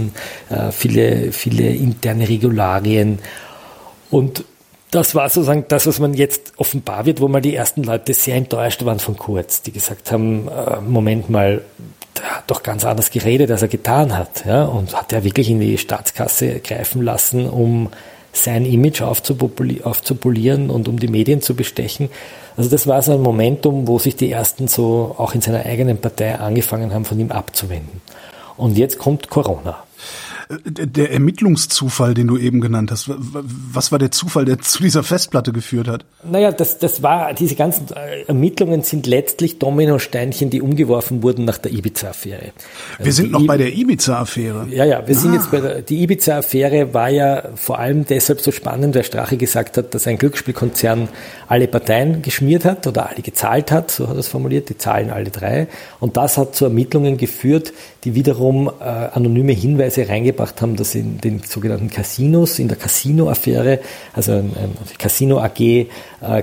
äh, 0.50 0.72
viele, 0.72 1.32
viele 1.32 1.70
interne 1.70 2.28
Regularien. 2.28 3.20
Und 4.10 4.46
das 4.92 5.16
war 5.16 5.28
sozusagen 5.30 5.66
das, 5.68 5.88
was 5.88 6.00
man 6.00 6.14
jetzt 6.14 6.54
offenbar 6.58 7.06
wird, 7.06 7.20
wo 7.20 7.28
mal 7.28 7.42
die 7.42 7.56
ersten 7.56 7.84
Leute 7.84 8.14
sehr 8.14 8.36
enttäuscht 8.36 8.86
waren 8.86 9.00
von 9.00 9.18
Kurz, 9.18 9.62
die 9.64 9.72
gesagt 9.72 10.12
haben, 10.12 10.48
äh, 10.48 10.82
Moment 10.82 11.30
mal, 11.30 11.62
der 12.18 12.38
hat 12.38 12.44
doch 12.48 12.62
ganz 12.62 12.86
anders 12.86 13.10
geredet, 13.10 13.50
als 13.50 13.64
er 13.64 13.68
getan 13.70 14.16
hat. 14.16 14.46
Ja? 14.46 14.66
Und 14.66 14.96
hat 14.96 15.12
er 15.12 15.24
wirklich 15.24 15.50
in 15.50 15.60
die 15.60 15.78
Staatskasse 15.78 16.60
greifen 16.60 17.02
lassen, 17.02 17.50
um 17.50 17.90
sein 18.34 18.66
Image 18.66 19.02
aufzupolieren 19.02 20.70
und 20.70 20.88
um 20.88 21.00
die 21.00 21.08
Medien 21.08 21.42
zu 21.42 21.56
bestechen. 21.56 22.10
Also 22.58 22.70
das 22.70 22.88
war 22.88 23.02
so 23.02 23.14
ein 23.14 23.22
Momentum, 23.22 23.88
wo 23.88 24.00
sich 24.00 24.16
die 24.16 24.32
ersten 24.32 24.68
so 24.68 25.16
auch 25.18 25.34
in 25.34 25.42
seiner 25.42 25.66
eigenen 25.66 25.98
Partei 25.98 26.36
angefangen 26.36 26.94
haben, 26.94 27.06
von 27.06 27.20
ihm 27.20 27.32
abzuwenden. 27.32 28.02
Und 28.58 28.78
jetzt 28.78 29.00
kommt 29.00 29.30
Corona. 29.30 29.84
Der 30.50 31.12
Ermittlungszufall, 31.12 32.14
den 32.14 32.28
du 32.28 32.38
eben 32.38 32.60
genannt 32.60 32.92
hast, 32.92 33.10
was 33.10 33.92
war 33.92 34.00
der 34.00 34.12
Zufall, 34.12 34.46
der 34.46 34.60
zu 34.60 34.84
dieser 34.84 35.04
Festplatte 35.04 35.54
geführt 35.54 35.88
hat? 35.88 36.06
Naja, 36.30 36.52
das, 36.52 36.80
das 36.80 37.02
war, 37.02 37.34
diese 37.34 37.56
ganzen 37.56 37.88
äh, 37.96 38.24
Ermittlungen 38.28 38.82
sind 38.84 39.08
letztlich 39.08 39.60
Dominosteinchen, 39.60 40.50
die 40.50 40.62
umgeworfen 40.62 41.24
wurden 41.24 41.46
nach 41.46 41.58
der 41.58 41.72
Ibiza-Affäre. 41.72 42.52
Wir 42.98 43.06
also 43.06 43.12
sind 43.12 43.32
noch 43.32 43.42
I 43.42 43.46
bei 43.46 43.58
der 43.58 43.74
Ibiza-Affäre. 43.74 44.68
Ja, 44.70 44.86
ja, 44.86 45.08
wir 45.08 45.16
ah. 45.16 45.20
sind 45.20 45.34
jetzt 45.34 45.50
bei 45.50 45.62
der, 45.62 45.82
die 45.82 46.04
Ibiza-Affäre 46.04 46.94
war 46.94 47.10
ja 47.10 47.44
vor 47.56 47.80
allem 47.80 48.06
deshalb 48.06 48.42
so 48.42 48.52
spannend, 48.52 48.96
weil 48.96 49.04
Strache 49.04 49.38
gesagt 49.38 49.78
hat, 49.78 49.94
dass 49.94 50.08
ein 50.08 50.18
Glücksspielkonzern 50.18 51.08
alle 51.48 51.68
Parteien 51.68 52.22
geschmiert 52.22 52.66
hat 52.66 52.86
oder 52.86 53.10
alle 53.10 53.22
gezahlt 53.22 53.72
hat, 53.72 53.92
so 53.92 54.08
hat 54.08 54.16
er 54.16 54.20
es 54.20 54.28
formuliert, 54.28 54.70
die 54.70 54.78
zahlen 54.78 55.10
alle 55.10 55.30
drei. 55.30 55.68
Und 56.00 56.18
das 56.18 56.38
hat 56.38 56.56
zu 56.56 56.66
Ermittlungen 56.66 57.18
geführt, 57.18 57.74
die 58.04 58.16
wiederum 58.16 58.68
äh, 58.68 58.84
anonyme 58.84 59.54
Hinweise 59.54 60.10
reingebracht 60.10 60.33
haben, 60.40 60.76
dass 60.76 60.96
in 60.96 61.20
den 61.20 61.42
sogenannten 61.44 61.90
Casinos, 61.90 62.60
in 62.60 62.68
der 62.68 62.78
Casino-Affäre, 62.78 63.80
also 64.14 64.34
ein, 64.34 64.52
ein 64.56 64.74
Casino 64.98 65.40
AG, 65.40 65.60
äh, 65.60 65.88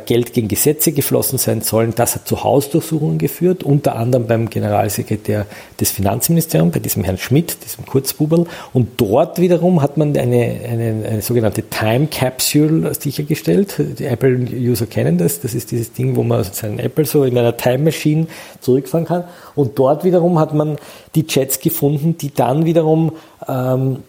Geld 0.05 0.33
gegen 0.33 0.48
Gesetze 0.48 0.92
geflossen 0.92 1.38
sein 1.38 1.62
sollen. 1.62 1.94
Das 1.94 2.14
hat 2.14 2.29
zu 2.29 2.44
Hausdurchsuchungen 2.44 3.18
geführt, 3.18 3.62
unter 3.62 3.96
anderem 3.96 4.26
beim 4.26 4.50
Generalsekretär 4.50 5.46
des 5.81 5.90
Finanzministeriums, 5.90 6.72
bei 6.72 6.81
diesem 6.81 7.05
Herrn 7.05 7.18
Schmidt, 7.18 7.59
diesem 7.64 7.87
Kurzbubel. 7.87 8.46
Und 8.72 9.00
dort 9.00 9.40
wiederum 9.40 9.83
hat 9.83 9.96
man 9.96 10.16
eine, 10.16 10.61
eine, 10.68 11.05
eine 11.09 11.22
sogenannte 11.22 11.62
Time 11.62 12.09
Capsule 12.09 12.92
sichergestellt. 12.94 13.76
Die 13.98 14.05
Apple-User 14.05 14.87
kennen 14.87 15.18
das. 15.18 15.40
Das 15.40 15.55
ist 15.55 15.70
dieses 15.70 15.92
Ding, 15.92 16.16
wo 16.16 16.22
man 16.22 16.44
seinen 16.44 16.79
Apple 16.79 17.05
so 17.05 17.24
in 17.24 17.37
einer 17.38 17.57
Time 17.57 17.85
Machine 17.85 18.26
zurückfahren 18.61 19.07
kann. 19.07 19.24
Und 19.55 19.79
dort 19.79 20.05
wiederum 20.05 20.38
hat 20.38 20.55
man 20.55 20.76
die 21.14 21.26
Chats 21.26 21.61
gefunden, 21.61 22.16
die 22.18 22.33
dann 22.35 22.64
wiederum 22.64 23.12
ähm, 23.50 24.02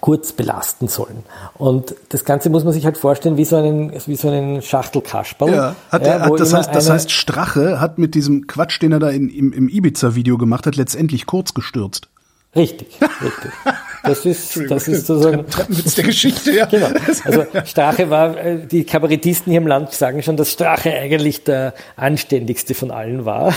kurz 0.00 0.32
belasten 0.32 0.88
sollen. 0.88 1.24
Und 1.54 1.94
das 2.10 2.24
Ganze 2.24 2.48
muss 2.48 2.64
man 2.64 2.72
sich 2.72 2.84
halt 2.84 2.96
vorstellen 2.96 3.36
wie 3.36 3.44
so 3.44 3.56
einen, 3.56 3.92
wie 4.06 4.16
so 4.16 4.28
einen 4.28 4.62
Schachtelkasperl. 4.62 5.52
Ja, 5.52 5.76
hat 5.90 6.06
ja, 6.06 6.20
hat, 6.20 6.40
das, 6.40 6.54
heißt, 6.54 6.74
das 6.74 6.88
heißt, 6.88 7.10
Strache 7.10 7.80
hat 7.80 7.98
mit 7.98 8.14
diesem 8.14 8.46
Quatsch, 8.46 8.80
den 8.80 8.92
er 8.92 9.00
da 9.00 9.10
in, 9.10 9.28
im, 9.28 9.52
im 9.52 9.68
Ibiza-Video 9.68 10.38
gemacht 10.38 10.66
hat, 10.66 10.76
letztendlich 10.76 11.26
kurz 11.26 11.54
gestürzt. 11.54 12.08
Richtig, 12.54 12.98
richtig. 13.00 13.52
Das 14.02 14.24
ist, 14.24 14.60
das 14.68 14.88
ist 14.88 15.06
sozusagen. 15.06 15.46
Treppenwitz 15.46 15.94
der 15.94 16.04
Geschichte, 16.04 16.52
ja. 16.52 16.64
genau. 16.70 16.88
Also 17.24 17.44
Strache 17.64 18.10
war, 18.10 18.36
äh, 18.36 18.66
die 18.66 18.84
Kabarettisten 18.84 19.50
hier 19.50 19.60
im 19.60 19.66
Land 19.66 19.92
sagen 19.92 20.22
schon, 20.22 20.36
dass 20.36 20.50
Strache 20.50 20.92
eigentlich 20.92 21.44
der 21.44 21.74
anständigste 21.96 22.74
von 22.74 22.90
allen 22.90 23.24
war. 23.24 23.54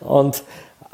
Und 0.00 0.44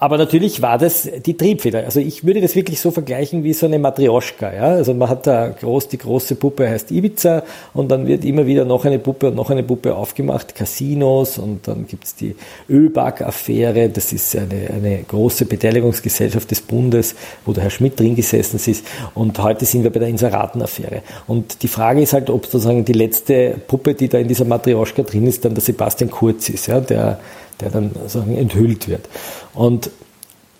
aber 0.02 0.18
natürlich 0.18 0.60
war 0.60 0.78
das 0.78 1.08
die 1.24 1.36
Triebfeder. 1.36 1.84
Also 1.84 2.00
ich 2.00 2.24
würde 2.26 2.40
das 2.40 2.56
wirklich 2.56 2.80
so 2.80 2.90
vergleichen 2.90 3.44
wie 3.44 3.52
so 3.52 3.66
eine 3.66 3.78
Matrioschka. 3.78 4.52
Ja? 4.52 4.64
Also 4.64 4.94
man 4.94 5.08
hat 5.08 5.28
da 5.28 5.50
groß, 5.50 5.86
die 5.86 5.98
große 5.98 6.34
Puppe 6.34 6.68
heißt 6.68 6.90
Ibiza 6.90 7.44
und 7.72 7.88
dann 7.88 8.08
wird 8.08 8.24
immer 8.24 8.44
wieder 8.44 8.64
noch 8.64 8.84
eine 8.84 8.98
Puppe 8.98 9.28
und 9.28 9.36
noch 9.36 9.50
eine 9.50 9.62
Puppe 9.62 9.94
aufgemacht, 9.94 10.56
Casinos 10.56 11.38
und 11.38 11.68
dann 11.68 11.86
gibt's 11.86 12.16
die 12.16 12.34
Ölberg-Affäre. 12.68 13.90
Das 13.90 14.12
ist 14.12 14.34
eine, 14.34 14.70
eine 14.74 15.04
große 15.04 15.44
Beteiligungsgesellschaft 15.44 16.50
des 16.50 16.62
Bundes, 16.62 17.14
wo 17.46 17.52
der 17.52 17.62
Herr 17.62 17.70
Schmidt 17.70 18.00
drin 18.00 18.16
gesessen 18.16 18.56
ist. 18.56 18.84
Und 19.14 19.38
heute 19.40 19.66
sind 19.66 19.84
wir 19.84 19.92
bei 19.92 20.00
der 20.00 20.08
Inseraten-Affäre. 20.08 21.02
Und 21.28 21.62
die 21.62 21.68
Frage 21.68 22.02
ist 22.02 22.12
halt, 22.12 22.28
ob 22.28 22.46
sozusagen 22.46 22.84
die 22.84 22.92
letzte 22.92 23.54
Puppe, 23.68 23.94
die 23.94 24.08
da 24.08 24.18
in 24.18 24.26
dieser 24.26 24.46
Matrioschka 24.46 25.04
drin 25.04 25.28
ist, 25.28 25.44
dann 25.44 25.54
der 25.54 25.62
Sebastian 25.62 26.10
Kurz 26.10 26.48
ist, 26.48 26.66
ja? 26.66 26.80
der 26.80 27.20
der 27.62 27.70
dann 27.70 27.90
sagen, 28.06 28.36
enthüllt 28.36 28.88
wird. 28.88 29.08
Und 29.54 29.90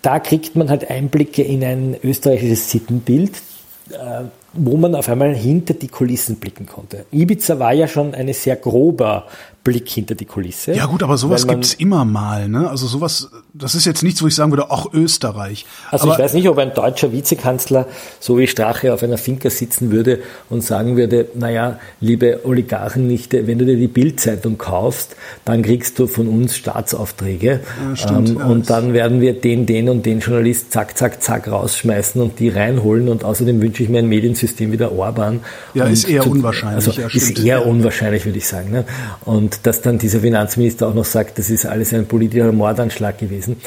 da 0.01 0.19
kriegt 0.19 0.55
man 0.55 0.69
halt 0.69 0.89
Einblicke 0.89 1.43
in 1.43 1.63
ein 1.63 1.95
österreichisches 2.03 2.69
Sittenbild, 2.69 3.37
äh, 3.91 4.23
wo 4.53 4.77
man 4.77 4.95
auf 4.95 5.09
einmal 5.09 5.33
hinter 5.33 5.73
die 5.73 5.87
Kulissen 5.87 6.35
blicken 6.37 6.65
konnte. 6.65 7.05
Ibiza 7.11 7.57
war 7.59 7.73
ja 7.73 7.87
schon 7.87 8.13
eine 8.13 8.33
sehr 8.33 8.55
grober 8.55 9.27
Blick 9.63 9.87
hinter 9.89 10.15
die 10.15 10.25
Kulisse. 10.25 10.73
Ja 10.73 10.87
gut, 10.87 11.03
aber 11.03 11.17
sowas 11.17 11.47
gibt's 11.47 11.73
immer 11.73 12.03
mal. 12.03 12.49
Ne? 12.49 12.69
Also 12.69 12.85
sowas, 12.85 13.29
das 13.53 13.75
ist 13.75 13.85
jetzt 13.85 14.03
nichts, 14.03 14.21
wo 14.21 14.27
ich 14.27 14.35
sagen 14.35 14.51
würde, 14.51 14.69
auch 14.69 14.93
Österreich. 14.93 15.65
Also 15.89 16.05
aber 16.05 16.13
ich 16.13 16.19
weiß 16.19 16.33
nicht, 16.33 16.49
ob 16.49 16.57
ein 16.57 16.73
deutscher 16.73 17.13
Vizekanzler 17.13 17.87
so 18.19 18.37
wie 18.37 18.47
Strache 18.47 18.93
auf 18.93 19.03
einer 19.03 19.17
Finca 19.17 19.49
sitzen 19.49 19.91
würde 19.91 20.19
und 20.49 20.63
sagen 20.63 20.97
würde, 20.97 21.29
naja, 21.35 21.79
liebe 22.01 22.41
Oligarchennichte, 22.43 23.47
wenn 23.47 23.57
du 23.57 23.65
dir 23.65 23.77
die 23.77 23.87
Bildzeitung 23.87 24.57
kaufst, 24.57 25.15
dann 25.45 25.61
kriegst 25.61 25.97
du 25.97 26.07
von 26.07 26.27
uns 26.27 26.57
Staatsaufträge. 26.57 27.61
Ja, 27.89 27.95
stimmt, 27.95 28.31
ähm, 28.31 28.37
und 28.37 28.69
dann 28.69 28.91
werden 28.91 29.21
wir 29.21 29.39
den, 29.39 29.65
den 29.65 29.87
und 29.87 30.05
den 30.05 30.19
Journalist 30.19 30.73
zack, 30.73 30.97
zack, 30.97 31.23
zack 31.23 31.49
rausschmeißen 31.49 32.21
und 32.21 32.39
die 32.39 32.49
reinholen. 32.49 33.07
Und 33.07 33.23
außerdem 33.23 33.61
wünsche 33.61 33.83
ich 33.83 33.87
mir 33.87 33.99
ein 33.99 34.09
Mediensystem 34.09 34.73
wie 34.73 34.77
der 34.77 34.91
Orban. 34.91 35.39
Ja, 35.73 35.85
ist 35.85 36.09
eher 36.09 36.23
zu, 36.23 36.31
unwahrscheinlich. 36.31 36.87
Also 36.87 36.99
ja, 36.99 37.07
ist 37.07 37.39
eher 37.39 37.65
unwahrscheinlich, 37.65 38.25
würde 38.25 38.39
ich 38.39 38.47
sagen. 38.47 38.71
Ne? 38.71 38.83
Und 39.23 39.52
dass 39.61 39.81
dann 39.81 39.97
dieser 39.97 40.21
Finanzminister 40.21 40.87
auch 40.87 40.93
noch 40.93 41.05
sagt, 41.05 41.37
das 41.37 41.49
ist 41.49 41.65
alles 41.65 41.93
ein 41.93 42.05
politischer 42.05 42.51
Mordanschlag 42.51 43.17
gewesen. 43.17 43.57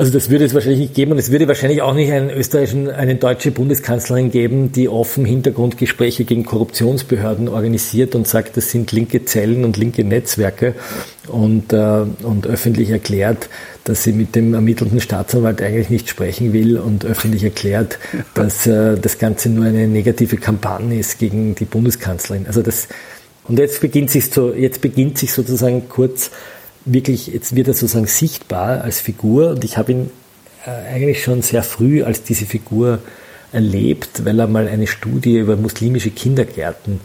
Also 0.00 0.12
das 0.12 0.30
würde 0.30 0.46
es 0.46 0.54
wahrscheinlich 0.54 0.80
nicht 0.80 0.94
geben 0.94 1.12
und 1.12 1.18
es 1.18 1.30
würde 1.30 1.46
wahrscheinlich 1.46 1.82
auch 1.82 1.92
nicht 1.92 2.10
einen 2.10 2.30
österreichischen, 2.30 2.88
eine 2.88 3.16
deutsche 3.16 3.50
Bundeskanzlerin 3.50 4.30
geben, 4.30 4.72
die 4.72 4.88
offen 4.88 5.26
Hintergrundgespräche 5.26 6.24
gegen 6.24 6.46
Korruptionsbehörden 6.46 7.48
organisiert 7.48 8.14
und 8.14 8.26
sagt, 8.26 8.56
das 8.56 8.70
sind 8.70 8.92
linke 8.92 9.26
Zellen 9.26 9.62
und 9.62 9.76
linke 9.76 10.02
Netzwerke 10.02 10.74
und, 11.28 11.74
äh, 11.74 12.04
und 12.22 12.46
öffentlich 12.46 12.88
erklärt, 12.88 13.50
dass 13.84 14.04
sie 14.04 14.12
mit 14.12 14.36
dem 14.36 14.54
ermittelnden 14.54 15.00
Staatsanwalt 15.00 15.60
eigentlich 15.60 15.90
nicht 15.90 16.08
sprechen 16.08 16.54
will 16.54 16.78
und 16.78 17.04
öffentlich 17.04 17.44
erklärt, 17.44 17.98
dass 18.32 18.66
äh, 18.66 18.96
das 18.96 19.18
Ganze 19.18 19.50
nur 19.50 19.66
eine 19.66 19.86
negative 19.86 20.38
Kampagne 20.38 20.98
ist 20.98 21.18
gegen 21.18 21.56
die 21.56 21.66
Bundeskanzlerin. 21.66 22.46
Also 22.46 22.62
das, 22.62 22.88
Und 23.44 23.58
jetzt 23.58 23.80
beginnt 23.80 24.10
sich 24.10 24.30
so, 24.30 24.52
jetzt 24.52 24.80
beginnt 24.80 25.18
sich 25.18 25.32
sozusagen 25.32 25.88
kurz 25.88 26.30
wirklich, 26.84 27.28
jetzt 27.28 27.56
wird 27.56 27.68
er 27.68 27.74
sozusagen 27.74 28.06
sichtbar 28.06 28.82
als 28.82 29.00
Figur. 29.00 29.50
Und 29.50 29.64
ich 29.64 29.76
habe 29.76 29.92
ihn 29.92 30.10
äh, 30.66 30.94
eigentlich 30.94 31.22
schon 31.22 31.42
sehr 31.42 31.62
früh 31.62 32.02
als 32.02 32.22
diese 32.22 32.46
Figur 32.46 33.00
erlebt, 33.52 34.24
weil 34.24 34.38
er 34.38 34.46
mal 34.46 34.68
eine 34.68 34.86
Studie 34.86 35.38
über 35.38 35.56
muslimische 35.56 36.10
Kindergärten 36.10 37.00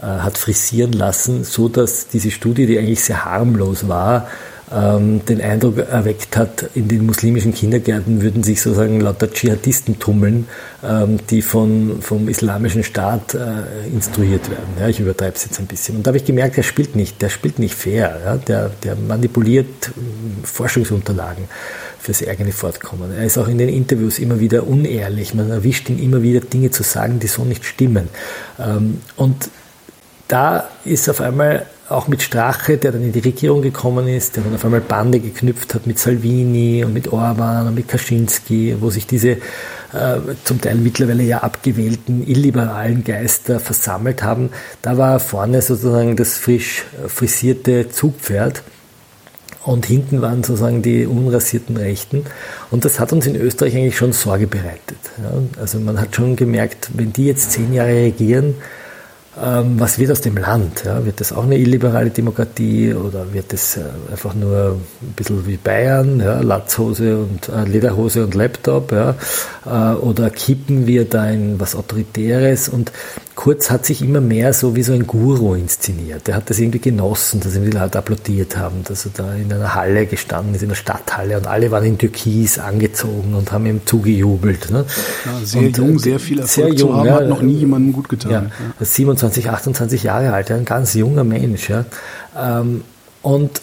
äh, 0.00 0.06
hat 0.06 0.38
frisieren 0.38 0.92
lassen, 0.92 1.44
so 1.44 1.68
dass 1.68 2.08
diese 2.08 2.30
Studie, 2.30 2.66
die 2.66 2.78
eigentlich 2.78 3.02
sehr 3.02 3.24
harmlos 3.24 3.88
war, 3.88 4.28
ähm, 4.72 5.24
den 5.24 5.40
Eindruck 5.40 5.78
erweckt 5.78 6.36
hat, 6.36 6.70
in 6.74 6.86
den 6.86 7.06
muslimischen 7.06 7.52
Kindergärten 7.52 8.22
würden 8.22 8.42
sich 8.42 8.62
sozusagen 8.62 9.00
lauter 9.00 9.30
Dschihadisten 9.30 9.98
tummeln, 9.98 10.46
ähm, 10.84 11.18
die 11.28 11.42
von, 11.42 12.00
vom 12.00 12.28
islamischen 12.28 12.84
Staat 12.84 13.34
äh, 13.34 13.88
instruiert 13.92 14.48
werden. 14.48 14.68
Ja, 14.78 14.88
ich 14.88 15.00
übertreibe 15.00 15.34
es 15.34 15.44
jetzt 15.44 15.58
ein 15.58 15.66
bisschen. 15.66 15.96
Und 15.96 16.06
da 16.06 16.10
habe 16.10 16.18
ich 16.18 16.24
gemerkt, 16.24 16.56
der 16.56 16.62
spielt 16.62 16.94
nicht, 16.94 17.20
der 17.20 17.30
spielt 17.30 17.58
nicht 17.58 17.74
fair, 17.74 18.20
ja, 18.24 18.36
der, 18.36 18.70
der 18.84 18.94
manipuliert 18.96 19.90
ähm, 19.96 20.44
Forschungsunterlagen 20.44 21.44
fürs 21.98 22.26
eigene 22.26 22.52
Fortkommen. 22.52 23.12
Er 23.12 23.24
ist 23.24 23.38
auch 23.38 23.48
in 23.48 23.58
den 23.58 23.68
Interviews 23.68 24.18
immer 24.18 24.40
wieder 24.40 24.66
unehrlich. 24.66 25.34
Man 25.34 25.50
erwischt 25.50 25.90
ihn 25.90 25.98
immer 25.98 26.22
wieder 26.22 26.40
Dinge 26.40 26.70
zu 26.70 26.82
sagen, 26.82 27.18
die 27.18 27.26
so 27.26 27.44
nicht 27.44 27.64
stimmen. 27.64 28.08
Ähm, 28.58 29.00
und 29.16 29.50
da 30.28 30.68
ist 30.84 31.08
auf 31.10 31.20
einmal 31.20 31.66
auch 31.90 32.08
mit 32.08 32.22
Strache, 32.22 32.78
der 32.78 32.92
dann 32.92 33.02
in 33.02 33.12
die 33.12 33.20
Regierung 33.20 33.62
gekommen 33.62 34.06
ist, 34.08 34.36
der 34.36 34.44
dann 34.44 34.54
auf 34.54 34.64
einmal 34.64 34.80
Bande 34.80 35.20
geknüpft 35.20 35.74
hat 35.74 35.86
mit 35.86 35.98
Salvini 35.98 36.84
und 36.84 36.92
mit 36.92 37.12
Orban 37.12 37.66
und 37.66 37.74
mit 37.74 37.88
Kaczynski, 37.88 38.76
wo 38.80 38.90
sich 38.90 39.06
diese 39.06 39.30
äh, 39.30 39.38
zum 40.44 40.60
Teil 40.60 40.76
mittlerweile 40.76 41.22
ja 41.22 41.38
abgewählten 41.38 42.26
illiberalen 42.26 43.02
Geister 43.02 43.58
versammelt 43.58 44.22
haben. 44.22 44.50
Da 44.82 44.98
war 44.98 45.18
vorne 45.20 45.62
sozusagen 45.62 46.16
das 46.16 46.36
frisch 46.36 46.84
frisierte 47.08 47.88
Zugpferd 47.88 48.62
und 49.64 49.84
hinten 49.86 50.22
waren 50.22 50.42
sozusagen 50.42 50.82
die 50.82 51.06
unrasierten 51.06 51.76
Rechten. 51.76 52.24
Und 52.70 52.84
das 52.84 52.98
hat 52.98 53.12
uns 53.12 53.26
in 53.26 53.36
Österreich 53.36 53.76
eigentlich 53.76 53.96
schon 53.96 54.12
Sorge 54.12 54.46
bereitet. 54.46 54.98
Ja. 55.18 55.32
Also 55.60 55.78
man 55.80 56.00
hat 56.00 56.14
schon 56.16 56.36
gemerkt, 56.36 56.90
wenn 56.94 57.12
die 57.12 57.26
jetzt 57.26 57.52
zehn 57.52 57.72
Jahre 57.72 57.94
regieren, 57.94 58.54
was 59.42 59.98
wird 59.98 60.10
aus 60.10 60.20
dem 60.20 60.36
Land? 60.36 60.84
Ja? 60.84 61.04
Wird 61.04 61.20
das 61.20 61.32
auch 61.32 61.44
eine 61.44 61.56
illiberale 61.56 62.10
Demokratie 62.10 62.92
oder 62.92 63.32
wird 63.32 63.52
das 63.52 63.76
äh, 63.76 63.82
einfach 64.10 64.34
nur 64.34 64.76
ein 65.02 65.12
bisschen 65.12 65.46
wie 65.46 65.56
Bayern, 65.56 66.20
ja? 66.20 66.40
Latzhose 66.40 67.18
und 67.18 67.48
äh, 67.48 67.64
Lederhose 67.64 68.24
und 68.24 68.34
Laptop? 68.34 68.92
Ja? 68.92 69.14
Äh, 69.64 69.94
oder 69.96 70.30
kippen 70.30 70.86
wir 70.86 71.04
da 71.04 71.28
in 71.30 71.58
was 71.58 71.74
Autoritäres? 71.74 72.68
Und 72.68 72.92
Kurz 73.40 73.70
hat 73.70 73.86
sich 73.86 74.02
immer 74.02 74.20
mehr 74.20 74.52
so 74.52 74.76
wie 74.76 74.82
so 74.82 74.92
ein 74.92 75.06
Guru 75.06 75.54
inszeniert. 75.54 76.26
Der 76.26 76.34
hat 76.34 76.50
das 76.50 76.58
irgendwie 76.58 76.78
genossen, 76.78 77.40
dass 77.40 77.56
ihm 77.56 77.64
die 77.64 77.70
Leute 77.70 77.96
applaudiert 77.96 78.58
haben, 78.58 78.84
dass 78.84 79.06
er 79.06 79.12
da 79.14 79.32
in 79.32 79.50
einer 79.50 79.74
Halle 79.74 80.04
gestanden 80.04 80.54
ist, 80.54 80.60
in 80.60 80.68
der 80.68 80.76
Stadthalle 80.76 81.38
und 81.38 81.46
alle 81.46 81.70
waren 81.70 81.86
in 81.86 81.96
Türkis 81.96 82.58
angezogen 82.58 83.32
und 83.32 83.50
haben 83.50 83.64
ihm 83.64 83.80
zugejubelt. 83.86 84.70
Ne? 84.70 84.84
Ja, 85.24 85.40
sehr 85.42 85.62
und, 85.62 85.78
jung, 85.78 85.98
sehr 85.98 86.20
viel 86.20 86.40
Erfolg 86.40 86.54
sehr 86.54 86.68
jung, 86.68 86.90
zu 86.90 86.94
haben, 86.94 87.06
ja, 87.06 87.14
hat 87.14 87.28
noch 87.28 87.40
nie 87.40 87.54
jemandem 87.54 87.94
gut 87.94 88.10
getan. 88.10 88.30
Ja, 88.30 88.42
ja. 88.42 88.84
27, 88.84 89.48
28 89.48 90.02
Jahre 90.02 90.34
alt, 90.34 90.50
ein 90.50 90.66
ganz 90.66 90.92
junger 90.92 91.24
Mensch. 91.24 91.70
Ja. 91.70 91.86
Ähm, 92.38 92.84
und 93.22 93.62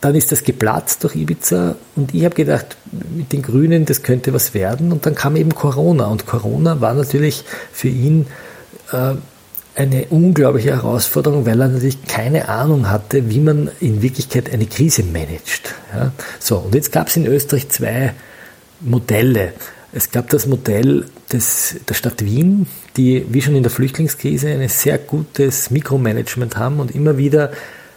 dann 0.00 0.16
ist 0.16 0.32
das 0.32 0.42
geplatzt 0.42 1.04
durch 1.04 1.14
Ibiza 1.14 1.76
und 1.94 2.12
ich 2.12 2.24
habe 2.24 2.34
gedacht, 2.34 2.76
mit 2.90 3.32
den 3.32 3.42
Grünen, 3.42 3.84
das 3.84 4.02
könnte 4.02 4.34
was 4.34 4.52
werden. 4.52 4.90
Und 4.90 5.06
dann 5.06 5.14
kam 5.14 5.36
eben 5.36 5.54
Corona 5.54 6.06
und 6.06 6.26
Corona 6.26 6.80
war 6.80 6.94
natürlich 6.94 7.44
für 7.72 7.86
ihn 7.86 8.22
äh, 8.22 8.51
eine 9.74 10.04
unglaubliche 10.10 10.70
Herausforderung, 10.70 11.46
weil 11.46 11.60
er 11.60 11.68
natürlich 11.68 12.04
keine 12.04 12.48
Ahnung 12.48 12.90
hatte, 12.90 13.30
wie 13.30 13.40
man 13.40 13.70
in 13.80 14.02
Wirklichkeit 14.02 14.52
eine 14.52 14.66
Krise 14.66 15.02
managt. 15.02 15.74
Ja? 15.94 16.12
So, 16.38 16.58
und 16.58 16.74
jetzt 16.74 16.92
gab 16.92 17.08
es 17.08 17.16
in 17.16 17.26
Österreich 17.26 17.68
zwei 17.70 18.12
Modelle. 18.80 19.54
Es 19.92 20.10
gab 20.10 20.28
das 20.30 20.46
Modell 20.46 21.06
des, 21.32 21.76
der 21.88 21.94
Stadt 21.94 22.24
Wien, 22.24 22.66
die 22.96 23.26
wie 23.30 23.42
schon 23.42 23.56
in 23.56 23.62
der 23.62 23.72
Flüchtlingskrise 23.72 24.48
ein 24.48 24.68
sehr 24.68 24.98
gutes 24.98 25.70
Mikromanagement 25.70 26.56
haben 26.56 26.80
und 26.80 26.94
immer 26.94 27.16
wieder 27.16 27.52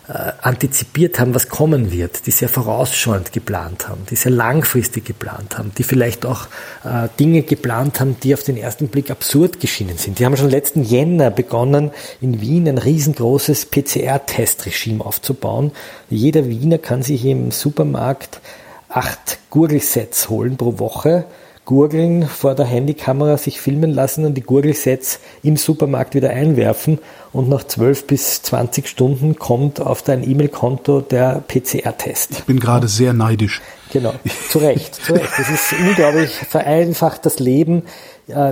äh, 0.08 0.32
antizipiert 0.42 1.20
haben, 1.20 1.34
was 1.34 1.50
kommen 1.50 1.92
wird, 1.92 2.28
die 2.28 2.32
sehr 2.32 2.50
vorausschauend 2.50 3.32
geplant 3.34 3.88
haben, 3.88 4.06
die 4.10 4.16
sehr 4.16 4.32
langfristig 4.32 5.06
geplant 5.06 5.58
haben, 5.58 5.72
die 5.78 5.84
vielleicht 5.84 6.26
auch 6.26 6.48
äh, 6.84 7.08
Dinge 7.20 7.42
geplant 7.42 8.00
haben, 8.00 8.16
die 8.22 8.34
auf 8.34 8.44
den 8.44 8.58
ersten 8.58 8.88
Blick 8.88 9.10
absurd 9.10 9.60
geschienen 9.60 9.98
sind. 9.98 10.20
Die 10.20 10.26
haben 10.26 10.38
schon 10.38 10.50
letzten 10.50 10.84
Jänner 10.84 11.32
begonnen, 11.32 11.92
in 12.22 12.40
Wien 12.40 12.68
ein 12.68 12.78
riesengroßes 12.78 13.66
PCR-Testregime 13.66 15.04
aufzubauen. 15.04 15.72
Jeder 16.10 16.48
Wiener 16.48 16.78
kann 16.78 17.02
sich 17.02 17.26
im 17.26 17.52
Supermarkt 17.52 18.42
acht 18.90 19.40
Gurgelsets 19.50 20.30
holen 20.30 20.58
pro 20.58 20.80
Woche 20.80 21.26
gurgeln 21.66 22.28
vor 22.28 22.56
der 22.56 22.66
Handykamera, 22.66 23.38
sich 23.38 23.60
filmen 23.60 23.92
lassen 23.92 24.24
und 24.24 24.36
die 24.36 24.42
Gurgelsets 24.42 25.20
im 25.44 25.58
Supermarkt 25.58 26.16
wieder 26.16 26.30
einwerfen 26.30 27.00
und 27.34 27.50
nach 27.50 27.66
12 27.66 28.08
bis 28.08 28.42
20 28.44 28.88
Stunden 28.88 29.38
kommt 29.38 29.82
auf 29.82 30.02
dein 30.02 30.24
E-Mail-Konto 30.24 31.02
der 31.02 31.44
PCR-Test. 31.48 32.32
Ich 32.32 32.44
bin 32.46 32.60
gerade 32.60 32.88
sehr 32.88 33.14
neidisch. 33.14 33.62
Genau, 33.92 34.14
zu 34.50 34.60
Recht, 34.60 34.96
zu 34.96 35.14
Recht. 35.14 35.32
Das 35.38 35.50
ist 35.50 35.74
unglaublich 35.74 36.32
vereinfacht 36.32 37.26
das 37.26 37.40
Leben. 37.40 37.84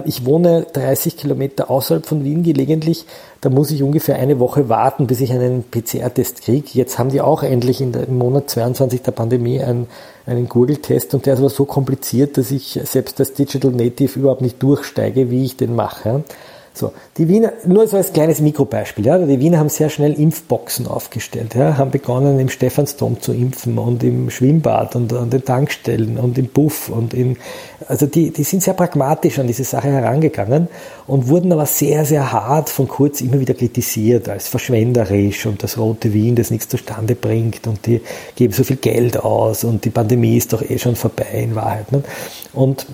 Ich 0.05 0.24
wohne 0.24 0.67
30 0.71 1.17
Kilometer 1.17 1.71
außerhalb 1.71 2.05
von 2.05 2.24
Wien 2.24 2.43
gelegentlich. 2.43 3.05
Da 3.41 3.49
muss 3.49 3.71
ich 3.71 3.82
ungefähr 3.82 4.17
eine 4.17 4.39
Woche 4.39 4.69
warten, 4.69 5.07
bis 5.07 5.19
ich 5.19 5.32
einen 5.32 5.63
PCR-Test 5.63 6.41
kriege. 6.43 6.67
Jetzt 6.74 6.99
haben 6.99 7.09
die 7.09 7.21
auch 7.21 7.41
endlich 7.41 7.80
der, 7.80 8.07
im 8.07 8.19
Monat 8.19 8.51
22 8.51 9.01
der 9.01 9.13
Pandemie 9.13 9.61
einen, 9.61 9.88
einen 10.28 10.47
Google-Test 10.47 11.15
und 11.15 11.26
der 11.26 11.34
ist 11.34 11.39
aber 11.39 11.49
so 11.49 11.65
kompliziert, 11.65 12.38
dass 12.38 12.51
ich 12.51 12.80
selbst 12.84 13.19
als 13.19 13.34
Digital 13.34 13.71
Native 13.71 14.19
überhaupt 14.19 14.41
nicht 14.41 14.61
durchsteige, 14.61 15.32
wie 15.32 15.43
ich 15.43 15.57
den 15.57 15.76
mache. 15.76 16.24
So, 16.76 16.91
die 17.17 17.28
Wiener, 17.28 17.53
nur 17.67 17.88
so 17.88 17.97
als 17.97 18.13
kleines 18.13 18.41
Mikrobeispiel, 18.41 19.05
ja, 19.05 19.19
die 19.19 19.39
Wiener 19.39 19.59
haben 19.59 19.69
sehr 19.69 19.91
schnell 19.91 20.13
Impfboxen 20.13 20.88
aufgestellt, 20.88 21.53
ja, 21.53 21.78
haben 21.78 21.91
begonnen 21.91 22.39
im 22.39 22.49
Stephansdom 22.49 23.21
zu 23.21 23.32
impfen 23.32 23.78
und 23.78 24.03
im 24.03 24.32
Schwimmbad 24.32 24.95
und 24.95 25.13
an 25.13 25.30
den 25.30 25.45
Tankstellen 25.45 26.17
und 26.17 26.36
im 26.39 26.47
Buff 26.47 26.89
und 26.89 27.13
in, 27.13 27.38
also 27.88 28.07
die, 28.07 28.32
die 28.32 28.43
sind 28.43 28.63
sehr 28.63 28.74
pragmatisch 28.74 29.38
an 29.38 29.45
diese 29.45 29.63
Sache 29.63 29.89
herangegangen 29.89 30.67
und 31.05 31.28
wurden 31.28 31.51
aber 31.51 31.67
sehr, 31.67 32.05
sehr 32.05 32.32
hart 32.32 32.69
von 32.71 32.88
Kurz 32.88 33.21
immer 33.21 33.39
wieder 33.39 33.53
kritisiert 33.53 34.28
als 34.28 34.47
verschwenderisch 34.47 35.45
und 35.45 35.61
das 35.61 35.78
rote 35.78 36.11
Wien, 36.11 36.36
das 36.36 36.49
nichts 36.49 36.69
zustande 36.69 37.13
bringt 37.13 37.67
und 37.67 37.86
die 37.86 38.01
geben 38.36 38.51
so 38.51 38.63
viel 38.63 38.78
Geld 38.78 39.24
aus 39.24 39.63
und 39.63 39.86
die 39.86 39.91
Pandemie 39.91 40.38
ist 40.38 40.53
doch 40.53 40.67
eh 40.67 40.80
schon 40.80 40.95
vorbei 40.95 41.28
in 41.34 41.53
Wahrheit. 41.53 41.91
Ne? 41.91 42.03
Und 42.51 42.88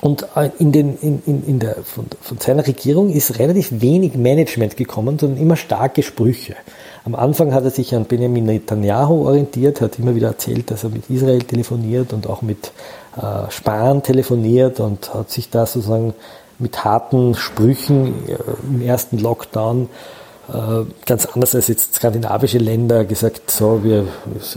und 0.00 0.26
äh, 0.36 0.50
in 0.58 0.72
den, 0.72 0.96
in, 0.98 1.22
in, 1.26 1.44
in 1.44 1.58
der, 1.58 1.76
von, 1.82 2.06
von 2.20 2.38
seiner 2.38 2.66
Regierung 2.66 3.10
ist 3.10 3.38
relativ 3.38 3.80
wenig 3.80 4.14
Management 4.14 4.76
gekommen, 4.76 5.18
sondern 5.18 5.40
immer 5.40 5.56
starke 5.56 6.02
Sprüche. 6.02 6.54
Am 7.04 7.14
Anfang 7.14 7.52
hat 7.52 7.64
er 7.64 7.70
sich 7.70 7.94
an 7.94 8.04
Benjamin 8.04 8.44
Netanyahu 8.44 9.26
orientiert, 9.26 9.80
hat 9.80 9.98
immer 9.98 10.14
wieder 10.14 10.28
erzählt, 10.28 10.70
dass 10.70 10.84
er 10.84 10.90
mit 10.90 11.08
Israel 11.10 11.42
telefoniert 11.42 12.12
und 12.12 12.28
auch 12.28 12.42
mit 12.42 12.72
äh, 13.16 13.50
Spahn 13.50 14.02
telefoniert 14.02 14.78
und 14.78 15.12
hat 15.12 15.30
sich 15.30 15.50
da 15.50 15.66
sozusagen 15.66 16.14
mit 16.58 16.84
harten 16.84 17.34
Sprüchen 17.34 18.28
äh, 18.28 18.36
im 18.68 18.82
ersten 18.82 19.18
Lockdown 19.18 19.84
äh, 19.84 20.17
ganz 21.04 21.26
anders 21.26 21.54
als 21.54 21.68
jetzt 21.68 21.96
skandinavische 21.96 22.56
Länder 22.56 23.04
gesagt, 23.04 23.50
so, 23.50 23.84
wir, 23.84 24.06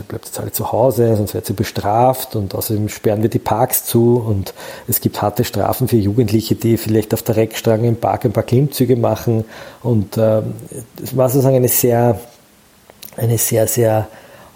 bleibt 0.08 0.26
jetzt 0.26 0.40
alle 0.40 0.50
zu 0.50 0.72
Hause, 0.72 1.16
sonst 1.16 1.34
werdet 1.34 1.50
ihr 1.50 1.56
bestraft 1.56 2.34
und 2.34 2.54
außerdem 2.54 2.88
sperren 2.88 3.22
wir 3.22 3.28
die 3.28 3.38
Parks 3.38 3.84
zu 3.84 4.16
und 4.16 4.54
es 4.88 5.02
gibt 5.02 5.20
harte 5.20 5.44
Strafen 5.44 5.88
für 5.88 5.96
Jugendliche, 5.96 6.54
die 6.54 6.78
vielleicht 6.78 7.12
auf 7.12 7.22
der 7.22 7.36
Reckstrange 7.36 7.88
im 7.88 7.96
Park 7.96 8.24
ein 8.24 8.32
paar 8.32 8.42
Klimmzüge 8.42 8.96
machen 8.96 9.44
und 9.82 10.16
äh, 10.16 10.40
es 11.02 11.14
war 11.14 11.28
sozusagen 11.28 11.56
eine 11.56 11.68
sehr, 11.68 12.18
eine 13.16 13.36
sehr, 13.36 13.66
sehr 13.66 14.08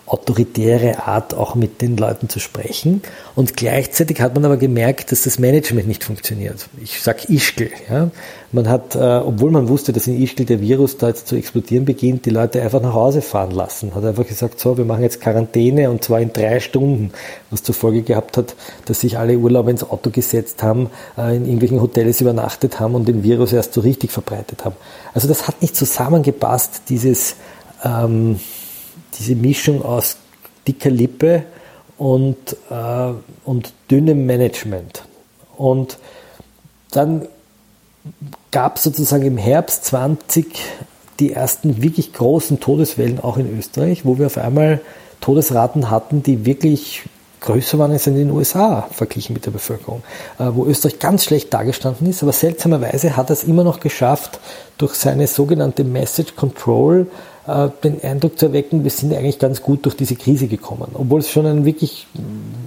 autoritäre 0.07 1.07
Art, 1.07 1.35
auch 1.35 1.57
mit 1.57 1.83
den 1.83 1.97
Leuten 1.97 2.29
zu 2.29 2.39
sprechen. 2.39 3.03
Und 3.35 3.57
gleichzeitig 3.57 4.21
hat 4.21 4.35
man 4.35 4.45
aber 4.45 4.57
gemerkt, 4.57 5.11
dass 5.11 5.23
das 5.23 5.41
Management 5.41 5.89
nicht 5.89 6.05
funktioniert. 6.05 6.69
Ich 6.81 7.03
sage 7.03 7.23
Ischgl. 7.29 7.71
Ja. 7.91 8.11
Man 8.53 8.69
hat, 8.69 8.95
äh, 8.95 8.99
obwohl 8.99 9.51
man 9.51 9.69
wusste, 9.69 9.93
dass 9.93 10.07
in 10.07 10.23
Ischgl 10.23 10.45
der 10.45 10.61
Virus 10.61 10.97
da 10.97 11.09
jetzt 11.09 11.27
zu 11.27 11.35
explodieren 11.35 11.85
beginnt, 11.85 12.25
die 12.25 12.31
Leute 12.31 12.63
einfach 12.63 12.81
nach 12.81 12.95
Hause 12.95 13.21
fahren 13.21 13.51
lassen. 13.51 13.95
Hat 13.97 14.05
einfach 14.05 14.27
gesagt, 14.27 14.61
so, 14.61 14.79
wir 14.79 14.85
machen 14.85 15.03
jetzt 15.03 15.21
Quarantäne 15.21 15.91
und 15.91 16.05
zwar 16.05 16.21
in 16.21 16.33
drei 16.33 16.61
Stunden, 16.61 17.11
was 17.51 17.65
zur 17.65 17.75
Folge 17.75 18.03
gehabt 18.03 18.37
hat, 18.37 18.55
dass 18.85 19.01
sich 19.01 19.19
alle 19.19 19.37
Urlauber 19.37 19.71
ins 19.71 19.83
Auto 19.83 20.11
gesetzt 20.11 20.63
haben, 20.63 20.91
äh, 21.19 21.35
in 21.35 21.45
irgendwelchen 21.47 21.83
Hotels 21.83 22.21
übernachtet 22.21 22.79
haben 22.79 22.95
und 22.95 23.09
den 23.09 23.25
Virus 23.25 23.53
erst 23.53 23.75
so 23.75 23.81
richtig 23.81 24.13
verbreitet 24.13 24.65
haben. 24.65 24.77
Also 25.15 25.27
das 25.27 25.49
hat 25.49 25.63
nicht 25.63 25.75
zusammengepasst, 25.75 26.83
dieses 26.89 27.35
ähm, 27.85 28.39
diese 29.19 29.35
Mischung 29.35 29.83
aus 29.85 30.17
dicker 30.67 30.91
Lippe 30.91 31.45
und, 31.99 32.37
äh, 32.71 33.13
und 33.45 33.73
dünnem 33.91 34.27
Management. 34.27 35.05
Und 35.57 35.99
dann 36.91 37.27
gab 38.51 38.77
es 38.77 38.85
sozusagen 38.85 39.25
im 39.25 39.39
Herbst 39.39 39.85
20 39.87 40.47
die 41.19 41.33
ersten 41.33 41.83
wirklich 41.83 42.13
großen 42.13 42.61
Todeswellen 42.61 43.21
auch 43.21 43.39
in 43.39 43.59
Österreich, 43.59 44.05
wo 44.05 44.19
wir 44.19 44.27
auf 44.27 44.37
einmal 44.37 44.81
Todesraten 45.21 45.91
hatten, 45.91 46.23
die 46.23 46.45
wirklich 46.45 47.05
größer 47.41 47.79
waren 47.79 47.93
als 47.93 48.07
in 48.07 48.17
den 48.17 48.31
USA 48.31 48.89
verglichen 48.91 49.33
mit 49.33 49.47
der 49.47 49.51
Bevölkerung, 49.51 50.03
äh, 50.39 50.47
wo 50.53 50.67
Österreich 50.67 50.99
ganz 50.99 51.25
schlecht 51.25 51.53
dargestanden 51.55 52.09
ist, 52.09 52.23
aber 52.23 52.33
seltsamerweise 52.33 53.17
hat 53.17 53.31
er 53.31 53.35
es 53.35 53.45
immer 53.45 53.65
noch 53.65 53.81
geschafft, 53.81 54.41
durch 54.79 54.95
seine 54.95 55.27
sogenannte 55.27 55.85
Message 55.85 56.35
Control 56.35 57.07
äh, 57.47 57.69
den 57.85 58.03
Eindruck 58.03 58.39
zu 58.39 58.47
erwecken, 58.47 58.83
wir 58.83 58.91
sind 58.91 59.13
eigentlich 59.13 59.39
ganz 59.39 59.63
gut 59.63 59.85
durch 59.85 59.97
diese 59.97 60.17
Krise 60.17 60.47
gekommen, 60.47 60.89
obwohl 60.95 61.21
es 61.21 61.31
schon 61.31 61.47
ein 61.47 61.65
wirklich 61.65 62.07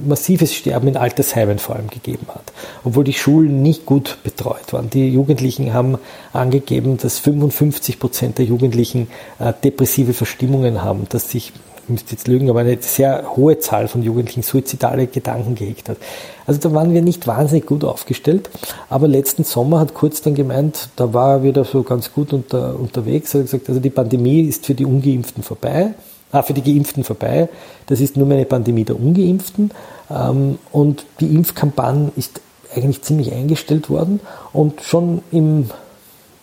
massives 0.05 0.53
Sterben 0.53 0.88
in 0.88 0.97
Altersheimen 0.97 1.59
vor 1.59 1.75
allem 1.75 1.89
gegeben 1.89 2.27
hat, 2.30 2.53
obwohl 2.84 3.03
die 3.03 3.13
Schulen 3.13 3.61
nicht 3.61 3.86
gut 3.86 4.17
betreut 4.23 4.71
waren. 4.71 4.89
Die 4.89 5.09
Jugendlichen 5.09 5.73
haben 5.73 5.97
angegeben, 6.32 6.97
dass 6.97 7.19
55 7.19 7.99
Prozent 7.99 8.38
der 8.38 8.45
Jugendlichen 8.45 9.07
äh, 9.39 9.53
depressive 9.63 10.13
Verstimmungen 10.13 10.84
haben, 10.84 11.07
dass 11.09 11.30
sich 11.30 11.39
ich 11.39 11.53
müsste 11.89 12.11
jetzt 12.11 12.27
lügen, 12.27 12.49
aber 12.49 12.61
eine 12.61 12.77
sehr 12.81 13.35
hohe 13.35 13.59
Zahl 13.59 13.87
von 13.87 14.03
Jugendlichen 14.03 14.43
suizidale 14.43 15.07
Gedanken 15.07 15.55
gehegt 15.55 15.89
hat. 15.89 15.97
Also 16.45 16.59
da 16.59 16.73
waren 16.73 16.93
wir 16.93 17.01
nicht 17.01 17.27
wahnsinnig 17.27 17.65
gut 17.65 17.83
aufgestellt, 17.83 18.49
aber 18.89 19.07
letzten 19.07 19.43
Sommer 19.43 19.79
hat 19.79 19.93
Kurz 19.93 20.21
dann 20.21 20.35
gemeint, 20.35 20.89
da 20.95 21.13
war 21.13 21.35
er 21.35 21.43
wieder 21.43 21.63
so 21.63 21.83
ganz 21.83 22.13
gut 22.13 22.33
unter, 22.33 22.79
unterwegs, 22.79 23.33
er 23.33 23.41
hat 23.41 23.47
gesagt, 23.47 23.69
also 23.69 23.81
die 23.81 23.89
Pandemie 23.89 24.41
ist 24.41 24.65
für 24.65 24.73
die 24.73 24.85
Ungeimpften 24.85 25.43
vorbei, 25.43 25.93
ah, 26.31 26.41
für 26.41 26.53
die 26.53 26.63
Geimpften 26.63 27.03
vorbei, 27.03 27.49
das 27.87 27.99
ist 27.99 28.17
nur 28.17 28.25
mehr 28.25 28.37
eine 28.37 28.45
Pandemie 28.45 28.83
der 28.83 28.99
Ungeimpften. 28.99 29.71
Ähm, 30.09 30.59
und 30.71 31.05
die 31.19 31.27
Impfkampagne 31.27 32.11
ist 32.15 32.41
eigentlich 32.75 33.01
ziemlich 33.01 33.33
eingestellt 33.33 33.89
worden. 33.89 34.19
Und 34.53 34.81
schon 34.81 35.21
im 35.31 35.69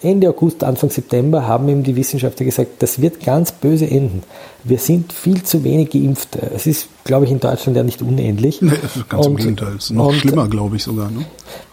Ende 0.03 0.29
August, 0.29 0.63
Anfang 0.63 0.91
September 0.91 1.47
haben 1.47 1.69
ihm 1.69 1.83
die 1.83 1.97
Wissenschaftler 1.97 2.45
gesagt, 2.45 2.83
das 2.83 3.01
wird 3.01 3.25
ganz 3.25 3.51
böse 3.51 3.91
enden. 3.91 4.23
Wir 4.63 4.79
sind 4.79 5.13
viel 5.13 5.43
zu 5.43 5.65
wenig 5.65 5.91
Geimpfte. 5.91 6.51
Es 6.55 6.67
ist, 6.67 6.89
glaube 7.05 7.25
ich, 7.25 7.31
in 7.31 7.41
Deutschland 7.41 7.77
ja 7.77 7.83
nicht 7.83 8.03
unendlich. 8.03 8.61
Nee, 8.61 8.73
ganz 9.09 9.27
und, 9.27 9.33
im 9.33 9.37
Gegenteil. 9.39 9.75
Es 9.77 9.85
ist 9.85 9.91
noch 9.93 10.09
und, 10.09 10.17
schlimmer, 10.17 10.49
glaube 10.49 10.77
ich 10.77 10.83
sogar. 10.83 11.11
Ne? 11.11 11.25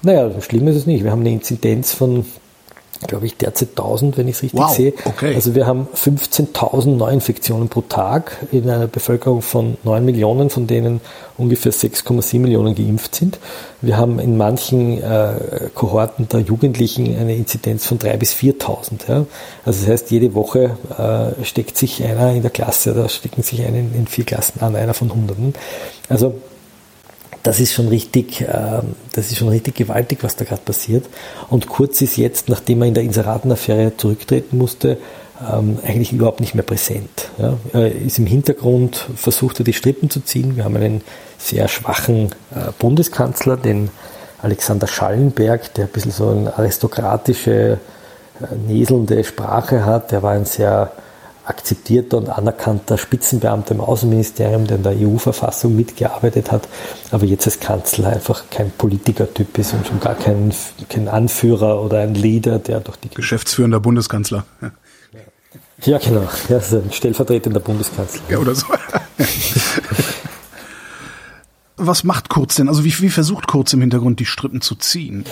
Naja, 0.04 0.32
schlimm 0.42 0.68
ist 0.70 0.78
es 0.78 0.86
nicht. 0.86 1.04
Wir 1.04 1.12
haben 1.12 1.20
eine 1.20 1.34
Inzidenz 1.34 1.94
von 1.94 2.26
glaube 3.08 3.26
ich, 3.26 3.38
derzeit 3.38 3.70
1000, 3.70 4.18
wenn 4.18 4.28
ich 4.28 4.36
es 4.36 4.44
richtig 4.44 4.60
wow, 4.60 4.74
sehe. 4.74 4.94
Okay. 5.06 5.36
Also 5.36 5.56
wir 5.56 5.66
haben 5.66 5.88
15.000 5.96 6.96
Neuinfektionen 6.96 7.70
pro 7.70 7.82
Tag 7.82 8.38
in 8.52 8.70
einer 8.70 8.88
Bevölkerung 8.88 9.42
von 9.42 9.78
9 9.84 10.04
Millionen, 10.04 10.50
von 10.50 10.68
denen 10.68 11.02
ungefähr 11.38 11.72
6,7 11.72 12.40
Millionen 12.40 12.76
geimpft 12.76 13.16
sind. 13.16 13.40
Wir 13.82 13.98
haben 13.98 14.20
in 14.20 14.38
manchen 14.38 15.02
äh, 15.02 15.70
Kohorten 15.74 16.30
der 16.30 16.42
Jugendlichen 16.42 17.18
eine 17.18 17.36
Inzidenz 17.36 17.86
von 17.86 18.00
3.000 18.00 18.18
bis 18.18 18.34
4.000. 18.34 18.92
Ja. 19.08 19.26
Also 19.66 19.82
das 19.82 19.88
heißt, 19.88 20.12
jede 20.12 20.34
Woche 20.36 20.78
äh, 20.98 21.44
steckt 21.44 21.78
sich 21.78 22.04
einer 22.04 22.32
in 22.34 22.42
der 22.42 22.52
Klasse, 22.52 22.94
da 22.94 23.10
stecken 23.10 23.44
sich 23.44 23.66
einen 23.66 23.94
in 23.96 24.08
vier 24.08 24.26
Klassen 24.26 24.62
an, 24.62 24.76
einer 24.76 24.94
von 24.94 25.14
Hunderten. 25.14 25.54
Also 26.10 26.36
das 27.44 27.60
ist 27.60 27.74
schon 27.74 27.90
richtig, 27.90 28.42
ähm, 28.42 28.96
das 29.12 29.32
ist 29.32 29.38
schon 29.38 29.50
richtig 29.50 29.76
gewaltig, 29.76 30.20
was 30.22 30.36
da 30.36 30.46
gerade 30.46 30.62
passiert. 30.62 31.06
Und 31.50 31.68
Kurz 31.68 32.02
ist 32.02 32.18
jetzt, 32.18 32.50
nachdem 32.50 32.82
er 32.82 32.88
in 32.88 32.94
der 32.94 33.04
Inseratenaffäre 33.04 33.96
zurücktreten 33.98 34.58
musste, 34.58 34.98
ähm, 35.42 35.78
eigentlich 35.86 36.14
überhaupt 36.14 36.40
nicht 36.40 36.56
mehr 36.56 36.64
präsent. 36.64 37.30
Er 37.74 37.92
ist 37.92 38.18
im 38.18 38.26
Hintergrund, 38.26 39.08
versucht 39.16 39.60
er 39.60 39.66
die 39.66 39.74
Strippen 39.74 40.10
zu 40.10 40.22
ziehen. 40.22 40.56
Wir 40.56 40.64
haben 40.64 40.76
einen 40.78 41.02
sehr 41.38 41.68
schwachen 41.68 42.28
äh, 42.56 42.72
Bundeskanzler, 42.80 43.58
den 43.58 43.90
Alexander 44.42 44.88
Schallenberg, 44.88 45.74
der 45.74 45.86
ein 45.86 45.92
bisschen 45.92 46.12
so 46.12 46.30
eine 46.30 46.58
aristokratische, 46.58 47.80
äh, 48.42 48.56
näselnde 48.68 49.24
Sprache 49.24 49.86
hat. 49.86 50.12
Der 50.12 50.24
war 50.24 50.32
ein 50.32 50.46
sehr 50.46 50.92
akzeptierter 51.46 52.18
und 52.18 52.30
anerkannter 52.30 52.98
Spitzenbeamter 52.98 53.76
im 53.76 53.82
Außenministerium, 53.82 54.66
der 54.68 54.78
in 54.78 54.84
der 54.84 54.96
EU-Verfassung 54.98 55.76
mitgearbeitet 55.76 56.52
hat, 56.52 56.68
aber 57.12 57.26
jetzt 57.26 57.46
als 57.46 57.60
Kanzler 57.60 58.10
einfach 58.10 58.46
kein 58.50 58.72
Politikertyp 58.72 59.58
ist 59.58 59.74
und 59.74 59.86
schon 59.88 60.00
gar 60.00 60.16
kein, 60.16 60.54
kein 60.90 61.08
Anführer 61.08 61.82
oder 61.82 62.00
ein 62.00 62.16
Leader, 62.16 62.60
der 62.60 62.80
durch 62.80 62.98
die... 62.98 63.10
Geschäftsführender 63.10 63.80
Bundeskanzler. 63.80 64.46
Ja, 64.62 64.72
ja 65.84 65.98
genau. 65.98 66.28
Ja, 66.50 66.56
also 66.58 66.78
ein 66.78 66.92
stellvertretender 66.92 67.60
Bundeskanzler. 67.60 68.22
Ja, 68.30 68.38
oder 68.38 68.56
so. 68.56 68.68
Was 71.76 72.04
macht 72.04 72.30
Kurz 72.30 72.56
denn? 72.56 72.70
Also 72.70 72.86
wie, 72.86 72.98
wie 73.02 73.10
versucht 73.10 73.48
Kurz 73.48 73.74
im 73.74 73.82
Hintergrund 73.82 74.20
die 74.20 74.26
Strippen 74.26 74.62
zu 74.62 74.76
ziehen? 74.76 75.26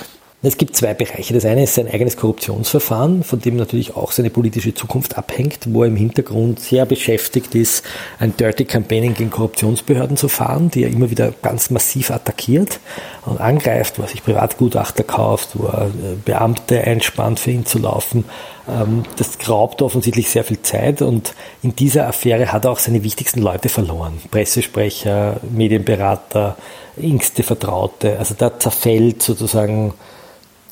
Es 0.44 0.58
gibt 0.58 0.76
zwei 0.76 0.96
Bereiche. 0.96 1.36
Das 1.36 1.46
eine 1.46 1.64
ist 1.64 1.76
sein 1.76 1.88
eigenes 1.88 2.18
Korruptionsverfahren, 2.18 3.24
von 3.24 3.40
dem 3.40 3.58
natürlich 3.58 3.96
auch 3.96 4.12
seine 4.12 4.32
politische 4.32 4.74
Zukunft 4.74 5.16
abhängt, 5.16 5.60
wo 5.68 5.84
er 5.84 5.90
im 5.90 5.96
Hintergrund 5.96 6.60
sehr 6.60 6.88
beschäftigt 6.88 7.54
ist, 7.54 7.84
ein 8.18 8.36
Dirty 8.36 8.66
Campaigning 8.66 9.14
gegen 9.14 9.30
Korruptionsbehörden 9.30 10.18
zu 10.18 10.30
fahren, 10.30 10.72
die 10.72 10.84
er 10.84 10.90
immer 10.90 11.12
wieder 11.12 11.32
ganz 11.44 11.70
massiv 11.70 12.10
attackiert 12.10 12.80
und 13.28 13.40
angreift, 13.40 14.00
wo 14.00 14.02
er 14.02 14.08
sich 14.08 14.24
Privatgutachter 14.24 15.04
kauft, 15.04 15.50
wo 15.54 15.68
er 15.68 15.86
äh, 15.90 16.16
Beamte 16.26 16.82
einspannt, 16.82 17.40
für 17.40 17.52
ihn 17.52 17.68
zu 17.68 17.78
laufen. 17.78 18.26
Ähm, 18.68 19.04
das 19.18 19.48
raubt 19.48 19.84
offensichtlich 19.84 20.32
sehr 20.32 20.44
viel 20.44 20.64
Zeit 20.64 21.04
und 21.04 21.36
in 21.62 21.76
dieser 21.76 22.08
Affäre 22.08 22.52
hat 22.52 22.66
er 22.66 22.72
auch 22.72 22.80
seine 22.80 23.04
wichtigsten 23.04 23.44
Leute 23.44 23.70
verloren. 23.70 24.20
Pressesprecher, 24.32 25.40
Medienberater, 25.52 26.58
engste 27.00 27.44
Vertraute. 27.44 28.18
Also 28.18 28.34
da 28.36 28.58
zerfällt 28.58 29.22
sozusagen 29.22 29.94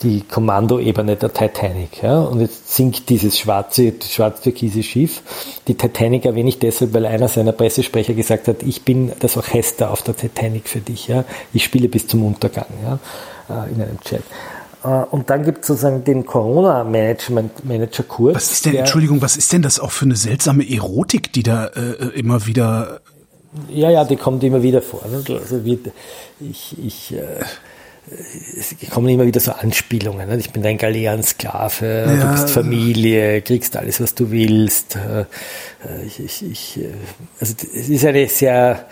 die 0.04 0.22
Kommandoebene 0.22 1.16
der 1.16 1.34
Titanic. 1.34 2.02
Ja? 2.02 2.20
Und 2.20 2.40
jetzt 2.40 2.74
sinkt 2.74 3.10
dieses 3.10 3.38
schwarze, 3.38 3.94
schwarz-türkise 4.02 4.84
Schiff. 4.84 5.22
Die 5.68 5.76
Titanic 5.76 6.26
erwähne 6.26 6.50
ich 6.50 6.60
deshalb, 6.60 6.94
weil 6.94 7.06
einer 7.06 7.28
seiner 7.28 7.52
Pressesprecher 7.52 8.14
gesagt 8.14 8.48
hat, 8.48 8.64
ich 8.64 8.84
bin 8.84 9.12
das 9.20 9.38
Orchester 9.38 9.92
auf 9.92 10.02
der 10.02 10.16
Titanic 10.16 10.70
für 10.70 10.80
dich. 10.80 11.08
Ja? 11.08 11.26
Ich 11.54 11.64
spiele 11.64 11.90
bis 11.90 12.08
zum 12.08 12.24
Untergang 12.26 12.68
ja? 12.84 13.00
Äh, 13.50 13.72
in 13.72 13.82
einem 13.82 14.00
Chat. 14.02 14.24
Äh, 14.84 14.88
und 14.88 15.30
dann 15.30 15.44
gibt 15.44 15.62
es 15.62 15.68
sozusagen 15.68 16.04
den 16.04 16.26
Corona-Management-Manager 16.26 18.04
Kurt. 18.04 18.36
Was 18.36 18.52
ist 18.52 18.66
denn, 18.66 18.76
Entschuldigung, 18.76 19.22
was 19.22 19.38
ist 19.38 19.52
denn 19.52 19.62
das 19.62 19.80
auch 19.80 19.92
für 19.92 20.06
eine 20.06 20.16
seltsame 20.16 20.70
Erotik, 20.70 21.34
die 21.34 21.44
da 21.44 21.68
äh, 21.68 22.10
immer 22.16 22.46
wieder. 22.46 23.02
Ja, 23.70 23.90
ja, 23.90 24.06
die 24.06 24.16
kommt 24.16 24.44
immer 24.44 24.62
wieder 24.62 24.82
vor. 24.82 25.02
Ne? 25.10 25.24
Also 25.40 25.66
wie, 25.66 25.80
ich, 26.40 26.76
ich 26.78 27.14
äh, 27.14 27.44
es 28.58 28.76
kommen 28.90 29.10
immer 29.10 29.26
wieder 29.26 29.40
so 29.40 29.52
Anspielungen. 29.52 30.28
Ne? 30.28 30.38
Ich 30.38 30.52
bin 30.52 30.64
dein 30.64 30.78
Galeansklave, 30.78 32.06
ja. 32.08 32.16
du 32.16 32.32
bist 32.32 32.50
Familie, 32.50 33.42
kriegst 33.42 33.76
alles, 33.78 34.02
was 34.02 34.16
du 34.16 34.32
willst. 34.32 34.96
Äh, 34.96 35.26
ich, 36.06 36.20
ich, 36.20 36.44
ich, 36.50 36.80
äh, 36.80 36.90
also 37.40 37.54
es 37.74 37.90
ist 37.90 38.06
eine 38.06 38.28
sehr 38.28 38.88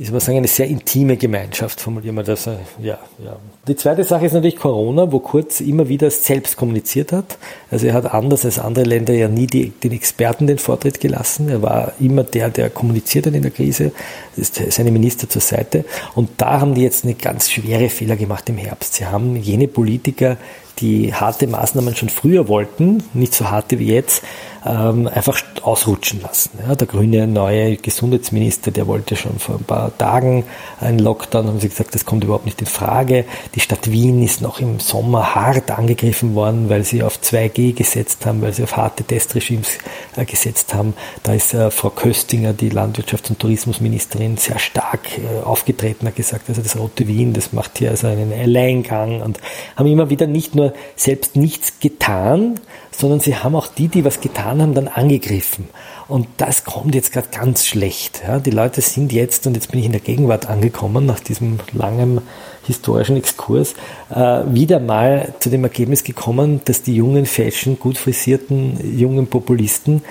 ich 0.00 0.12
würde 0.12 0.24
sagen, 0.24 0.38
eine 0.38 0.46
sehr 0.46 0.68
intime 0.68 1.16
Gemeinschaft, 1.16 1.80
formulieren 1.80 2.14
wir 2.14 2.22
das. 2.22 2.46
Ja, 2.46 2.56
ja. 2.80 3.36
Die 3.66 3.74
zweite 3.74 4.04
Sache 4.04 4.26
ist 4.26 4.32
natürlich 4.32 4.56
Corona, 4.56 5.10
wo 5.10 5.18
Kurz 5.18 5.60
immer 5.60 5.88
wieder 5.88 6.08
selbst 6.12 6.56
kommuniziert 6.56 7.10
hat. 7.10 7.36
Also 7.68 7.88
er 7.88 7.94
hat 7.94 8.14
anders 8.14 8.44
als 8.44 8.60
andere 8.60 8.84
Länder 8.84 9.12
ja 9.12 9.26
nie 9.26 9.48
die, 9.48 9.70
den 9.70 9.90
Experten 9.90 10.46
den 10.46 10.58
Vortritt 10.58 11.00
gelassen. 11.00 11.48
Er 11.48 11.62
war 11.62 11.92
immer 11.98 12.22
der, 12.22 12.48
der 12.48 12.70
kommuniziert 12.70 13.26
hat 13.26 13.34
in 13.34 13.42
der 13.42 13.50
Krise, 13.50 13.90
ist 14.36 14.62
seine 14.70 14.92
Minister 14.92 15.28
zur 15.28 15.42
Seite. 15.42 15.84
Und 16.14 16.30
da 16.36 16.60
haben 16.60 16.76
die 16.76 16.82
jetzt 16.82 17.04
eine 17.04 17.14
ganz 17.14 17.50
schwere 17.50 17.88
Fehler 17.88 18.14
gemacht 18.14 18.48
im 18.48 18.56
Herbst. 18.56 18.94
Sie 18.94 19.06
haben 19.06 19.34
jene 19.34 19.66
Politiker, 19.66 20.36
die 20.80 21.14
harte 21.14 21.46
Maßnahmen 21.46 21.96
schon 21.96 22.08
früher 22.08 22.48
wollten, 22.48 23.02
nicht 23.14 23.34
so 23.34 23.50
harte 23.50 23.78
wie 23.78 23.92
jetzt, 23.92 24.22
ähm, 24.66 25.08
einfach 25.08 25.40
ausrutschen 25.62 26.20
lassen. 26.20 26.50
Der 26.78 26.86
grüne 26.86 27.26
neue 27.26 27.76
Gesundheitsminister, 27.76 28.70
der 28.70 28.86
wollte 28.86 29.16
schon 29.16 29.38
vor 29.38 29.56
ein 29.56 29.64
paar 29.64 29.96
Tagen 29.96 30.44
einen 30.80 30.98
Lockdown, 30.98 31.46
haben 31.46 31.60
sie 31.60 31.68
gesagt, 31.68 31.94
das 31.94 32.04
kommt 32.04 32.24
überhaupt 32.24 32.46
nicht 32.46 32.60
in 32.60 32.66
Frage. 32.66 33.24
Die 33.54 33.60
Stadt 33.60 33.90
Wien 33.90 34.22
ist 34.22 34.40
noch 34.40 34.60
im 34.60 34.80
Sommer 34.80 35.34
hart 35.34 35.70
angegriffen 35.70 36.34
worden, 36.34 36.68
weil 36.68 36.84
sie 36.84 37.02
auf 37.02 37.18
2G 37.18 37.74
gesetzt 37.74 38.26
haben, 38.26 38.42
weil 38.42 38.52
sie 38.52 38.64
auf 38.64 38.76
harte 38.76 39.04
Testregimes 39.04 39.78
äh, 40.16 40.24
gesetzt 40.24 40.74
haben. 40.74 40.94
Da 41.22 41.34
ist 41.34 41.54
äh, 41.54 41.70
Frau 41.70 41.90
Köstinger, 41.90 42.52
die 42.52 42.70
Landwirtschafts- 42.70 43.30
und 43.30 43.38
Tourismusministerin, 43.38 44.36
sehr 44.36 44.58
stark 44.58 45.18
äh, 45.18 45.44
aufgetreten, 45.44 46.06
hat 46.06 46.16
gesagt, 46.16 46.48
also 46.48 46.62
das 46.62 46.76
Rote 46.76 47.06
Wien, 47.06 47.32
das 47.32 47.52
macht 47.52 47.78
hier 47.78 47.90
also 47.90 48.06
einen 48.06 48.32
Alleingang 48.32 49.22
und 49.22 49.38
haben 49.76 49.86
immer 49.86 50.10
wieder 50.10 50.26
nicht 50.26 50.54
nur 50.54 50.67
selbst 50.96 51.36
nichts 51.36 51.80
getan, 51.80 52.60
sondern 52.90 53.20
sie 53.20 53.36
haben 53.36 53.54
auch 53.54 53.68
die, 53.68 53.88
die 53.88 54.04
was 54.04 54.20
getan 54.20 54.60
haben, 54.60 54.74
dann 54.74 54.88
angegriffen. 54.88 55.68
Und 56.08 56.26
das 56.38 56.64
kommt 56.64 56.94
jetzt 56.94 57.12
gerade 57.12 57.28
ganz 57.28 57.66
schlecht. 57.66 58.22
Ja, 58.26 58.38
die 58.40 58.50
Leute 58.50 58.80
sind 58.80 59.12
jetzt, 59.12 59.46
und 59.46 59.54
jetzt 59.54 59.70
bin 59.70 59.78
ich 59.80 59.86
in 59.86 59.92
der 59.92 60.00
Gegenwart 60.00 60.48
angekommen, 60.48 61.06
nach 61.06 61.20
diesem 61.20 61.58
langen 61.72 62.22
historischen 62.66 63.16
Exkurs, 63.16 63.74
äh, 64.10 64.42
wieder 64.46 64.80
mal 64.80 65.34
zu 65.38 65.50
dem 65.50 65.64
Ergebnis 65.64 66.02
gekommen, 66.02 66.60
dass 66.64 66.82
die 66.82 66.96
jungen 66.96 67.26
Fashion, 67.26 67.78
gut 67.78 67.98
frisierten, 67.98 68.98
jungen 68.98 69.26
Populisten 69.26 70.02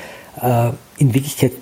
äh, 0.41 0.69
in 0.97 1.13
Wirklichkeit 1.13 1.53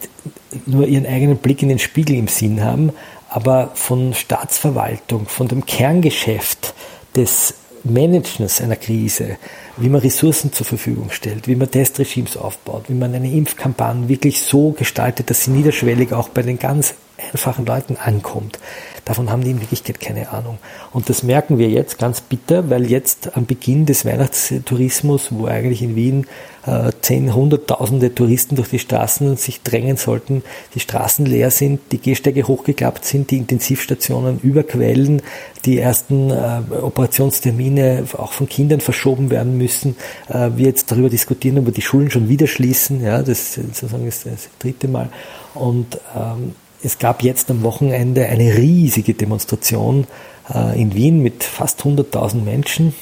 nur 0.65 0.85
ihren 0.85 1.05
eigenen 1.05 1.37
Blick 1.37 1.61
in 1.61 1.69
den 1.69 1.79
Spiegel 1.79 2.15
im 2.17 2.27
Sinn 2.27 2.63
haben, 2.63 2.91
aber 3.29 3.71
von 3.73 4.13
Staatsverwaltung, 4.13 5.27
von 5.27 5.47
dem 5.47 5.65
Kerngeschäft 5.65 6.73
des 7.15 7.55
Managements 7.85 8.61
einer 8.61 8.75
Krise, 8.75 9.37
wie 9.77 9.89
man 9.89 10.01
Ressourcen 10.01 10.51
zur 10.51 10.65
Verfügung 10.65 11.11
stellt, 11.11 11.47
wie 11.47 11.55
man 11.55 11.69
Testregimes 11.69 12.35
aufbaut, 12.35 12.85
wie 12.87 12.93
man 12.93 13.13
eine 13.13 13.31
Impfkampagne 13.31 14.09
wirklich 14.09 14.41
so 14.41 14.71
gestaltet, 14.71 15.29
dass 15.29 15.43
sie 15.43 15.51
niederschwellig 15.51 16.11
auch 16.11 16.29
bei 16.29 16.41
den 16.41 16.57
ganz 16.57 16.95
einfachen 17.31 17.65
Leuten 17.65 17.95
ankommt. 17.97 18.59
Davon 19.05 19.29
haben 19.29 19.43
die 19.43 19.51
in 19.51 19.61
Wirklichkeit 19.61 19.99
keine 19.99 20.31
Ahnung. 20.31 20.57
Und 20.91 21.09
das 21.09 21.21
merken 21.21 21.59
wir 21.59 21.69
jetzt 21.69 21.99
ganz 21.99 22.21
bitter, 22.21 22.71
weil 22.71 22.89
jetzt 22.89 23.37
am 23.37 23.45
Beginn 23.45 23.85
des 23.85 24.03
Weihnachtstourismus, 24.03 25.27
wo 25.29 25.45
eigentlich 25.45 25.83
in 25.83 25.95
Wien 25.95 26.25
äh, 26.65 26.91
zehn, 27.01 27.35
hunderttausende 27.35 28.15
Touristen 28.15 28.55
durch 28.55 28.69
die 28.69 28.79
Straßen 28.79 29.37
sich 29.37 29.61
drängen 29.61 29.97
sollten, 29.97 30.41
die 30.73 30.79
Straßen 30.79 31.23
leer 31.23 31.51
sind, 31.51 31.81
die 31.91 31.99
Gehsteige 31.99 32.47
hochgeklappt 32.47 33.05
sind, 33.05 33.29
die 33.29 33.37
Intensivstationen 33.37 34.39
überquellen, 34.39 35.21
die 35.65 35.77
ersten 35.77 36.31
äh, 36.31 36.61
Operationstermine 36.81 38.05
auch 38.17 38.31
von 38.31 38.49
Kindern 38.49 38.81
verschoben 38.81 39.29
werden 39.29 39.59
müssen, 39.59 39.95
äh, 40.29 40.49
wir 40.55 40.65
jetzt 40.65 40.91
darüber 40.91 41.09
diskutieren, 41.09 41.59
ob 41.59 41.65
wir 41.65 41.73
die 41.73 41.83
Schulen 41.83 42.09
schon 42.09 42.27
wieder 42.27 42.47
schließen, 42.47 43.03
ja, 43.03 43.21
das 43.21 43.53
sozusagen 43.53 44.07
ist 44.07 44.25
das 44.25 44.49
dritte 44.57 44.87
Mal. 44.87 45.09
Und 45.53 45.99
ähm, 46.15 46.55
es 46.85 46.99
gab 46.99 47.23
jetzt 47.23 47.49
am 47.49 47.63
Wochenende 47.63 48.27
eine 48.27 48.55
riesige 48.57 49.15
Demonstration 49.15 50.05
äh, 50.53 50.79
in 50.79 50.93
Wien 50.93 51.21
mit 51.21 51.43
fast 51.43 51.81
100.000 51.81 52.43
Menschen. 52.43 52.93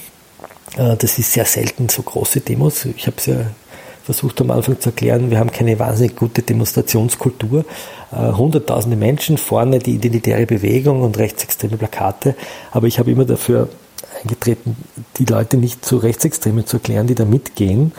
Äh, 0.77 0.95
das 0.95 1.19
ist 1.19 1.34
sehr 1.34 1.45
selten 1.45 1.89
so 1.89 2.01
große 2.01 2.39
Demos. 2.39 2.86
Ich 2.86 3.05
habe 3.05 3.17
es 3.17 3.25
ja 3.25 3.36
versucht 4.03 4.41
am 4.41 4.51
Anfang 4.51 4.79
zu 4.79 4.89
erklären, 4.89 5.31
wir 5.31 5.39
haben 5.39 5.51
keine 5.51 5.79
wahnsinnig 5.79 6.15
gute 6.15 6.41
Demonstrationskultur. 6.41 7.65
Äh, 8.11 8.31
hunderttausende 8.31 8.97
Menschen, 8.97 9.38
vorne 9.38 9.79
die 9.79 9.95
identitäre 9.95 10.45
Bewegung 10.45 11.01
und 11.01 11.17
rechtsextreme 11.17 11.77
Plakate. 11.77 12.36
Aber 12.71 12.88
ich 12.88 12.99
habe 12.99 13.11
immer 13.11 13.25
dafür 13.25 13.69
eingetreten, 14.21 14.75
die 15.17 15.25
Leute 15.25 15.57
nicht 15.57 15.86
zu 15.86 15.97
Rechtsextremen 15.97 16.65
zu 16.65 16.77
erklären, 16.77 17.07
die 17.07 17.15
da 17.15 17.25
mitgehen, 17.25 17.93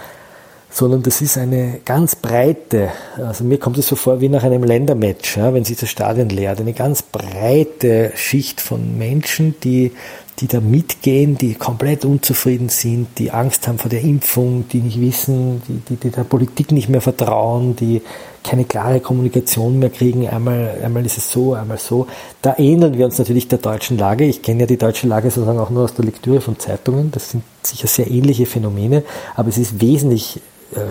sondern 0.74 1.04
das 1.04 1.20
ist 1.20 1.38
eine 1.38 1.78
ganz 1.84 2.16
breite, 2.16 2.88
also 3.16 3.44
mir 3.44 3.58
kommt 3.58 3.78
es 3.78 3.86
so 3.86 3.94
vor 3.94 4.20
wie 4.20 4.28
nach 4.28 4.42
einem 4.42 4.64
Ländermatch, 4.64 5.36
ja, 5.36 5.54
wenn 5.54 5.64
sich 5.64 5.76
das 5.76 5.88
Stadion 5.88 6.28
leert, 6.28 6.60
eine 6.60 6.72
ganz 6.72 7.00
breite 7.00 8.10
Schicht 8.16 8.60
von 8.60 8.98
Menschen, 8.98 9.54
die, 9.62 9.92
die 10.40 10.48
da 10.48 10.58
mitgehen, 10.58 11.38
die 11.38 11.54
komplett 11.54 12.04
unzufrieden 12.04 12.70
sind, 12.70 13.06
die 13.18 13.30
Angst 13.30 13.68
haben 13.68 13.78
vor 13.78 13.88
der 13.88 14.00
Impfung, 14.00 14.64
die 14.68 14.80
nicht 14.80 15.00
wissen, 15.00 15.62
die, 15.68 15.80
die, 15.88 15.96
die 15.96 16.10
der 16.10 16.24
Politik 16.24 16.72
nicht 16.72 16.88
mehr 16.88 17.00
vertrauen, 17.00 17.76
die 17.76 18.02
keine 18.42 18.64
klare 18.64 18.98
Kommunikation 18.98 19.78
mehr 19.78 19.90
kriegen. 19.90 20.28
Einmal, 20.28 20.80
einmal 20.82 21.06
ist 21.06 21.18
es 21.18 21.30
so, 21.30 21.54
einmal 21.54 21.78
so. 21.78 22.08
Da 22.42 22.56
ähneln 22.58 22.98
wir 22.98 23.04
uns 23.04 23.16
natürlich 23.16 23.46
der 23.46 23.58
deutschen 23.58 23.96
Lage. 23.96 24.24
Ich 24.24 24.42
kenne 24.42 24.62
ja 24.62 24.66
die 24.66 24.76
deutsche 24.76 25.06
Lage 25.06 25.30
sozusagen 25.30 25.60
auch 25.60 25.70
nur 25.70 25.84
aus 25.84 25.94
der 25.94 26.04
Lektüre 26.04 26.40
von 26.40 26.58
Zeitungen. 26.58 27.12
Das 27.12 27.30
sind 27.30 27.44
sicher 27.62 27.86
sehr 27.86 28.10
ähnliche 28.10 28.44
Phänomene, 28.44 29.04
aber 29.36 29.48
es 29.48 29.56
ist 29.56 29.80
wesentlich 29.80 30.40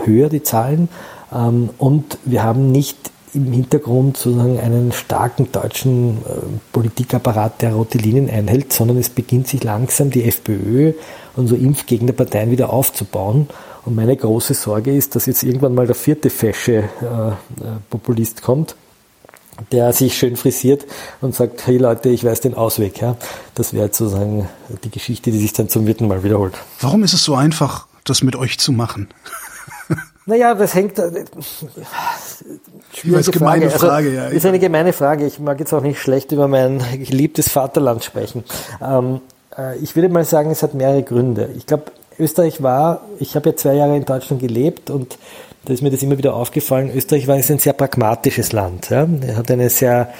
höher, 0.05 0.29
die 0.29 0.43
Zahlen. 0.43 0.89
Ähm, 1.33 1.69
und 1.77 2.17
wir 2.25 2.43
haben 2.43 2.71
nicht 2.71 3.11
im 3.33 3.51
Hintergrund 3.51 4.17
sozusagen 4.17 4.59
einen 4.59 4.91
starken 4.91 5.51
deutschen 5.51 6.17
äh, 6.17 6.37
Politikapparat, 6.71 7.61
der 7.61 7.73
rote 7.73 7.97
Linien 7.97 8.29
einhält, 8.29 8.71
sondern 8.71 8.97
es 8.97 9.09
beginnt 9.09 9.47
sich 9.47 9.63
langsam 9.63 10.11
die 10.11 10.23
FPÖ 10.23 10.93
und 11.35 11.47
so 11.47 11.55
Impfgegnerparteien 11.55 12.51
wieder 12.51 12.71
aufzubauen. 12.71 13.47
Und 13.85 13.95
meine 13.95 14.15
große 14.15 14.53
Sorge 14.53 14.95
ist, 14.95 15.15
dass 15.15 15.25
jetzt 15.25 15.43
irgendwann 15.43 15.73
mal 15.73 15.87
der 15.87 15.95
vierte 15.95 16.29
fesche 16.29 16.75
äh, 16.75 17.31
Populist 17.89 18.41
kommt, 18.41 18.75
der 19.71 19.93
sich 19.93 20.17
schön 20.17 20.35
frisiert 20.35 20.85
und 21.21 21.35
sagt, 21.35 21.67
hey 21.67 21.77
Leute, 21.77 22.09
ich 22.09 22.23
weiß 22.23 22.41
den 22.41 22.53
Ausweg. 22.53 23.01
Ja? 23.01 23.17
Das 23.55 23.73
wäre 23.73 23.87
sozusagen 23.87 24.47
die 24.83 24.89
Geschichte, 24.89 25.31
die 25.31 25.39
sich 25.39 25.53
dann 25.53 25.69
zum 25.69 25.85
vierten 25.85 26.07
Mal 26.07 26.23
wiederholt. 26.23 26.53
Warum 26.81 27.03
ist 27.03 27.13
es 27.13 27.23
so 27.23 27.35
einfach, 27.35 27.87
das 28.03 28.21
mit 28.21 28.35
euch 28.35 28.59
zu 28.59 28.71
machen? 28.71 29.09
Naja, 30.25 30.55
das 30.55 30.73
hängt. 30.73 30.97
Äh, 30.99 31.25
schwierige 32.93 33.19
ist 33.19 33.31
gemeine 33.31 33.69
Frage. 33.69 33.79
Frage 33.79 34.07
also, 34.09 34.17
ja. 34.17 34.27
Ist 34.27 34.45
eine 34.45 34.59
gemeine 34.59 34.93
Frage. 34.93 35.25
Ich 35.25 35.39
mag 35.39 35.59
jetzt 35.59 35.73
auch 35.73 35.81
nicht 35.81 35.99
schlecht 35.99 36.31
über 36.31 36.47
mein 36.47 36.81
geliebtes 36.93 37.49
Vaterland 37.49 38.03
sprechen. 38.03 38.43
Ähm, 38.81 39.21
äh, 39.57 39.77
ich 39.79 39.95
würde 39.95 40.09
mal 40.09 40.25
sagen, 40.25 40.51
es 40.51 40.63
hat 40.63 40.73
mehrere 40.73 41.03
Gründe. 41.03 41.49
Ich 41.57 41.65
glaube, 41.65 41.85
Österreich 42.19 42.61
war, 42.61 43.01
ich 43.19 43.35
habe 43.35 43.49
ja 43.49 43.55
zwei 43.55 43.73
Jahre 43.73 43.97
in 43.97 44.05
Deutschland 44.05 44.41
gelebt 44.41 44.89
und 44.89 45.17
da 45.65 45.73
ist 45.73 45.81
mir 45.81 45.91
das 45.91 46.03
immer 46.03 46.17
wieder 46.17 46.35
aufgefallen. 46.35 46.91
Österreich 46.93 47.27
war 47.27 47.35
ein 47.35 47.41
sehr 47.41 47.73
pragmatisches 47.73 48.51
Land. 48.51 48.89
Ja. 48.89 49.07
Er 49.25 49.37
hat 49.37 49.49
eine 49.49 49.69
sehr 49.69 50.13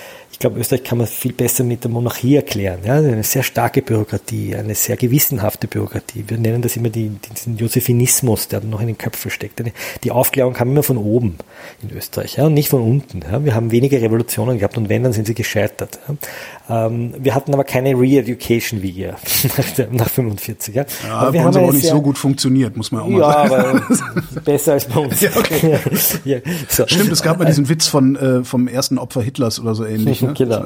glaube, 0.44 0.60
Österreich 0.60 0.84
kann 0.84 0.98
man 0.98 1.08
viel 1.08 1.32
besser 1.32 1.64
mit 1.64 1.86
der 1.86 1.92
Monarchie 1.92 2.36
erklären. 2.36 2.80
Ja? 2.86 2.96
Eine 2.96 3.24
sehr 3.24 3.44
starke 3.44 3.82
Bürokratie, 3.82 4.56
eine 4.56 4.76
sehr 4.76 4.98
gewissenhafte 4.98 5.68
Bürokratie. 5.68 6.26
Wir 6.28 6.38
nennen 6.38 6.62
das 6.62 6.76
immer 6.76 6.90
die, 6.90 7.10
diesen 7.34 7.56
Josephinismus, 7.56 8.50
der 8.50 8.62
noch 8.62 8.82
in 8.82 8.88
den 8.88 8.98
Köpfen 8.98 9.32
steckt. 9.32 9.64
Die 10.04 10.12
Aufklärung 10.12 10.54
kam 10.54 10.70
immer 10.72 10.84
von 10.84 10.98
oben 10.98 11.38
in 11.82 11.96
Österreich 11.96 12.36
ja? 12.36 12.48
und 12.48 12.56
nicht 12.56 12.68
von 12.68 12.82
unten. 12.82 13.22
Ja? 13.22 13.46
Wir 13.46 13.56
haben 13.56 13.72
wenige 13.72 14.02
Revolutionen 14.02 14.58
gehabt 14.58 14.78
und 14.78 14.90
wenn, 14.90 15.04
dann 15.04 15.14
sind 15.14 15.28
sie 15.28 15.34
gescheitert. 15.34 16.00
Ja? 16.10 16.88
Ähm, 16.88 17.14
wir 17.18 17.36
hatten 17.36 17.54
aber 17.54 17.64
keine 17.64 17.94
Re-Education 17.94 18.82
wie 18.82 18.92
ihr 18.92 19.16
nach 19.92 20.10
45. 20.10 20.76
Ja, 20.76 20.86
ja 21.08 21.16
aber 21.16 21.34
wir 21.34 21.44
haben 21.44 21.56
aber 21.56 21.68
auch 21.68 21.72
nicht 21.72 21.84
sehr, 21.84 21.92
so 21.92 22.02
gut 22.02 22.18
funktioniert, 22.18 22.76
muss 22.76 22.92
man 22.92 23.02
auch 23.02 23.08
mal 23.08 23.20
ja, 23.22 23.48
sagen. 23.48 23.80
aber 23.80 24.42
besser 24.46 24.74
als 24.74 24.86
bei 24.86 25.00
uns. 25.00 25.22
Ja, 25.22 25.30
okay. 25.38 25.80
ja, 26.26 26.40
so. 26.68 26.86
Stimmt, 26.86 27.14
es 27.14 27.22
gab 27.22 27.40
mal 27.40 27.46
diesen 27.46 27.70
Witz 27.70 27.88
von, 27.88 28.18
äh, 28.18 28.44
vom 28.44 28.68
ersten 28.68 28.98
Opfer 28.98 29.22
Hitlers 29.22 29.60
oder 29.62 29.74
so 29.74 29.86
ähnlich. 29.86 30.22
Ne? 30.22 30.33
Genau, 30.38 30.64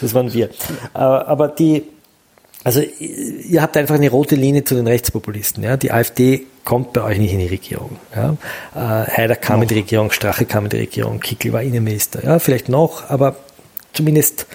das 0.00 0.14
waren 0.14 0.32
wir. 0.32 0.50
Aber 0.92 1.48
die, 1.48 1.84
also 2.64 2.80
ihr 2.80 3.62
habt 3.62 3.76
einfach 3.76 3.94
eine 3.94 4.10
rote 4.10 4.34
Linie 4.34 4.64
zu 4.64 4.74
den 4.74 4.86
Rechtspopulisten. 4.86 5.62
Ja? 5.62 5.76
Die 5.76 5.92
AfD 5.92 6.46
kommt 6.64 6.92
bei 6.92 7.02
euch 7.02 7.18
nicht 7.18 7.32
in 7.32 7.38
die 7.38 7.46
Regierung. 7.46 7.98
Ja? 8.14 8.36
Äh, 8.74 9.10
Haider 9.10 9.36
kam 9.36 9.56
noch. 9.56 9.62
in 9.62 9.68
die 9.68 9.74
Regierung, 9.74 10.10
Strache 10.10 10.44
kam 10.44 10.64
in 10.64 10.70
die 10.70 10.78
Regierung, 10.78 11.20
Kickel 11.20 11.52
war 11.52 11.62
Innenminister. 11.62 12.24
Ja? 12.24 12.38
Vielleicht 12.38 12.68
noch, 12.68 13.08
aber 13.10 13.36
zumindest 13.92 14.46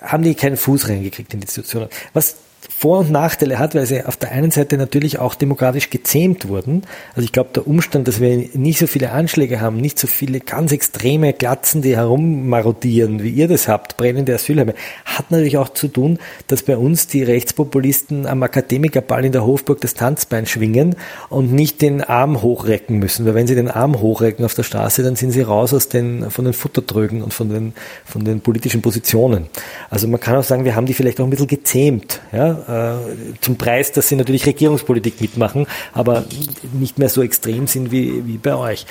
haben 0.00 0.22
die 0.22 0.34
keinen 0.34 0.56
Fuß 0.56 0.88
reingekriegt 0.88 1.34
in 1.34 1.40
die 1.40 1.44
Institutionen. 1.46 1.88
Was 2.12 2.36
vor- 2.78 2.98
und 2.98 3.10
Nachteile 3.10 3.58
hat, 3.58 3.74
weil 3.74 3.86
sie 3.86 4.04
auf 4.04 4.18
der 4.18 4.32
einen 4.32 4.50
Seite 4.50 4.76
natürlich 4.76 5.18
auch 5.18 5.34
demokratisch 5.34 5.88
gezähmt 5.88 6.48
wurden. 6.48 6.82
Also 7.14 7.24
ich 7.24 7.32
glaube, 7.32 7.48
der 7.54 7.66
Umstand, 7.66 8.06
dass 8.06 8.20
wir 8.20 8.36
nicht 8.52 8.78
so 8.78 8.86
viele 8.86 9.12
Anschläge 9.12 9.62
haben, 9.62 9.78
nicht 9.78 9.98
so 9.98 10.06
viele 10.06 10.40
ganz 10.40 10.72
extreme 10.72 11.32
Glatzen, 11.32 11.80
die 11.80 11.96
herummarodieren, 11.96 13.22
wie 13.22 13.30
ihr 13.30 13.48
das 13.48 13.66
habt, 13.66 13.96
brennende 13.96 14.34
Asylheime, 14.34 14.74
hat 15.06 15.30
natürlich 15.30 15.56
auch 15.56 15.70
zu 15.70 15.88
tun, 15.88 16.18
dass 16.48 16.64
bei 16.64 16.76
uns 16.76 17.06
die 17.06 17.22
Rechtspopulisten 17.22 18.26
am 18.26 18.42
Akademikerball 18.42 19.24
in 19.24 19.32
der 19.32 19.46
Hofburg 19.46 19.80
das 19.80 19.94
Tanzbein 19.94 20.44
schwingen 20.44 20.96
und 21.30 21.54
nicht 21.54 21.80
den 21.80 22.04
Arm 22.04 22.42
hochrecken 22.42 22.98
müssen. 22.98 23.24
Weil 23.24 23.34
wenn 23.34 23.46
sie 23.46 23.54
den 23.54 23.70
Arm 23.70 24.02
hochrecken 24.02 24.44
auf 24.44 24.52
der 24.52 24.64
Straße, 24.64 25.02
dann 25.02 25.16
sind 25.16 25.30
sie 25.30 25.40
raus 25.40 25.72
aus 25.72 25.88
den, 25.88 26.30
von 26.30 26.44
den 26.44 26.52
Futtertrögen 26.52 27.22
und 27.22 27.32
von 27.32 27.48
den, 27.48 27.72
von 28.04 28.22
den 28.22 28.42
politischen 28.42 28.82
Positionen. 28.82 29.46
Also 29.88 30.08
man 30.08 30.20
kann 30.20 30.36
auch 30.36 30.44
sagen, 30.44 30.66
wir 30.66 30.76
haben 30.76 30.84
die 30.84 30.92
vielleicht 30.92 31.18
auch 31.20 31.24
ein 31.24 31.30
bisschen 31.30 31.46
gezähmt. 31.46 32.20
Ja? 32.32 32.65
Äh, 32.66 32.96
zum 33.40 33.56
Preis, 33.56 33.92
dass 33.92 34.08
sie 34.08 34.16
natürlich 34.16 34.44
Regierungspolitik 34.44 35.20
mitmachen, 35.20 35.66
aber 35.92 36.24
nicht 36.72 36.98
mehr 36.98 37.08
so 37.08 37.22
extrem 37.22 37.68
sind 37.68 37.92
wie, 37.92 38.26
wie 38.26 38.38
bei 38.38 38.56
euch. 38.56 38.86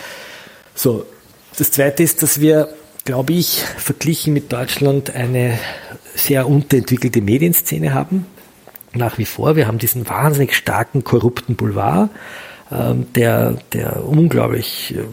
So, 0.73 1.05
das 1.57 1.71
Zweite 1.71 2.01
ist, 2.01 2.23
dass 2.23 2.39
wir, 2.39 2.69
glaube 3.03 3.33
ich, 3.33 3.63
verglichen 3.77 4.33
mit 4.33 4.53
Deutschland 4.53 5.13
eine 5.13 5.59
sehr 6.15 6.47
unterentwickelte 6.47 7.21
Medienszene 7.21 7.93
haben. 7.93 8.25
Nach 8.93 9.17
wie 9.17 9.25
vor. 9.25 9.57
Wir 9.57 9.67
haben 9.67 9.77
diesen 9.77 10.07
wahnsinnig 10.07 10.55
starken, 10.55 11.03
korrupten 11.03 11.57
Boulevard 11.57 12.09
ähm, 12.71 13.07
der, 13.13 13.57
der 13.73 14.05
unglaublich 14.05 14.95
äh, 14.95 15.03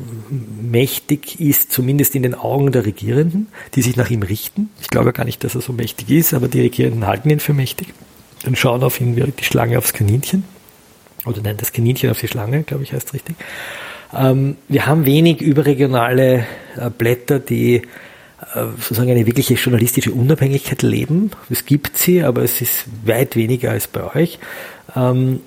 mächtig 0.63 1.41
ist, 1.41 1.73
zumindest 1.73 2.15
in 2.15 2.23
den 2.23 2.35
Augen 2.35 2.71
der 2.71 2.87
Regierenden, 2.87 3.49
die 3.75 3.83
sich 3.83 3.97
nach 3.97 4.09
ihm 4.09 4.23
richten. 4.23 4.71
Ich 4.81 4.89
glaube 4.89 5.13
gar 5.13 5.25
nicht, 5.25 5.43
dass 5.43 5.57
er 5.57 5.61
so 5.61 5.73
mächtig 5.73 6.11
ist, 6.11 6.33
aber 6.33 6.47
die 6.47 6.61
Regierenden 6.61 7.09
halten 7.09 7.29
ihn 7.29 7.41
für 7.41 7.53
mächtig 7.55 7.93
und 8.47 8.59
schauen 8.59 8.83
auf 8.83 9.01
ihn 9.01 9.15
die 9.15 9.45
Schlange 9.45 9.79
aufs 9.79 9.93
Kaninchen. 9.93 10.45
Oder 11.25 11.41
nein, 11.43 11.57
das 11.57 11.73
Kaninchen 11.73 12.11
auf 12.11 12.21
die 12.21 12.29
Schlange, 12.29 12.63
glaube 12.63 12.83
ich, 12.83 12.93
heißt 12.93 13.15
richtig. 13.15 13.37
Ähm, 14.15 14.57
wir 14.69 14.87
haben 14.87 15.07
wenig 15.07 15.41
überregionale 15.41 16.47
äh, 16.77 16.91
Blätter, 16.91 17.39
die 17.39 17.77
äh, 17.77 18.65
sozusagen 18.79 19.11
eine 19.11 19.27
wirkliche 19.27 19.55
journalistische 19.55 20.13
Unabhängigkeit 20.13 20.83
leben. 20.83 21.31
Es 21.49 21.65
gibt 21.65 21.97
sie, 21.97 22.23
aber 22.23 22.43
es 22.43 22.61
ist 22.61 22.87
weit 23.05 23.37
weniger 23.37 23.71
als 23.71 23.87
bei 23.87 24.15
euch. 24.15 24.39
Ähm, 24.97 25.41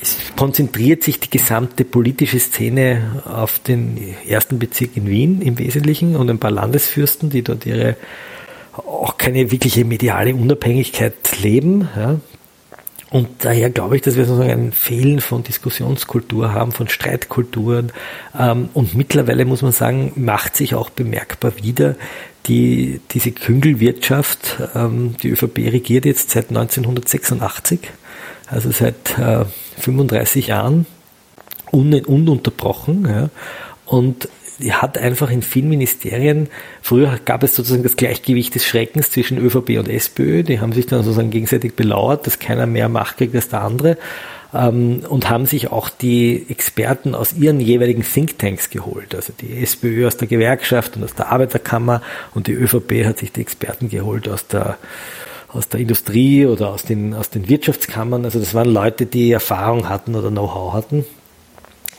es 0.00 0.16
konzentriert 0.36 1.04
sich 1.04 1.20
die 1.20 1.30
gesamte 1.30 1.84
politische 1.84 2.40
Szene 2.40 3.22
auf 3.24 3.60
den 3.60 3.98
ersten 4.26 4.58
Bezirk 4.58 4.96
in 4.96 5.08
Wien 5.08 5.40
im 5.40 5.58
Wesentlichen 5.58 6.16
und 6.16 6.28
ein 6.28 6.38
paar 6.38 6.50
Landesfürsten, 6.50 7.30
die 7.30 7.42
dort 7.42 7.66
ihre 7.66 7.96
auch 8.72 9.18
keine 9.18 9.50
wirkliche 9.50 9.84
mediale 9.84 10.34
Unabhängigkeit 10.34 11.14
leben. 11.42 11.88
Ja. 11.94 12.16
Und 13.12 13.28
daher 13.40 13.68
glaube 13.68 13.96
ich, 13.96 14.02
dass 14.02 14.16
wir 14.16 14.24
sozusagen 14.24 14.68
ein 14.68 14.72
Fehlen 14.72 15.20
von 15.20 15.42
Diskussionskultur 15.42 16.54
haben, 16.54 16.72
von 16.72 16.88
Streitkulturen. 16.88 17.92
Ähm, 18.38 18.70
und 18.72 18.94
mittlerweile 18.94 19.44
muss 19.44 19.60
man 19.60 19.72
sagen, 19.72 20.12
macht 20.16 20.56
sich 20.56 20.74
auch 20.74 20.88
bemerkbar 20.88 21.52
wieder 21.62 21.96
die, 22.46 23.02
diese 23.10 23.32
Küngelwirtschaft. 23.32 24.56
Ähm, 24.74 25.14
die 25.22 25.28
ÖVP 25.28 25.58
regiert 25.58 26.06
jetzt 26.06 26.30
seit 26.30 26.48
1986 26.48 27.80
also 28.46 28.70
seit 28.70 29.18
äh, 29.18 29.44
35 29.78 30.46
Jahren 30.46 30.86
un 31.70 31.92
ununterbrochen. 31.92 33.30
Und 33.84 34.28
hat 34.70 34.96
einfach 34.96 35.30
in 35.30 35.42
vielen 35.42 35.68
Ministerien, 35.68 36.48
früher 36.80 37.18
gab 37.24 37.42
es 37.42 37.56
sozusagen 37.56 37.82
das 37.82 37.96
Gleichgewicht 37.96 38.54
des 38.54 38.64
Schreckens 38.64 39.10
zwischen 39.10 39.38
ÖVP 39.38 39.78
und 39.78 39.88
SPÖ, 39.88 40.42
die 40.44 40.60
haben 40.60 40.72
sich 40.72 40.86
dann 40.86 41.02
sozusagen 41.02 41.30
gegenseitig 41.30 41.74
belauert, 41.74 42.26
dass 42.26 42.38
keiner 42.38 42.66
mehr 42.66 42.88
Macht 42.88 43.16
kriegt 43.16 43.34
als 43.34 43.48
der 43.48 43.62
andere 43.62 43.98
ähm, 44.54 45.00
und 45.08 45.28
haben 45.28 45.46
sich 45.46 45.70
auch 45.72 45.88
die 45.88 46.46
Experten 46.48 47.14
aus 47.14 47.32
ihren 47.32 47.60
jeweiligen 47.60 48.02
Thinktanks 48.02 48.70
geholt. 48.70 49.14
Also 49.14 49.32
die 49.38 49.62
SPÖ 49.62 50.06
aus 50.06 50.16
der 50.16 50.28
Gewerkschaft 50.28 50.96
und 50.96 51.04
aus 51.04 51.14
der 51.14 51.32
Arbeiterkammer 51.32 52.02
und 52.34 52.46
die 52.46 52.52
ÖVP 52.52 53.04
hat 53.04 53.18
sich 53.18 53.32
die 53.32 53.40
Experten 53.40 53.88
geholt 53.88 54.28
aus 54.28 54.46
der 54.46 54.78
aus 55.54 55.68
der 55.68 55.80
Industrie 55.80 56.46
oder 56.46 56.70
aus 56.70 56.84
den, 56.84 57.12
aus 57.12 57.28
den 57.28 57.46
Wirtschaftskammern. 57.48 58.24
Also 58.24 58.38
das 58.38 58.54
waren 58.54 58.72
Leute, 58.72 59.04
die 59.04 59.32
Erfahrung 59.32 59.88
hatten 59.88 60.14
oder 60.14 60.30
Know-how 60.30 60.72
hatten. 60.72 61.04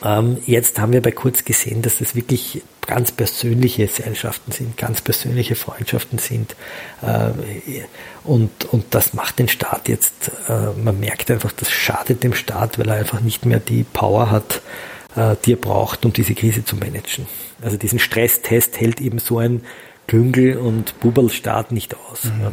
Ähm, 0.03 0.37
jetzt 0.45 0.79
haben 0.79 0.93
wir 0.93 1.01
bei 1.01 1.11
Kurz 1.11 1.45
gesehen, 1.45 1.81
dass 1.81 1.99
das 1.99 2.15
wirklich 2.15 2.61
ganz 2.85 3.11
persönliche 3.11 3.87
Seilschaften 3.87 4.51
sind, 4.51 4.77
ganz 4.77 5.01
persönliche 5.01 5.55
Freundschaften 5.55 6.19
sind. 6.19 6.55
Äh, 7.01 7.31
und, 8.23 8.65
und 8.65 8.85
das 8.91 9.13
macht 9.13 9.39
den 9.39 9.47
Staat 9.47 9.87
jetzt, 9.87 10.31
äh, 10.49 10.71
man 10.83 10.99
merkt 10.99 11.31
einfach, 11.31 11.51
das 11.51 11.71
schadet 11.71 12.23
dem 12.23 12.33
Staat, 12.33 12.79
weil 12.79 12.89
er 12.89 12.95
einfach 12.95 13.21
nicht 13.21 13.45
mehr 13.45 13.59
die 13.59 13.83
Power 13.83 14.31
hat, 14.31 14.61
äh, 15.15 15.35
die 15.45 15.53
er 15.53 15.57
braucht, 15.57 16.05
um 16.05 16.13
diese 16.13 16.35
Krise 16.35 16.65
zu 16.65 16.75
managen. 16.75 17.25
Also 17.61 17.77
diesen 17.77 17.99
Stresstest 17.99 18.79
hält 18.79 18.99
eben 18.99 19.19
so 19.19 19.39
ein 19.39 19.61
Klüngel 20.07 20.57
und 20.57 20.99
Bubelstaat 20.99 21.71
nicht 21.71 21.95
aus. 21.95 22.25
Mhm. 22.25 22.41
Ja. 22.41 22.51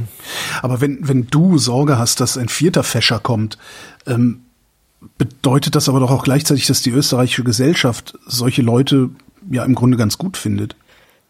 Aber 0.62 0.80
wenn, 0.80 1.09
wenn 1.09 1.26
du 1.26 1.59
Sorge 1.59 1.99
hast, 1.99 2.20
dass 2.20 2.38
ein 2.38 2.49
vierter 2.49 2.84
Fäscher 2.84 3.18
kommt, 3.18 3.59
ähm, 4.07 4.45
bedeutet 5.18 5.74
das 5.74 5.88
aber 5.88 6.01
doch 6.01 6.11
auch 6.11 6.24
gleichzeitig, 6.24 6.66
dass 6.66 6.82
die 6.82 6.90
österreichische 6.90 7.44
Gesellschaft 7.44 8.14
solche 8.26 8.62
Leute 8.62 9.11
ja 9.51 9.64
im 9.64 9.74
Grunde 9.74 9.96
ganz 9.96 10.18
gut 10.18 10.36
findet. 10.36 10.76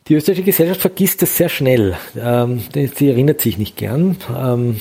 Die 0.08 0.14
österreichische 0.14 0.46
Gesellschaft 0.46 0.80
vergisst 0.80 1.22
das 1.22 1.36
sehr 1.36 1.48
schnell. 1.48 1.96
Ähm, 2.18 2.62
sie 2.72 3.08
erinnert 3.08 3.40
sich 3.40 3.58
nicht 3.58 3.76
gern. 3.76 4.16
Ähm, 4.36 4.80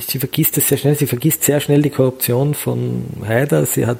sie 0.00 0.18
vergisst 0.18 0.58
es 0.58 0.68
sehr 0.68 0.78
schnell. 0.78 0.96
Sie 0.96 1.06
vergisst 1.06 1.44
sehr 1.44 1.60
schnell 1.60 1.82
die 1.82 1.90
Korruption 1.90 2.54
von 2.54 3.04
Haider. 3.24 3.66
Sie 3.66 3.86
hat 3.86 3.98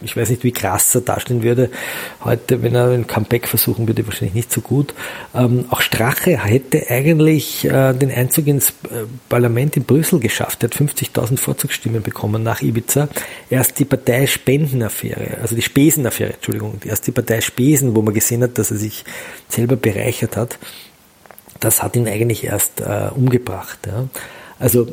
ich 0.00 0.16
weiß 0.16 0.30
nicht, 0.30 0.44
wie 0.44 0.52
krass 0.52 0.94
er 0.94 1.00
dastehen 1.02 1.42
würde 1.42 1.70
heute, 2.24 2.62
wenn 2.62 2.74
er 2.74 2.90
ein 2.90 3.06
Comeback 3.06 3.48
versuchen 3.48 3.86
würde, 3.86 4.06
wahrscheinlich 4.06 4.34
nicht 4.34 4.52
so 4.52 4.60
gut. 4.60 4.94
Ähm, 5.34 5.66
auch 5.70 5.80
Strache 5.80 6.44
hätte 6.44 6.88
eigentlich 6.88 7.64
äh, 7.64 7.92
den 7.94 8.10
Einzug 8.10 8.46
ins 8.46 8.70
äh, 8.70 9.04
Parlament 9.28 9.76
in 9.76 9.84
Brüssel 9.84 10.20
geschafft. 10.20 10.62
Er 10.62 10.70
hat 10.70 10.76
50.000 10.76 11.38
Vorzugsstimmen 11.38 12.02
bekommen 12.02 12.42
nach 12.42 12.62
Ibiza. 12.62 13.08
Erst 13.50 13.78
die 13.78 13.84
Partei 13.84 14.26
Spendenaffäre, 14.26 15.38
also 15.40 15.54
die 15.54 15.62
Spesenaffäre, 15.62 16.34
Entschuldigung, 16.34 16.80
erst 16.84 17.06
die 17.06 17.12
Partei 17.12 17.40
Spesen, 17.40 17.94
wo 17.94 18.02
man 18.02 18.14
gesehen 18.14 18.42
hat, 18.42 18.58
dass 18.58 18.70
er 18.70 18.76
sich 18.76 19.04
selber 19.48 19.76
bereichert 19.76 20.36
hat, 20.36 20.58
das 21.60 21.82
hat 21.82 21.96
ihn 21.96 22.06
eigentlich 22.06 22.44
erst 22.44 22.80
äh, 22.80 23.10
umgebracht. 23.14 23.78
Ja. 23.86 24.08
Also 24.58 24.88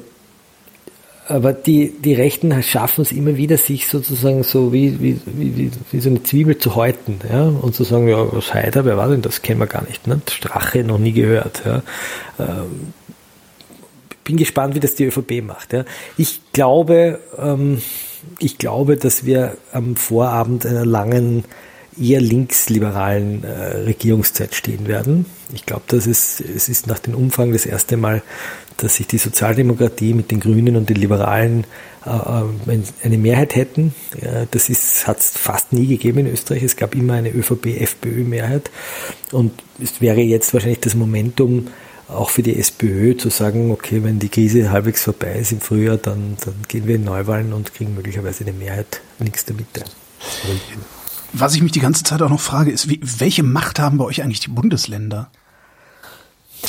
aber 1.28 1.54
die, 1.54 1.92
die 1.92 2.14
Rechten 2.14 2.62
schaffen 2.62 3.02
es 3.02 3.12
immer 3.12 3.36
wieder, 3.36 3.58
sich 3.58 3.88
sozusagen 3.88 4.44
so 4.44 4.72
wie, 4.72 5.02
wie, 5.02 5.20
wie, 5.26 5.72
wie 5.92 6.00
so 6.00 6.10
eine 6.10 6.22
Zwiebel 6.22 6.58
zu 6.58 6.76
häuten, 6.76 7.20
ja, 7.30 7.44
und 7.44 7.74
zu 7.74 7.84
sagen, 7.84 8.08
ja, 8.08 8.32
was 8.32 8.54
Heider, 8.54 8.86
wer 8.86 8.98
war 8.98 9.10
denn 9.10 9.24
das? 9.24 9.42
Kennen 9.42 9.60
wir 9.60 9.68
gar 9.68 9.84
nicht, 9.84 10.06
ne? 10.08 10.22
Strache 10.30 10.84
noch 10.84 11.00
nie 11.00 11.14
gehört, 11.14 11.64
ja. 11.66 11.82
Ähm, 12.40 12.94
bin 14.24 14.38
gespannt, 14.38 14.76
wie 14.76 14.80
das 14.80 14.96
die 14.96 15.06
ÖVP 15.06 15.44
macht, 15.44 15.74
ja. 15.74 15.86
Ich 16.18 16.42
glaube, 16.54 17.20
ähm, 17.38 17.82
ich 18.40 18.58
glaube, 18.60 18.96
dass 18.96 19.26
wir 19.26 19.58
am 19.72 19.96
Vorabend 19.96 20.66
einer 20.66 20.86
langen, 20.86 21.44
eher 22.00 22.22
linksliberalen 22.22 23.44
äh, 23.44 23.78
Regierungszeit 23.78 24.54
stehen 24.54 24.88
werden. 24.88 25.26
Ich 25.54 25.66
glaube, 25.66 25.84
dass 25.88 26.06
es, 26.06 26.42
es 26.42 26.68
ist 26.68 26.88
nach 26.88 27.00
dem 27.00 27.16
Umfang 27.16 27.54
das 27.54 27.66
erste 27.66 27.98
Mal 27.98 28.22
dass 28.78 28.96
sich 28.96 29.08
die 29.08 29.18
Sozialdemokratie 29.18 30.14
mit 30.14 30.32
den 30.32 30.40
Grünen 30.40 30.76
und 30.76 30.90
den 30.90 30.98
Liberalen 30.98 31.66
äh, 32.06 32.10
äh 32.10 32.80
eine 33.04 33.18
Mehrheit 33.18 33.56
hätten. 33.56 33.94
Das 34.52 34.70
hat 35.08 35.20
es 35.20 35.32
fast 35.32 35.74
nie 35.74 35.88
gegeben 35.88 36.20
in 36.20 36.28
Österreich. 36.28 36.64
Es 36.64 36.76
gab 36.76 36.96
immer 36.96 37.14
eine 37.14 37.30
ÖVP-FPÖ-Mehrheit. 37.30 38.70
Und 39.32 39.52
es 39.82 40.02
wäre 40.02 40.22
jetzt 40.22 40.54
wahrscheinlich 40.54 40.82
das 40.82 40.96
Momentum, 40.96 41.68
auch 42.08 42.30
für 42.30 42.44
die 42.44 42.58
SPÖ 42.60 43.18
zu 43.18 43.30
sagen, 43.30 43.72
okay, 43.72 44.04
wenn 44.04 44.20
die 44.20 44.30
Krise 44.30 44.72
halbwegs 44.72 45.04
vorbei 45.04 45.36
ist 45.40 45.52
im 45.52 45.62
Frühjahr, 45.62 45.98
dann, 45.98 46.38
dann 46.44 46.56
gehen 46.68 46.88
wir 46.88 46.96
in 46.96 47.04
Neuwahlen 47.04 47.54
und 47.54 47.74
kriegen 47.74 47.96
möglicherweise 47.96 48.44
eine 48.44 48.54
Mehrheit 48.54 49.02
links 49.20 49.46
der 49.46 49.56
Mitte. 49.56 49.84
Was 51.34 51.56
ich 51.56 51.62
mich 51.62 51.72
die 51.72 51.80
ganze 51.80 52.04
Zeit 52.04 52.22
auch 52.22 52.30
noch 52.30 52.40
frage, 52.40 52.72
ist, 52.72 52.90
wie, 52.90 53.00
welche 53.02 53.44
Macht 53.44 53.80
haben 53.80 53.98
bei 53.98 54.06
euch 54.06 54.22
eigentlich 54.22 54.40
die 54.40 54.52
Bundesländer? 54.52 55.30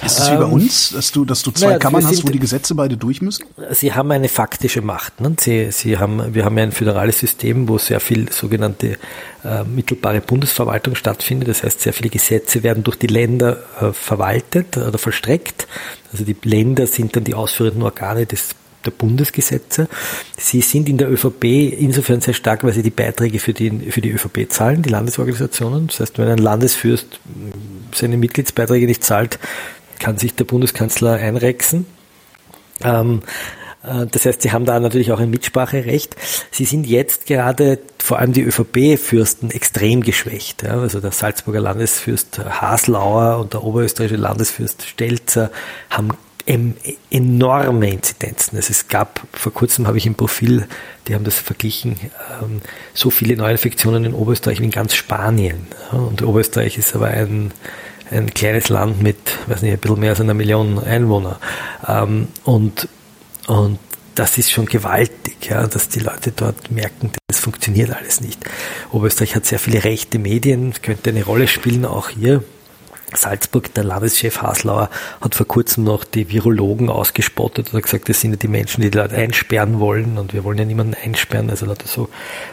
Ist 0.05 0.19
es 0.19 0.31
wie 0.31 0.37
bei 0.37 0.45
ähm, 0.45 0.53
uns, 0.53 0.91
dass 0.91 1.13
du, 1.13 1.25
dass 1.25 1.43
du 1.43 1.51
zwei 1.51 1.67
naja, 1.67 1.79
Kammern 1.79 2.07
hast, 2.07 2.27
wo 2.27 2.31
die 2.31 2.39
Gesetze 2.39 2.75
beide 2.75 2.97
durch 2.97 3.23
müssen? 3.23 3.45
Sie 3.71 3.93
haben 3.93 4.11
eine 4.11 4.29
faktische 4.29 4.83
Macht. 4.83 5.21
Ne? 5.21 5.35
Sie, 5.39 5.71
sie 5.73 5.99
haben, 5.99 6.35
wir 6.35 6.45
haben 6.45 6.57
ja 6.59 6.65
ein 6.65 6.73
föderales 6.73 7.19
System, 7.19 7.69
wo 7.69 7.79
sehr 7.79 8.01
viel 8.01 8.31
sogenannte 8.33 8.99
äh, 9.45 9.65
mittelbare 9.65 10.21
Bundesverwaltung 10.21 10.95
stattfindet. 10.95 11.49
Das 11.49 11.63
heißt, 11.63 11.81
sehr 11.81 11.93
viele 11.93 12.11
Gesetze 12.11 12.63
werden 12.63 12.85
durch 12.85 12.99
die 12.99 13.07
Länder 13.07 13.59
äh, 13.81 13.93
verwaltet 13.93 14.77
oder 14.77 14.99
vollstreckt. 14.99 15.67
Also 16.13 16.25
die 16.25 16.37
Länder 16.43 16.87
sind 16.87 17.17
dann 17.17 17.25
die 17.25 17.35
ausführenden 17.35 17.83
Organe 17.83 18.27
des 18.27 18.55
der 18.87 18.93
Bundesgesetze. 18.93 19.89
Sie 20.37 20.61
sind 20.61 20.89
in 20.89 20.97
der 20.97 21.11
ÖVP 21.11 21.45
insofern 21.45 22.21
sehr 22.21 22.35
stark, 22.35 22.65
weil 22.65 22.73
sie 22.73 22.83
die 22.83 22.91
Beiträge 22.91 23.39
für 23.39 23.53
die, 23.53 23.91
für 23.91 24.01
die 24.01 24.11
ÖVP 24.11 24.47
zahlen, 24.49 24.83
die 24.83 24.89
Landesorganisationen. 24.89 25.89
Das 25.89 26.01
heißt, 26.01 26.19
wenn 26.19 26.29
ein 26.29 26.39
Landesfürst 26.39 27.21
seine 27.93 28.17
Mitgliedsbeiträge 28.17 28.87
nicht 28.87 29.05
zahlt, 29.05 29.39
kann 29.99 30.19
sich 30.19 30.35
der 30.35 30.45
Bundeskanzler 30.45 31.15
einrechsen. 31.15 31.87
Ähm, 32.83 33.23
äh, 33.83 34.07
das 34.07 34.27
heißt, 34.27 34.43
sie 34.43 34.53
haben 34.53 34.65
da 34.65 34.79
natürlich 34.81 35.13
auch 35.13 35.21
ein 35.21 35.31
Mitspracherecht. 35.31 36.17
Sie 36.51 36.65
sind 36.65 36.87
jetzt 36.87 37.27
gerade, 37.27 37.79
vor 37.99 38.19
allem 38.19 38.33
die 38.33 38.43
ÖVP-Fürsten, 38.43 39.51
extrem 39.51 40.03
geschwächt. 40.03 40.65
Also 40.65 41.01
der 41.01 41.13
Salzburger 41.13 41.61
Landesfürst 41.61 42.39
Haslauer 42.39 43.39
und 43.39 43.53
der 43.53 43.65
oberösterreichische 43.65 44.21
Landesfürst 44.21 44.85
Stelzer 44.87 45.51
haben 45.91 46.11
enorme 47.11 47.91
Inzidenzen. 47.91 48.57
Also 48.57 48.71
es 48.71 48.87
gab, 48.87 49.21
vor 49.33 49.53
kurzem 49.53 49.89
habe 49.89 49.99
ich 49.99 50.07
im 50.07 50.15
Profil, 50.15 50.69
die 51.09 51.15
haben 51.15 51.25
das 51.25 51.35
verglichen, 51.35 51.99
ähm, 52.41 52.61
so 52.95 53.11
viele 53.11 53.37
Neuinfektionen 53.37 54.05
in 54.05 54.15
Oberösterreich 54.15 54.61
wie 54.61 54.67
in 54.67 54.71
ganz 54.71 54.95
Spanien. 54.95 55.67
Und 55.91 56.23
Oberösterreich 56.23 56.79
ist 56.79 56.95
aber 56.95 57.09
ein 57.09 57.51
ein 58.11 58.33
kleines 58.33 58.69
Land 58.69 59.03
mit, 59.03 59.17
weiß 59.47 59.63
nicht, 59.63 59.73
ein 59.73 59.79
bisschen 59.79 60.01
mehr 60.01 60.11
als 60.11 60.21
einer 60.21 60.35
Million 60.35 60.79
Einwohner. 60.83 61.39
Ähm, 61.87 62.29
und, 62.45 62.89
und 63.47 63.79
das 64.15 64.39
ist 64.39 64.51
schon 64.51 64.67
gewaltig, 64.67 65.37
ja, 65.49 65.67
dass 65.67 65.89
die 65.89 66.01
Leute 66.01 66.33
dort 66.33 66.71
merken, 66.71 67.13
das 67.27 67.41
funktioniert 67.41 67.91
alles 67.95 68.21
nicht. 68.21 68.41
Oberösterreich 68.91 69.35
hat 69.35 69.45
sehr 69.45 69.59
viele 69.59 69.85
rechte 69.85 70.19
Medien, 70.19 70.73
könnte 70.83 71.11
eine 71.11 71.25
Rolle 71.25 71.49
spielen, 71.49 71.85
auch 71.85 72.09
hier. 72.09 72.43
Salzburg, 73.15 73.73
der 73.75 73.85
Landeschef 73.85 74.43
Haslauer, 74.43 74.91
hat 75.21 75.35
vor 75.35 75.47
kurzem 75.47 75.85
noch 75.85 76.05
die 76.05 76.31
Virologen 76.31 76.91
ausgespottet 76.91 77.69
und 77.69 77.75
hat 77.75 77.85
gesagt, 77.85 78.09
das 78.09 78.21
sind 78.21 78.33
ja 78.33 78.37
die 78.37 78.49
Menschen, 78.49 78.83
die 78.83 78.91
die 78.91 78.99
Leute 78.99 79.17
einsperren 79.17 79.79
wollen 79.79 80.19
und 80.19 80.33
wir 80.33 80.45
wollen 80.45 80.59
ja 80.59 80.65
niemanden 80.65 80.95
einsperren, 80.95 81.49
also 81.51 81.67
Leute 81.67 81.87
so 81.87 82.09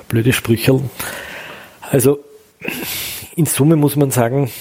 blöde 0.09 0.31
Sprücheln. 0.31 0.89
Also 1.81 2.19
in 3.35 3.45
Summe 3.45 3.75
muss 3.75 3.95
man 3.95 4.11
sagen, 4.11 4.51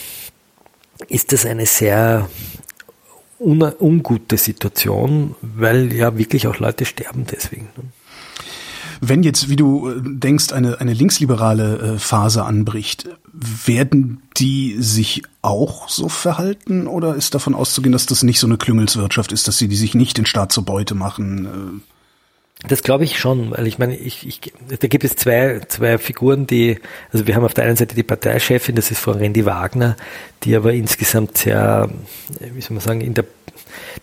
ist 1.09 1.33
das 1.33 1.47
eine 1.47 1.67
sehr 1.67 2.29
un 3.39 3.63
ungute 3.81 4.37
Situation, 4.37 5.35
weil 5.43 5.93
ja 5.93 6.17
wirklich 6.17 6.47
auch 6.47 6.59
Leute 6.59 6.85
sterben 6.85 7.27
deswegen. 7.31 7.69
Ne? 7.77 7.85
Wenn 9.05 9.25
jetzt, 9.25 9.49
wie 9.49 9.57
du 9.57 9.91
äh, 9.91 9.95
denkst, 10.01 10.53
eine, 10.53 10.81
eine 10.81 10.93
linksliberale 10.93 11.95
äh, 11.95 11.99
Phase 11.99 12.45
anbricht, 12.45 13.09
werden 13.33 14.23
die 14.37 14.77
sich 14.79 15.23
auch 15.43 15.89
so 15.89 16.09
verhalten 16.09 16.87
oder 16.87 17.17
ist 17.17 17.35
davon 17.35 17.57
auszugehen, 17.57 17.93
dass 17.93 18.07
das 18.07 18.23
nicht 18.23 18.39
so 18.39 18.47
eine 18.47 18.59
Klüngelswirtschaft 18.59 19.33
ist, 19.33 19.49
dass 19.49 19.59
sie 19.59 19.67
die 19.67 19.77
sich 19.77 19.95
nicht 19.95 20.19
den 20.19 20.27
Staat 20.27 20.53
zur 20.53 20.65
Beute 20.65 20.95
machen? 20.95 21.83
Das 22.69 22.83
glaube 22.83 23.05
ich 23.05 23.19
schon, 23.19 23.51
weil 23.51 23.67
ich 23.67 23.79
meine, 23.79 23.97
ich, 23.97 24.27
ich, 24.27 24.53
da 24.79 24.87
gibt 24.87 25.03
es 25.03 25.17
zwei, 25.17 25.61
zwei 25.67 25.99
Figuren, 25.99 26.47
die, 26.47 26.79
also 27.13 27.27
wir 27.27 27.35
haben 27.35 27.45
auf 27.45 27.55
der 27.55 27.65
einen 27.65 27.77
Seite 27.77 27.97
die 27.97 28.05
Parteichefin, 28.05 28.77
das 28.77 28.93
ist 28.93 29.01
Frau 29.01 29.13
Randy 29.13 29.45
Wagner, 29.45 29.97
die 30.45 30.55
aber 30.55 30.73
insgesamt 30.73 31.39
sehr, 31.39 31.89
wie 32.39 32.61
soll 32.61 32.75
man 32.75 32.81
sagen, 32.81 33.01
in 33.01 33.15
der, 33.15 33.25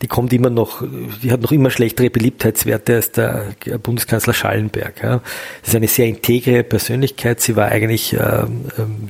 die 0.02 0.08
kommt 0.08 0.34
immer 0.34 0.50
noch, 0.50 0.84
die 1.24 1.32
hat 1.32 1.42
noch 1.42 1.54
immer 1.54 1.72
schlechtere 1.72 2.10
Beliebtheitswerte 2.10 2.96
als 2.96 3.12
der 3.12 3.54
Bundeskanzler 3.82 4.34
Schallenberg. 4.34 5.04
Ja. 5.04 5.22
Das 5.62 5.70
ist 5.70 5.76
eine 5.76 5.88
sehr 5.88 6.08
integre 6.08 6.64
Persönlichkeit. 6.64 7.40
Sie 7.40 7.56
war 7.56 7.70
eigentlich 7.70 8.14
ähm, 8.14 8.66
ähm 8.78 9.10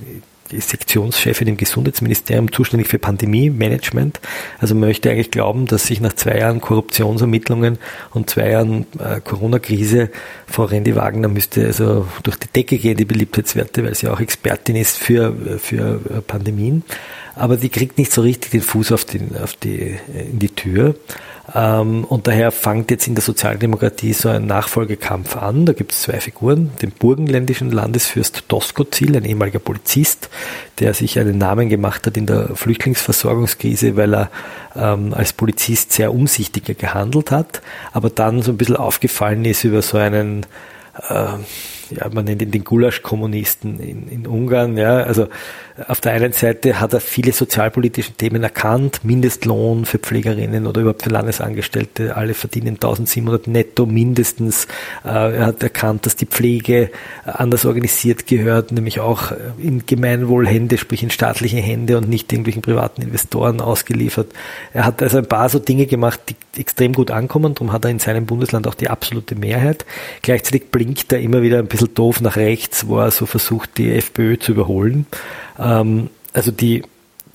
ist 0.51 0.69
Sektionschefin 0.69 1.47
im 1.47 1.57
Gesundheitsministerium 1.57 2.51
zuständig 2.51 2.87
für 2.87 2.99
Pandemie-Management. 2.99 4.19
Also 4.59 4.75
man 4.75 4.89
möchte 4.89 5.09
eigentlich 5.09 5.31
glauben, 5.31 5.65
dass 5.65 5.87
sich 5.87 6.01
nach 6.01 6.13
zwei 6.13 6.37
Jahren 6.37 6.61
Korruptionsermittlungen 6.61 7.77
und 8.11 8.29
zwei 8.29 8.51
Jahren 8.51 8.85
äh, 8.99 9.19
Corona-Krise 9.21 10.09
Frau 10.47 10.65
Randy 10.65 10.95
Wagner 10.95 11.27
müsste 11.27 11.65
also 11.65 12.07
durch 12.23 12.37
die 12.37 12.47
Decke 12.47 12.77
gehen, 12.77 12.97
die 12.97 13.05
Beliebtheitswerte, 13.05 13.83
weil 13.83 13.95
sie 13.95 14.07
auch 14.07 14.19
Expertin 14.19 14.75
ist 14.75 14.97
für, 14.97 15.59
für 15.59 16.01
äh, 16.09 16.21
Pandemien. 16.21 16.83
Aber 17.39 17.57
sie 17.57 17.69
kriegt 17.69 17.97
nicht 17.97 18.11
so 18.11 18.21
richtig 18.21 18.51
den 18.51 18.61
Fuß 18.61 18.91
auf, 18.91 19.05
den, 19.05 19.37
auf 19.41 19.53
die, 19.53 19.97
in 20.13 20.39
die 20.39 20.49
Tür. 20.49 20.95
Ähm, 21.55 22.03
und 22.03 22.27
daher 22.27 22.51
fängt 22.51 22.91
jetzt 22.91 23.07
in 23.07 23.15
der 23.15 23.21
Sozialdemokratie 23.21 24.11
so 24.11 24.27
ein 24.27 24.45
Nachfolgekampf 24.45 25.37
an. 25.37 25.65
Da 25.65 25.71
gibt 25.71 25.93
es 25.93 26.01
zwei 26.01 26.19
Figuren, 26.19 26.71
den 26.81 26.91
burgenländischen 26.91 27.71
Landesfürst 27.71 28.43
Doskozil, 28.49 29.15
ein 29.15 29.23
ehemaliger 29.23 29.59
Polizist, 29.59 30.29
der 30.79 30.93
sich 30.93 31.17
einen 31.17 31.37
Namen 31.37 31.69
gemacht 31.69 32.05
hat 32.05 32.17
in 32.17 32.25
der 32.25 32.55
Flüchtlingsversorgungskrise, 32.55 33.95
weil 33.95 34.13
er 34.15 34.29
ähm, 34.75 35.13
als 35.13 35.31
Polizist 35.31 35.93
sehr 35.93 36.13
umsichtiger 36.13 36.73
gehandelt 36.73 37.31
hat, 37.31 37.61
aber 37.93 38.09
dann 38.09 38.41
so 38.41 38.51
ein 38.51 38.57
bisschen 38.57 38.75
aufgefallen 38.75 39.45
ist 39.45 39.63
über 39.63 39.81
so 39.81 39.97
einen 39.97 40.45
äh, 41.07 41.25
ja, 41.91 42.09
man 42.11 42.25
nennt 42.25 42.41
ihn 42.41 42.51
den 42.51 42.63
Gulasch-Kommunisten 42.63 43.79
in, 43.79 44.07
in 44.07 44.27
Ungarn, 44.27 44.77
ja, 44.77 44.97
also 44.97 45.27
auf 45.87 46.01
der 46.01 46.13
einen 46.13 46.33
Seite 46.33 46.79
hat 46.79 46.93
er 46.93 46.99
viele 46.99 47.31
sozialpolitische 47.31 48.11
Themen 48.13 48.43
erkannt, 48.43 49.01
Mindestlohn 49.03 49.85
für 49.85 49.97
Pflegerinnen 49.97 50.67
oder 50.67 50.81
überhaupt 50.81 51.03
für 51.03 51.09
Landesangestellte, 51.09 52.17
alle 52.17 52.33
verdienen 52.33 52.75
1700 52.75 53.47
netto 53.47 53.85
mindestens. 53.85 54.65
Äh, 55.05 55.37
er 55.37 55.45
hat 55.45 55.63
erkannt, 55.63 56.05
dass 56.05 56.15
die 56.15 56.25
Pflege 56.25 56.91
anders 57.25 57.65
organisiert 57.65 58.27
gehört, 58.27 58.71
nämlich 58.71 58.99
auch 58.99 59.31
in 59.57 59.85
Gemeinwohlhände, 59.85 60.77
sprich 60.77 61.03
in 61.03 61.11
staatliche 61.11 61.57
Hände 61.57 61.97
und 61.97 62.09
nicht 62.09 62.31
irgendwelchen 62.31 62.61
privaten 62.61 63.01
Investoren 63.01 63.61
ausgeliefert. 63.61 64.27
Er 64.73 64.85
hat 64.85 65.01
also 65.01 65.19
ein 65.19 65.27
paar 65.27 65.49
so 65.49 65.59
Dinge 65.59 65.85
gemacht, 65.85 66.19
die 66.29 66.59
extrem 66.59 66.93
gut 66.93 67.11
ankommen, 67.11 67.53
darum 67.53 67.71
hat 67.71 67.85
er 67.85 67.91
in 67.91 67.99
seinem 67.99 68.25
Bundesland 68.25 68.67
auch 68.67 68.75
die 68.75 68.89
absolute 68.89 69.35
Mehrheit. 69.35 69.85
Gleichzeitig 70.21 70.71
blinkt 70.71 71.11
er 71.13 71.19
immer 71.19 71.41
wieder 71.41 71.59
ein 71.59 71.67
bisschen 71.67 71.78
doof 71.87 72.21
nach 72.21 72.35
rechts, 72.35 72.87
wo 72.87 72.99
er 72.99 73.11
so 73.11 73.25
versucht, 73.25 73.77
die 73.77 73.91
FPÖ 73.91 74.37
zu 74.37 74.51
überholen. 74.53 75.05
Ähm, 75.57 76.09
also 76.33 76.51
die, 76.51 76.83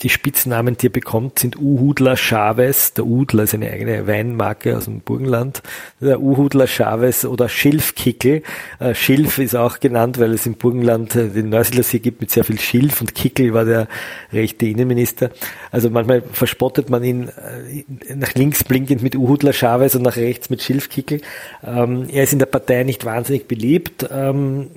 die 0.03 0.09
Spitznamen, 0.09 0.77
die 0.77 0.87
er 0.87 0.91
bekommt, 0.91 1.39
sind 1.39 1.57
Uhudler 1.57 2.17
Chavez. 2.17 2.95
Der 2.95 3.07
Udler 3.07 3.45
ist 3.45 3.55
eine 3.55 3.71
eigene 3.71 4.07
Weinmarke 4.07 4.77
aus 4.77 4.85
dem 4.85 5.01
Burgenland. 5.01 5.63
Der 6.01 6.21
Uhudler 6.21 6.67
Chavez 6.67 7.25
oder 7.25 7.49
Schilfkickel. 7.49 8.43
Äh, 8.81 8.95
Schilf 8.95 9.39
ist 9.39 9.55
auch 9.55 9.81
genannt, 9.81 10.19
weil 10.19 10.33
es 10.33 10.47
im 10.47 10.55
Burgenland 10.55 11.15
äh, 11.15 11.29
den 11.29 11.49
Neusiedler 11.49 11.83
See 11.83 12.01
gibt 12.01 12.21
mit 12.21 12.31
sehr 12.31 12.45
viel 12.45 12.59
Schilf 12.59 13.01
und 13.01 13.15
Kickel 13.15 13.55
war 13.55 13.65
der 13.65 13.89
rechte 14.33 14.67
Innenminister. 14.67 15.31
Also 15.71 15.91
manchmal 15.91 16.23
verspottet 16.23 16.91
man 16.91 17.05
ihn 17.05 17.29
äh, 17.29 18.15
nach 18.15 18.35
links 18.35 18.65
blinkend 18.65 19.03
mit 19.03 19.17
Uhudler 19.17 19.53
Chavez 19.53 19.95
und 19.95 20.03
nach 20.03 20.17
rechts 20.17 20.51
mit 20.51 20.63
Schilfkickel. 20.63 21.21
Ähm, 21.65 22.09
er 22.11 22.25
ist 22.25 22.33
in 22.33 22.39
der 22.41 22.47
Partei 22.47 22.83
nicht 22.83 23.05
wahnsinnig 23.05 23.47
beliebt. 23.47 24.09
Ähm, 24.11 24.71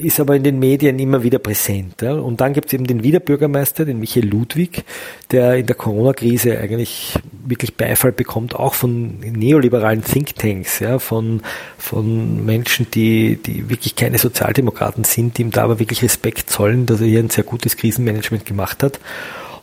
ist 0.00 0.20
aber 0.20 0.36
in 0.36 0.42
den 0.42 0.58
Medien 0.58 0.98
immer 0.98 1.22
wieder 1.22 1.38
präsent. 1.38 2.02
Ja. 2.02 2.14
Und 2.14 2.40
dann 2.40 2.52
gibt 2.52 2.68
es 2.68 2.72
eben 2.72 2.86
den 2.86 3.02
Wiederbürgermeister, 3.02 3.84
den 3.84 4.00
Michael 4.00 4.28
Ludwig, 4.28 4.84
der 5.30 5.56
in 5.56 5.66
der 5.66 5.76
Corona-Krise 5.76 6.58
eigentlich 6.58 7.14
wirklich 7.46 7.76
Beifall 7.76 8.12
bekommt, 8.12 8.54
auch 8.54 8.74
von 8.74 9.20
neoliberalen 9.20 10.02
Thinktanks, 10.02 10.80
ja, 10.80 10.98
von, 10.98 11.42
von 11.78 12.44
Menschen, 12.44 12.86
die, 12.92 13.36
die 13.36 13.68
wirklich 13.70 13.96
keine 13.96 14.18
Sozialdemokraten 14.18 15.04
sind, 15.04 15.38
die 15.38 15.42
ihm 15.42 15.50
da 15.50 15.64
aber 15.64 15.78
wirklich 15.78 16.02
Respekt 16.02 16.50
zollen, 16.50 16.86
dass 16.86 17.00
er 17.00 17.06
hier 17.06 17.20
ein 17.20 17.30
sehr 17.30 17.44
gutes 17.44 17.76
Krisenmanagement 17.76 18.46
gemacht 18.46 18.82
hat. 18.82 19.00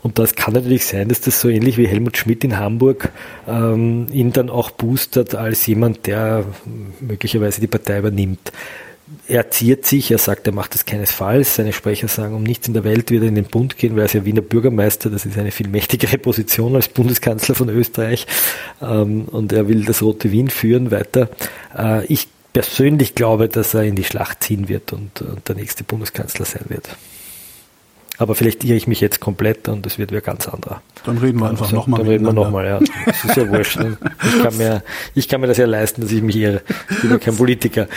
Und 0.04 0.18
das 0.18 0.36
kann 0.36 0.54
natürlich 0.54 0.86
sein, 0.86 1.10
dass 1.10 1.22
das 1.22 1.40
so 1.40 1.48
ähnlich 1.48 1.78
wie 1.78 1.88
Helmut 1.88 2.18
Schmidt 2.18 2.44
in 2.44 2.58
Hamburg 2.58 3.12
ähm, 3.48 4.08
ihn 4.12 4.34
dann 4.34 4.50
auch 4.50 4.72
boostert 4.72 5.36
als 5.36 5.66
jemand, 5.68 6.08
der 6.08 6.44
möglicherweise 7.00 7.62
die 7.62 7.68
Partei 7.68 8.00
übernimmt 8.00 8.52
er 9.28 9.50
ziert 9.52 9.86
sich, 9.86 10.12
er 10.12 10.18
sagt, 10.18 10.48
er 10.48 10.54
macht 10.54 10.74
das 10.74 10.86
keinesfalls. 10.86 11.56
Seine 11.56 11.74
Sprecher 11.74 12.08
sagen, 12.08 12.36
um 12.36 12.44
nichts 12.44 12.68
in 12.68 12.74
der 12.74 12.84
Welt 12.84 13.12
wird 13.12 13.24
er 13.24 13.30
in 13.30 13.36
den 13.36 13.46
Bund 13.46 13.78
gehen, 13.78 13.94
weil 13.94 14.04
er 14.04 14.06
ist 14.06 14.14
ja 14.14 14.26
Wiener 14.26 14.42
Bürgermeister, 14.42 15.10
das 15.10 15.26
ist 15.26 15.38
eine 15.38 15.52
viel 15.52 15.68
mächtigere 15.68 16.18
Position 16.18 16.76
als 16.76 16.88
Bundeskanzler 16.88 17.56
von 17.56 17.70
Österreich. 17.70 18.28
Ähm, 18.82 19.26
und 19.26 19.52
er 19.54 19.68
will 19.68 19.86
das 19.86 20.02
Rote 20.02 20.32
Wien 20.32 20.50
führen 20.50 20.92
weiter. 20.92 21.30
Äh, 21.78 22.06
ich 22.06 22.28
persönlich 22.54 23.16
glaube, 23.16 23.48
dass 23.48 23.74
er 23.74 23.84
in 23.84 23.96
die 23.96 24.04
Schlacht 24.04 24.44
ziehen 24.44 24.68
wird 24.68 24.94
und, 24.94 25.24
der 25.48 25.56
nächste 25.56 25.84
Bundeskanzler 25.84 26.46
sein 26.46 26.66
wird. 26.68 26.90
Aber 28.22 28.36
vielleicht 28.36 28.64
irre 28.64 28.76
ich 28.76 28.86
mich 28.86 29.02
jetzt 29.02 29.20
komplett 29.20 29.68
und 29.68 29.84
es 29.88 29.98
wird 29.98 30.12
wieder 30.12 30.22
ganz 30.22 30.48
anderer. 30.48 30.84
Dann 31.06 31.18
reden 31.18 31.40
wir 31.40 31.50
einfach 31.50 31.66
also, 31.66 31.76
nochmal. 31.76 32.02
Dann 32.02 32.08
reden 32.08 32.24
wir 32.24 32.34
nochmal, 32.34 32.68
ja. 32.68 32.80
Das 33.08 33.26
ist 33.26 33.36
ja 33.36 33.50
wurscht. 33.50 33.80
Ich 33.80 34.44
kann, 34.44 34.58
mir, 34.58 34.84
ich 35.16 35.28
kann 35.28 35.42
mir 35.42 35.48
das 35.48 35.58
ja 35.58 35.66
leisten, 35.66 36.02
dass 36.02 36.12
ich 36.12 36.22
mich 36.22 36.36
irre. 36.36 36.62
Ich 36.92 37.02
bin 37.02 37.10
ja 37.10 37.18
kein 37.18 37.36
Politiker. 37.36 37.88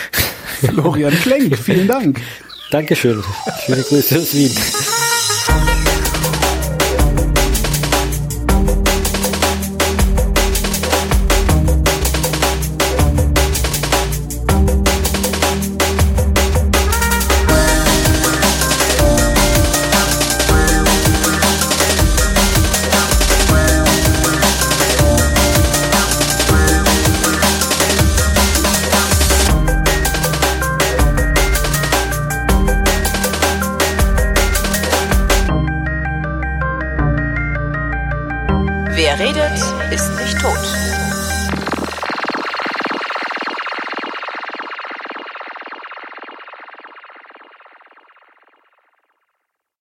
Florian 0.61 1.13
Klenk, 1.13 1.59
vielen 1.59 1.87
Dank. 1.87 2.23
Dankeschön. 2.71 3.23
Schöne 3.67 3.83
Grüße 3.83 4.19
aus 4.19 4.33
Wien. 4.35 5.04